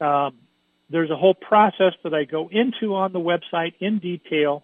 Um, 0.00 0.34
there's 0.90 1.10
a 1.10 1.16
whole 1.16 1.34
process 1.34 1.94
that 2.04 2.14
I 2.14 2.24
go 2.24 2.48
into 2.50 2.94
on 2.94 3.12
the 3.12 3.18
website 3.18 3.74
in 3.80 3.98
detail 3.98 4.62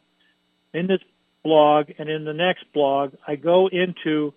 in 0.73 0.87
this 0.87 1.01
blog 1.43 1.91
and 1.99 2.09
in 2.09 2.25
the 2.25 2.33
next 2.33 2.65
blog. 2.73 3.15
I 3.27 3.37
go 3.37 3.69
into 3.69 4.33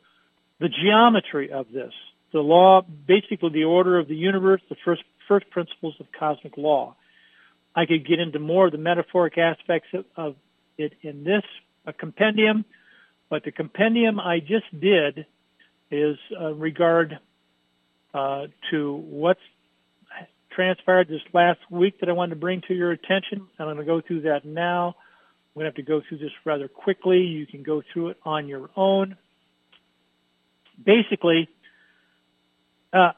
the 0.60 0.70
geometry 0.70 1.52
of 1.52 1.72
this, 1.72 1.94
the 2.34 2.40
law, 2.40 2.82
basically 2.82 3.50
the 3.50 3.66
order 3.66 4.00
of 4.00 4.08
the 4.08 4.16
universe, 4.16 4.62
the 4.70 4.76
first 4.84 5.04
first 5.28 5.50
principles 5.50 5.96
of 6.00 6.08
cosmic 6.18 6.58
law. 6.58 6.96
I 7.76 7.86
could 7.86 8.08
get 8.08 8.20
into 8.20 8.40
more 8.40 8.68
of 8.68 8.72
the 8.72 8.78
metaphoric 8.78 9.38
aspects 9.38 9.90
of, 9.94 10.06
of 10.16 10.36
it 10.78 10.94
in 11.02 11.24
this 11.24 11.44
compendium, 12.00 12.64
but 13.30 13.44
the 13.44 13.52
compendium 13.52 14.20
I 14.20 14.40
just 14.40 14.66
did 14.80 15.26
is 15.92 16.18
uh, 16.40 16.54
regard 16.54 17.20
uh, 18.14 18.48
to 18.72 18.96
what's 18.96 19.40
transpired 20.56 21.08
this 21.08 21.22
last 21.34 21.60
week 21.70 22.00
that 22.00 22.10
I 22.10 22.14
wanted 22.14 22.36
to 22.36 22.40
bring 22.40 22.62
to 22.68 22.74
your 22.74 22.92
attention. 22.92 23.48
I'm 23.60 23.66
going 23.66 23.78
to 23.78 23.84
go 23.84 24.02
through 24.02 24.22
that 24.22 24.46
now. 24.46 24.96
I'm 25.56 25.62
going 25.62 25.66
to 25.66 25.70
have 25.70 25.76
to 25.76 25.84
go 25.84 26.02
through 26.08 26.20
this 26.20 26.32
rather 26.46 26.68
quickly. 26.68 27.20
You 27.20 27.46
can 27.46 27.64
go 27.64 27.82
through 27.94 28.10
it 28.10 28.18
on 28.24 28.48
your 28.48 28.70
own. 28.76 29.18
Basically, 30.84 31.50
uh, 32.92 33.12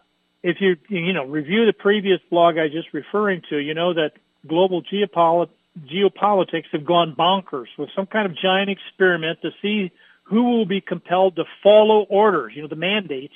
if 0.43 0.57
you 0.59 0.77
you 0.89 1.13
know 1.13 1.25
review 1.25 1.65
the 1.65 1.73
previous 1.73 2.19
blog 2.29 2.57
I 2.57 2.67
just 2.67 2.93
referring 2.93 3.41
to, 3.49 3.57
you 3.57 3.73
know 3.73 3.93
that 3.93 4.11
global 4.47 4.83
geopolit- 4.83 5.49
geopolitics 5.91 6.65
have 6.71 6.85
gone 6.85 7.15
bonkers 7.17 7.67
with 7.77 7.89
some 7.95 8.05
kind 8.05 8.25
of 8.27 8.37
giant 8.37 8.69
experiment 8.69 9.39
to 9.41 9.49
see 9.61 9.91
who 10.27 10.43
will 10.43 10.65
be 10.65 10.81
compelled 10.81 11.35
to 11.37 11.45
follow 11.63 12.01
orders, 12.09 12.53
you 12.55 12.61
know, 12.61 12.67
the 12.67 12.75
mandates 12.75 13.33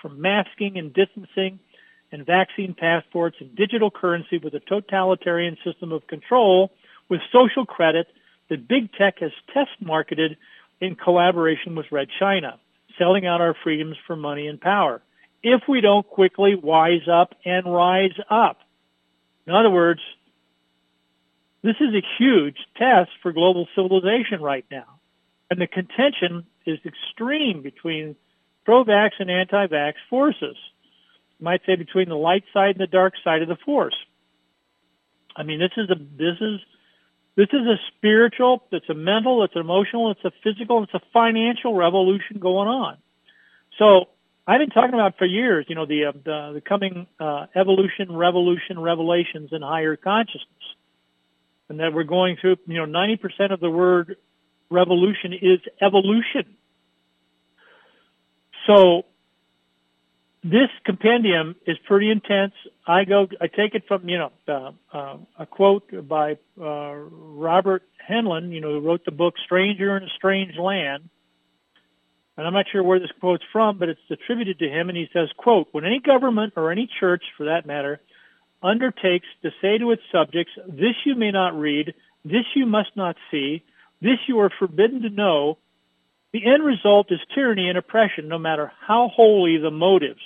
from 0.00 0.20
masking 0.20 0.78
and 0.78 0.92
distancing 0.92 1.58
and 2.12 2.24
vaccine 2.24 2.74
passports 2.74 3.36
and 3.40 3.54
digital 3.56 3.90
currency 3.90 4.38
with 4.38 4.54
a 4.54 4.60
totalitarian 4.60 5.56
system 5.64 5.92
of 5.92 6.06
control 6.06 6.70
with 7.08 7.20
social 7.32 7.66
credit 7.66 8.06
that 8.48 8.68
big 8.68 8.92
tech 8.92 9.18
has 9.18 9.32
test 9.52 9.70
marketed 9.80 10.36
in 10.80 10.94
collaboration 10.94 11.74
with 11.74 11.86
Red 11.90 12.08
China, 12.18 12.58
selling 12.98 13.26
out 13.26 13.40
our 13.40 13.54
freedoms 13.62 13.96
for 14.06 14.16
money 14.16 14.46
and 14.46 14.60
power 14.60 15.02
if 15.42 15.62
we 15.68 15.80
don't 15.80 16.06
quickly 16.08 16.54
wise 16.54 17.06
up 17.10 17.34
and 17.44 17.72
rise 17.72 18.16
up. 18.30 18.58
In 19.46 19.54
other 19.54 19.70
words, 19.70 20.00
this 21.62 21.76
is 21.80 21.94
a 21.94 22.02
huge 22.18 22.56
test 22.76 23.10
for 23.22 23.32
global 23.32 23.68
civilization 23.74 24.40
right 24.40 24.64
now. 24.70 24.97
And 25.50 25.60
the 25.60 25.66
contention 25.66 26.44
is 26.66 26.78
extreme 26.84 27.62
between 27.62 28.16
pro-vax 28.64 29.12
and 29.18 29.30
anti-vax 29.30 29.94
forces. 30.10 30.56
You 31.38 31.44
might 31.44 31.62
say 31.64 31.74
between 31.76 32.08
the 32.08 32.16
light 32.16 32.44
side 32.52 32.72
and 32.76 32.80
the 32.80 32.86
dark 32.86 33.14
side 33.24 33.42
of 33.42 33.48
the 33.48 33.56
force. 33.56 33.96
I 35.34 35.42
mean, 35.42 35.58
this 35.58 35.70
is 35.76 35.88
a, 35.88 35.94
this 35.94 36.36
is, 36.40 36.60
this 37.36 37.48
is 37.52 37.66
a 37.66 37.76
spiritual, 37.96 38.64
it's 38.72 38.88
a 38.88 38.94
mental, 38.94 39.44
it's 39.44 39.54
an 39.54 39.60
emotional, 39.60 40.10
it's 40.10 40.24
a 40.24 40.32
physical, 40.42 40.82
it's 40.82 40.94
a 40.94 41.00
financial 41.12 41.74
revolution 41.74 42.38
going 42.40 42.68
on. 42.68 42.96
So 43.78 44.08
I've 44.46 44.58
been 44.58 44.70
talking 44.70 44.94
about 44.94 45.16
for 45.18 45.26
years, 45.26 45.66
you 45.68 45.76
know, 45.76 45.86
the 45.86 46.06
uh, 46.06 46.12
the, 46.24 46.52
the 46.54 46.60
coming 46.60 47.06
uh, 47.20 47.46
evolution, 47.54 48.10
revolution, 48.16 48.80
revelations 48.80 49.50
in 49.52 49.62
higher 49.62 49.94
consciousness, 49.94 50.64
and 51.68 51.78
that 51.80 51.92
we're 51.92 52.02
going 52.02 52.38
through. 52.40 52.56
You 52.66 52.78
know, 52.78 52.84
ninety 52.86 53.16
percent 53.16 53.52
of 53.52 53.60
the 53.60 53.70
word 53.70 54.16
revolution 54.70 55.32
is 55.32 55.60
evolution. 55.80 56.56
So 58.66 59.04
this 60.44 60.68
compendium 60.84 61.56
is 61.66 61.76
pretty 61.86 62.10
intense. 62.10 62.52
I 62.86 63.04
go, 63.04 63.26
I 63.40 63.46
take 63.48 63.74
it 63.74 63.84
from, 63.88 64.08
you 64.08 64.18
know, 64.18 64.32
uh, 64.46 64.72
uh, 64.96 65.16
a 65.38 65.46
quote 65.46 65.90
by 66.06 66.38
uh, 66.60 66.94
Robert 66.94 67.82
Heinlein, 68.08 68.52
you 68.52 68.60
know, 68.60 68.72
who 68.72 68.80
wrote 68.80 69.04
the 69.04 69.10
book 69.10 69.34
Stranger 69.44 69.96
in 69.96 70.04
a 70.04 70.08
Strange 70.16 70.56
Land. 70.56 71.08
And 72.36 72.46
I'm 72.46 72.52
not 72.52 72.66
sure 72.70 72.84
where 72.84 73.00
this 73.00 73.10
quote's 73.18 73.42
from, 73.52 73.78
but 73.78 73.88
it's 73.88 74.00
attributed 74.10 74.60
to 74.60 74.68
him. 74.68 74.88
And 74.88 74.96
he 74.96 75.08
says, 75.12 75.28
quote, 75.36 75.68
when 75.72 75.84
any 75.84 75.98
government 75.98 76.52
or 76.56 76.70
any 76.70 76.88
church, 77.00 77.24
for 77.36 77.46
that 77.46 77.66
matter, 77.66 78.00
undertakes 78.62 79.26
to 79.42 79.50
say 79.60 79.78
to 79.78 79.90
its 79.90 80.02
subjects, 80.12 80.52
this 80.68 80.94
you 81.04 81.16
may 81.16 81.32
not 81.32 81.58
read, 81.58 81.94
this 82.24 82.44
you 82.54 82.64
must 82.64 82.90
not 82.94 83.16
see, 83.30 83.64
this 84.00 84.18
you 84.26 84.40
are 84.40 84.50
forbidden 84.58 85.02
to 85.02 85.10
know, 85.10 85.58
the 86.32 86.46
end 86.46 86.64
result 86.64 87.10
is 87.10 87.18
tyranny 87.34 87.68
and 87.68 87.78
oppression, 87.78 88.28
no 88.28 88.38
matter 88.38 88.70
how 88.86 89.10
holy 89.14 89.58
the 89.58 89.70
motives. 89.70 90.20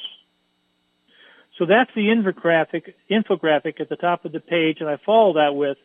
So 1.58 1.66
that's 1.66 1.90
the 1.94 2.08
infographic, 2.08 2.94
infographic 3.10 3.80
at 3.80 3.88
the 3.88 3.96
top 3.96 4.24
of 4.24 4.32
the 4.32 4.40
page, 4.40 4.78
and 4.80 4.88
I 4.88 4.96
follow 5.04 5.34
that 5.34 5.54
with, 5.54 5.76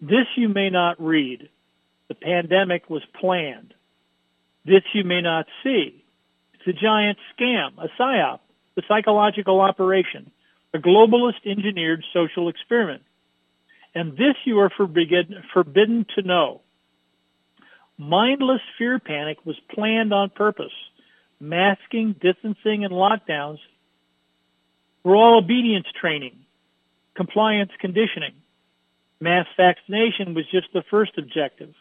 this 0.00 0.26
you 0.36 0.48
may 0.48 0.70
not 0.70 1.00
read. 1.00 1.48
The 2.08 2.14
pandemic 2.14 2.88
was 2.88 3.02
planned. 3.20 3.74
This 4.64 4.82
you 4.94 5.04
may 5.04 5.20
not 5.20 5.46
see. 5.62 6.02
It's 6.54 6.66
a 6.66 6.72
giant 6.72 7.18
scam, 7.34 7.72
a 7.78 7.88
psyop, 8.00 8.40
a 8.76 8.82
psychological 8.88 9.60
operation, 9.60 10.30
a 10.72 10.78
globalist 10.78 11.46
engineered 11.46 12.04
social 12.14 12.48
experiment. 12.48 13.02
And 13.94 14.12
this 14.12 14.36
you 14.44 14.60
are 14.60 14.70
forbidden, 14.70 15.42
forbidden 15.52 16.06
to 16.16 16.22
know. 16.22 16.60
Mindless 18.00 18.62
fear 18.78 18.98
panic 18.98 19.44
was 19.44 19.60
planned 19.74 20.14
on 20.14 20.30
purpose. 20.30 20.72
Masking, 21.38 22.14
distancing, 22.18 22.82
and 22.82 22.94
lockdowns 22.94 23.58
were 25.04 25.14
all 25.14 25.36
obedience 25.36 25.86
training, 26.00 26.38
compliance 27.14 27.70
conditioning. 27.78 28.32
Mass 29.20 29.46
vaccination 29.54 30.32
was 30.32 30.46
just 30.50 30.68
the 30.72 30.82
first 30.90 31.18
objective. 31.18 31.74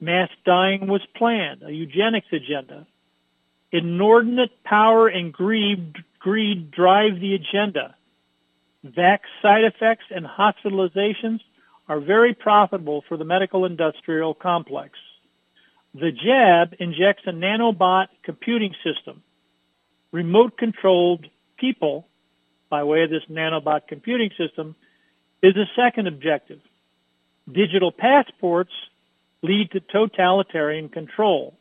Mass 0.00 0.30
dying 0.46 0.86
was 0.86 1.02
planned, 1.14 1.62
a 1.62 1.70
eugenics 1.70 2.28
agenda. 2.32 2.86
Inordinate 3.72 4.64
power 4.64 5.06
and 5.06 5.34
greed, 5.34 5.96
greed 6.18 6.70
drive 6.70 7.20
the 7.20 7.34
agenda. 7.34 7.94
Vax 8.86 9.18
side 9.42 9.64
effects 9.64 10.06
and 10.08 10.24
hospitalizations 10.24 11.40
are 11.90 12.00
very 12.00 12.32
profitable 12.32 13.04
for 13.06 13.18
the 13.18 13.24
medical 13.24 13.66
industrial 13.66 14.32
complex. 14.32 14.98
The 15.98 16.12
jab 16.12 16.74
injects 16.78 17.22
a 17.26 17.30
nanobot 17.30 18.08
computing 18.22 18.74
system, 18.84 19.22
remote 20.12 20.58
controlled 20.58 21.24
people 21.56 22.06
by 22.68 22.84
way 22.84 23.04
of 23.04 23.08
this 23.08 23.22
nanobot 23.30 23.88
computing 23.88 24.28
system 24.36 24.76
is 25.42 25.56
a 25.56 25.64
second 25.74 26.06
objective. 26.06 26.60
Digital 27.50 27.90
passports 27.90 28.72
lead 29.40 29.70
to 29.70 29.80
totalitarian 29.80 30.90
control. 30.90 31.56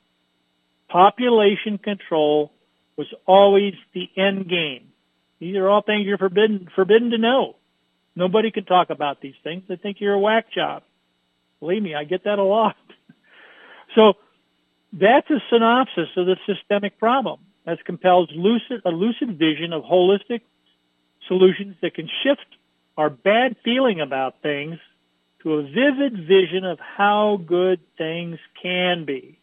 Population 0.90 1.78
control 1.78 2.52
was 2.98 3.08
always 3.26 3.74
the 3.94 4.10
end 4.18 4.50
game. 4.50 4.92
These 5.40 5.56
are 5.56 5.70
all 5.70 5.82
things 5.82 6.06
you're 6.06 6.18
forbidden, 6.18 6.68
forbidden 6.76 7.12
to 7.12 7.18
know. 7.18 7.56
Nobody 8.18 8.52
can 8.52 8.66
talk 8.66 8.90
about 8.90 9.22
these 9.22 9.36
things. 9.46 9.64
They 9.70 9.78
think 9.78 10.02
you're 10.02 10.14
a 10.14 10.20
whack 10.20 10.52
job. 10.52 10.84
Believe 11.62 11.82
me, 11.82 11.96
I 11.96 12.04
get 12.04 12.26
that 12.26 12.38
a 12.38 12.44
lot. 12.44 12.76
So 13.94 14.16
that's 15.00 15.30
a 15.30 15.40
synopsis 15.50 16.10
of 16.16 16.26
the 16.26 16.38
systemic 16.46 16.98
problem 17.00 17.40
as 17.68 17.78
compels 17.86 18.30
lucid, 18.34 18.82
a 18.86 18.90
lucid 18.90 19.38
vision 19.38 19.74
of 19.74 19.84
holistic 19.84 20.42
solutions 21.28 21.76
that 21.82 21.96
can 21.96 22.10
shift 22.24 22.46
our 22.98 23.10
bad 23.10 23.56
feeling 23.64 24.00
about 24.00 24.42
things 24.42 24.78
to 25.44 25.56
a 25.56 25.64
vivid 25.64 26.28
vision 26.28 26.64
of 26.64 26.80
how 26.80 27.40
good 27.46 27.80
things 27.98 28.40
can 28.62 29.06
be. 29.06 29.40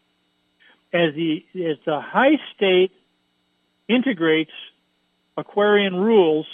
As 0.93 1.13
the, 1.15 1.45
as 1.55 1.77
the 1.85 1.99
high 2.01 2.39
state 2.55 2.91
integrates 3.87 4.51
Aquarian 5.37 5.95
rules, 5.95 6.45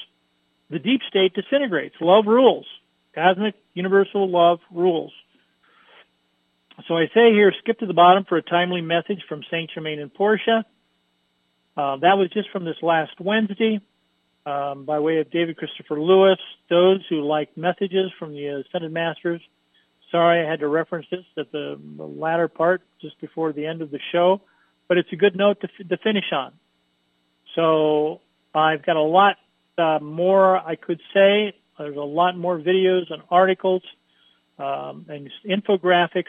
the 0.70 0.80
deep 0.80 1.02
state 1.10 1.34
disintegrates. 1.34 1.95
Love 2.00 2.26
rules. 2.28 2.66
Cosmic 3.14 3.56
universal 3.74 4.30
love 4.30 4.60
rules. 4.72 5.12
So 6.88 6.97
I 6.97 7.07
say 7.13 7.32
here, 7.32 7.53
skip 7.59 7.80
to 7.80 7.86
the 7.86 7.93
bottom 7.93 8.25
for 8.27 8.38
a 8.38 8.41
timely 8.41 8.82
message 8.82 9.21
from 9.27 9.41
Saint 9.51 9.71
Germain 9.73 9.99
and 9.99 10.13
Portia. 10.13 10.65
Uh, 11.75 11.97
that 11.97 12.17
was 12.17 12.30
just 12.32 12.49
from 12.51 12.65
this 12.65 12.75
last 12.82 13.11
Wednesday 13.19 13.80
um, 14.45 14.86
by 14.86 14.99
way 14.99 15.17
of 15.17 15.30
David 15.32 15.57
Christopher 15.57 15.99
Lewis. 15.99 16.39
Those 16.69 17.01
who 17.09 17.21
like 17.21 17.55
messages 17.57 18.11
from 18.17 18.34
the 18.34 18.63
Ascended 18.67 18.91
Masters, 18.91 19.41
sorry 20.11 20.45
I 20.45 20.49
had 20.49 20.59
to 20.59 20.67
reference 20.67 21.07
this 21.11 21.25
at 21.38 21.51
the, 21.51 21.80
latter 21.97 22.47
part 22.47 22.82
just 23.01 23.19
before 23.19 23.53
the 23.53 23.65
end 23.65 23.82
of 23.82 23.91
the 23.91 23.99
show, 24.11 24.41
but 24.88 24.97
it's 24.97 25.11
a 25.11 25.15
good 25.15 25.36
note 25.36 25.61
to, 25.61 25.84
to 25.84 25.97
finish 25.97 26.32
on. 26.32 26.53
So 27.55 28.21
I've 28.53 28.86
got 28.86 28.95
a 28.95 29.01
lot 29.01 29.38
uh, 29.77 29.99
more 30.01 30.57
I 30.57 30.75
could 30.75 31.01
say. 31.13 31.53
There's 31.77 31.95
a 31.95 32.01
lot 32.01 32.38
more 32.38 32.59
videos 32.59 33.11
and 33.11 33.21
articles 33.30 33.82
um, 34.57 35.05
and 35.07 35.30
infographics 35.45 36.25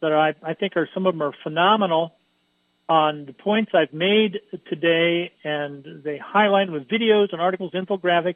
that 0.00 0.12
I, 0.12 0.34
I 0.42 0.54
think 0.54 0.76
are 0.76 0.88
some 0.94 1.06
of 1.06 1.14
them 1.14 1.22
are 1.22 1.32
phenomenal 1.42 2.14
on 2.88 3.26
the 3.26 3.32
points 3.32 3.72
I've 3.74 3.92
made 3.92 4.38
today, 4.68 5.32
and 5.42 6.02
they 6.04 6.18
highlight 6.18 6.70
with 6.70 6.88
videos 6.88 7.32
and 7.32 7.40
articles, 7.40 7.72
infographics, 7.72 8.34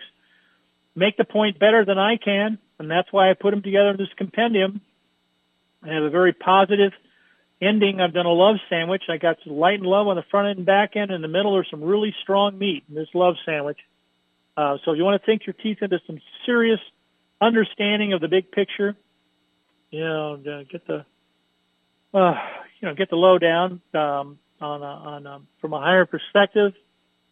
make 0.97 1.17
the 1.17 1.25
point 1.25 1.59
better 1.59 1.85
than 1.85 1.99
I 1.99 2.17
can, 2.17 2.59
and 2.79 2.91
that's 2.91 3.13
why 3.13 3.31
I 3.31 3.35
put 3.35 3.51
them 3.53 3.63
together 3.63 3.91
in 3.91 3.97
this 3.97 4.09
compendium. 4.17 4.81
I 5.83 5.95
have 5.95 6.03
a 6.03 6.11
very 6.11 6.33
positive 6.33 6.93
ending. 7.63 8.01
I've 8.01 8.13
done 8.13 8.27
a 8.27 8.33
love 8.33 8.57
sandwich. 8.69 9.05
I 9.09 9.19
got 9.19 9.37
some 9.45 9.55
light 9.55 9.79
and 9.79 9.87
love 9.87 10.09
on 10.09 10.17
the 10.17 10.25
front 10.31 10.49
end 10.49 10.59
and 10.59 10.67
back 10.67 10.97
end. 10.97 11.11
In 11.11 11.23
the 11.23 11.29
middle, 11.29 11.55
there's 11.55 11.71
some 11.71 11.83
really 11.83 12.15
strong 12.23 12.59
meat 12.59 12.85
in 12.89 12.95
this 12.95 13.09
love 13.15 13.37
sandwich. 13.47 13.79
Uh, 14.57 14.77
so 14.85 14.93
if 14.93 14.99
you 14.99 15.05
want 15.05 15.23
to 15.23 15.31
sink 15.31 15.47
your 15.47 15.55
teeth 15.55 15.79
into 15.81 16.01
some 16.07 16.21
serious 16.45 16.81
understanding 17.41 18.13
of 18.13 18.21
the 18.21 18.29
big 18.29 18.51
picture, 18.51 18.97
you 19.91 20.01
know, 20.01 20.65
get 20.71 20.87
the 20.87 21.05
uh, 22.15 22.35
you 22.81 22.89
know, 22.89 22.95
get 22.95 23.11
the 23.11 23.17
lowdown 23.17 23.81
um, 23.95 24.39
on 24.61 24.83
a, 24.83 24.85
on 24.85 25.27
a, 25.27 25.41
from 25.61 25.73
a 25.73 25.81
higher 25.81 26.07
perspective, 26.07 26.73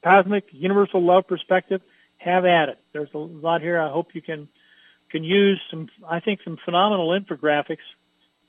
cosmic, 0.05 0.45
universal 0.53 1.05
love 1.05 1.27
perspective. 1.27 1.81
Have 2.19 2.45
at 2.45 2.69
it. 2.69 2.79
There's 2.93 3.09
a 3.15 3.19
lot 3.19 3.61
here. 3.61 3.81
I 3.81 3.91
hope 3.91 4.09
you 4.15 4.23
can 4.23 4.49
can 5.11 5.23
use 5.23 5.61
some. 5.71 5.89
I 6.07 6.19
think 6.19 6.41
some 6.43 6.59
phenomenal 6.65 7.11
infographics 7.11 7.77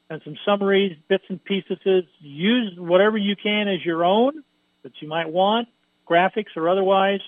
and 0.10 0.22
some 0.26 0.36
summaries, 0.44 0.98
bits 1.08 1.24
and 1.30 1.44
pieces. 1.44 1.78
Use 2.20 2.74
whatever 2.78 3.16
you 3.16 3.36
can 3.36 3.68
as 3.68 3.86
your 3.86 4.04
own 4.04 4.44
that 4.82 4.94
you 5.02 5.08
might 5.08 5.30
want, 5.30 5.68
graphics 6.10 6.58
or 6.58 6.68
otherwise. 6.68 7.20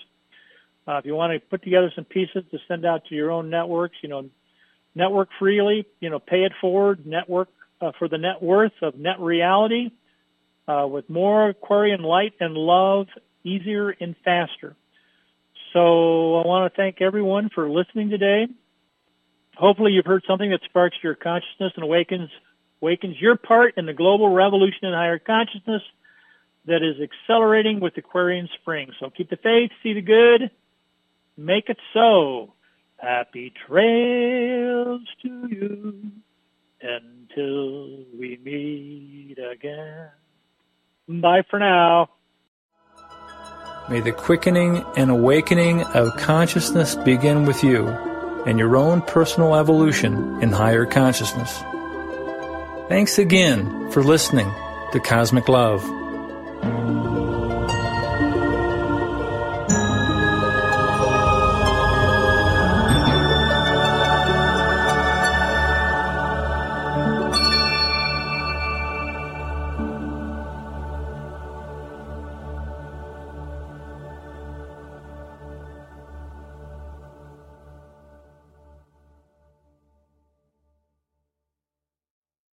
Uh, 0.86 0.96
if 0.96 1.06
you 1.06 1.14
want 1.14 1.32
to 1.32 1.38
put 1.48 1.62
together 1.62 1.92
some 1.94 2.04
pieces 2.04 2.42
to 2.50 2.58
send 2.66 2.84
out 2.84 3.04
to 3.06 3.14
your 3.14 3.30
own 3.30 3.50
networks, 3.50 3.94
you 4.02 4.08
know, 4.08 4.28
network 4.96 5.28
freely, 5.38 5.86
you 6.00 6.10
know, 6.10 6.18
pay 6.18 6.42
it 6.42 6.52
forward, 6.60 7.06
network 7.06 7.48
uh, 7.82 7.92
for 7.98 8.08
the 8.08 8.18
net 8.18 8.40
worth 8.40 8.72
of 8.80 8.96
net 8.96 9.18
reality 9.20 9.90
uh, 10.68 10.86
with 10.88 11.08
more 11.10 11.50
Aquarian 11.50 12.02
light 12.02 12.32
and 12.40 12.54
love, 12.54 13.08
easier 13.44 13.90
and 13.90 14.14
faster. 14.24 14.76
So 15.72 16.36
I 16.36 16.46
want 16.46 16.72
to 16.72 16.76
thank 16.76 17.00
everyone 17.00 17.50
for 17.54 17.68
listening 17.68 18.10
today. 18.10 18.46
Hopefully 19.56 19.92
you've 19.92 20.06
heard 20.06 20.22
something 20.26 20.50
that 20.50 20.60
sparks 20.64 20.96
your 21.02 21.14
consciousness 21.14 21.72
and 21.74 21.84
awakens 21.84 22.30
awakens 22.80 23.16
your 23.20 23.36
part 23.36 23.74
in 23.76 23.86
the 23.86 23.92
global 23.92 24.28
revolution 24.30 24.86
in 24.86 24.92
higher 24.92 25.18
consciousness 25.18 25.82
that 26.66 26.82
is 26.82 26.96
accelerating 27.00 27.78
with 27.80 27.96
Aquarian 27.96 28.48
spring. 28.60 28.90
So 28.98 29.08
keep 29.10 29.30
the 29.30 29.36
faith, 29.36 29.70
see 29.82 29.92
the 29.92 30.00
good, 30.00 30.50
make 31.36 31.68
it 31.68 31.78
so. 31.92 32.54
Happy 32.96 33.52
trails 33.66 35.00
to 35.22 35.48
you 35.48 36.12
until 36.82 38.04
we 38.18 38.38
meet 38.44 39.38
again. 39.38 40.08
Bye 41.08 41.42
for 41.48 41.58
now. 41.58 42.10
May 43.88 44.00
the 44.00 44.12
quickening 44.12 44.84
and 44.96 45.10
awakening 45.10 45.82
of 45.82 46.16
consciousness 46.16 46.94
begin 46.94 47.44
with 47.46 47.64
you 47.64 47.88
and 48.46 48.58
your 48.58 48.76
own 48.76 49.02
personal 49.02 49.56
evolution 49.56 50.40
in 50.42 50.50
higher 50.50 50.86
consciousness. 50.86 51.62
Thanks 52.88 53.18
again 53.18 53.90
for 53.90 54.02
listening 54.02 54.50
to 54.92 55.00
Cosmic 55.00 55.48
Love. 55.48 56.01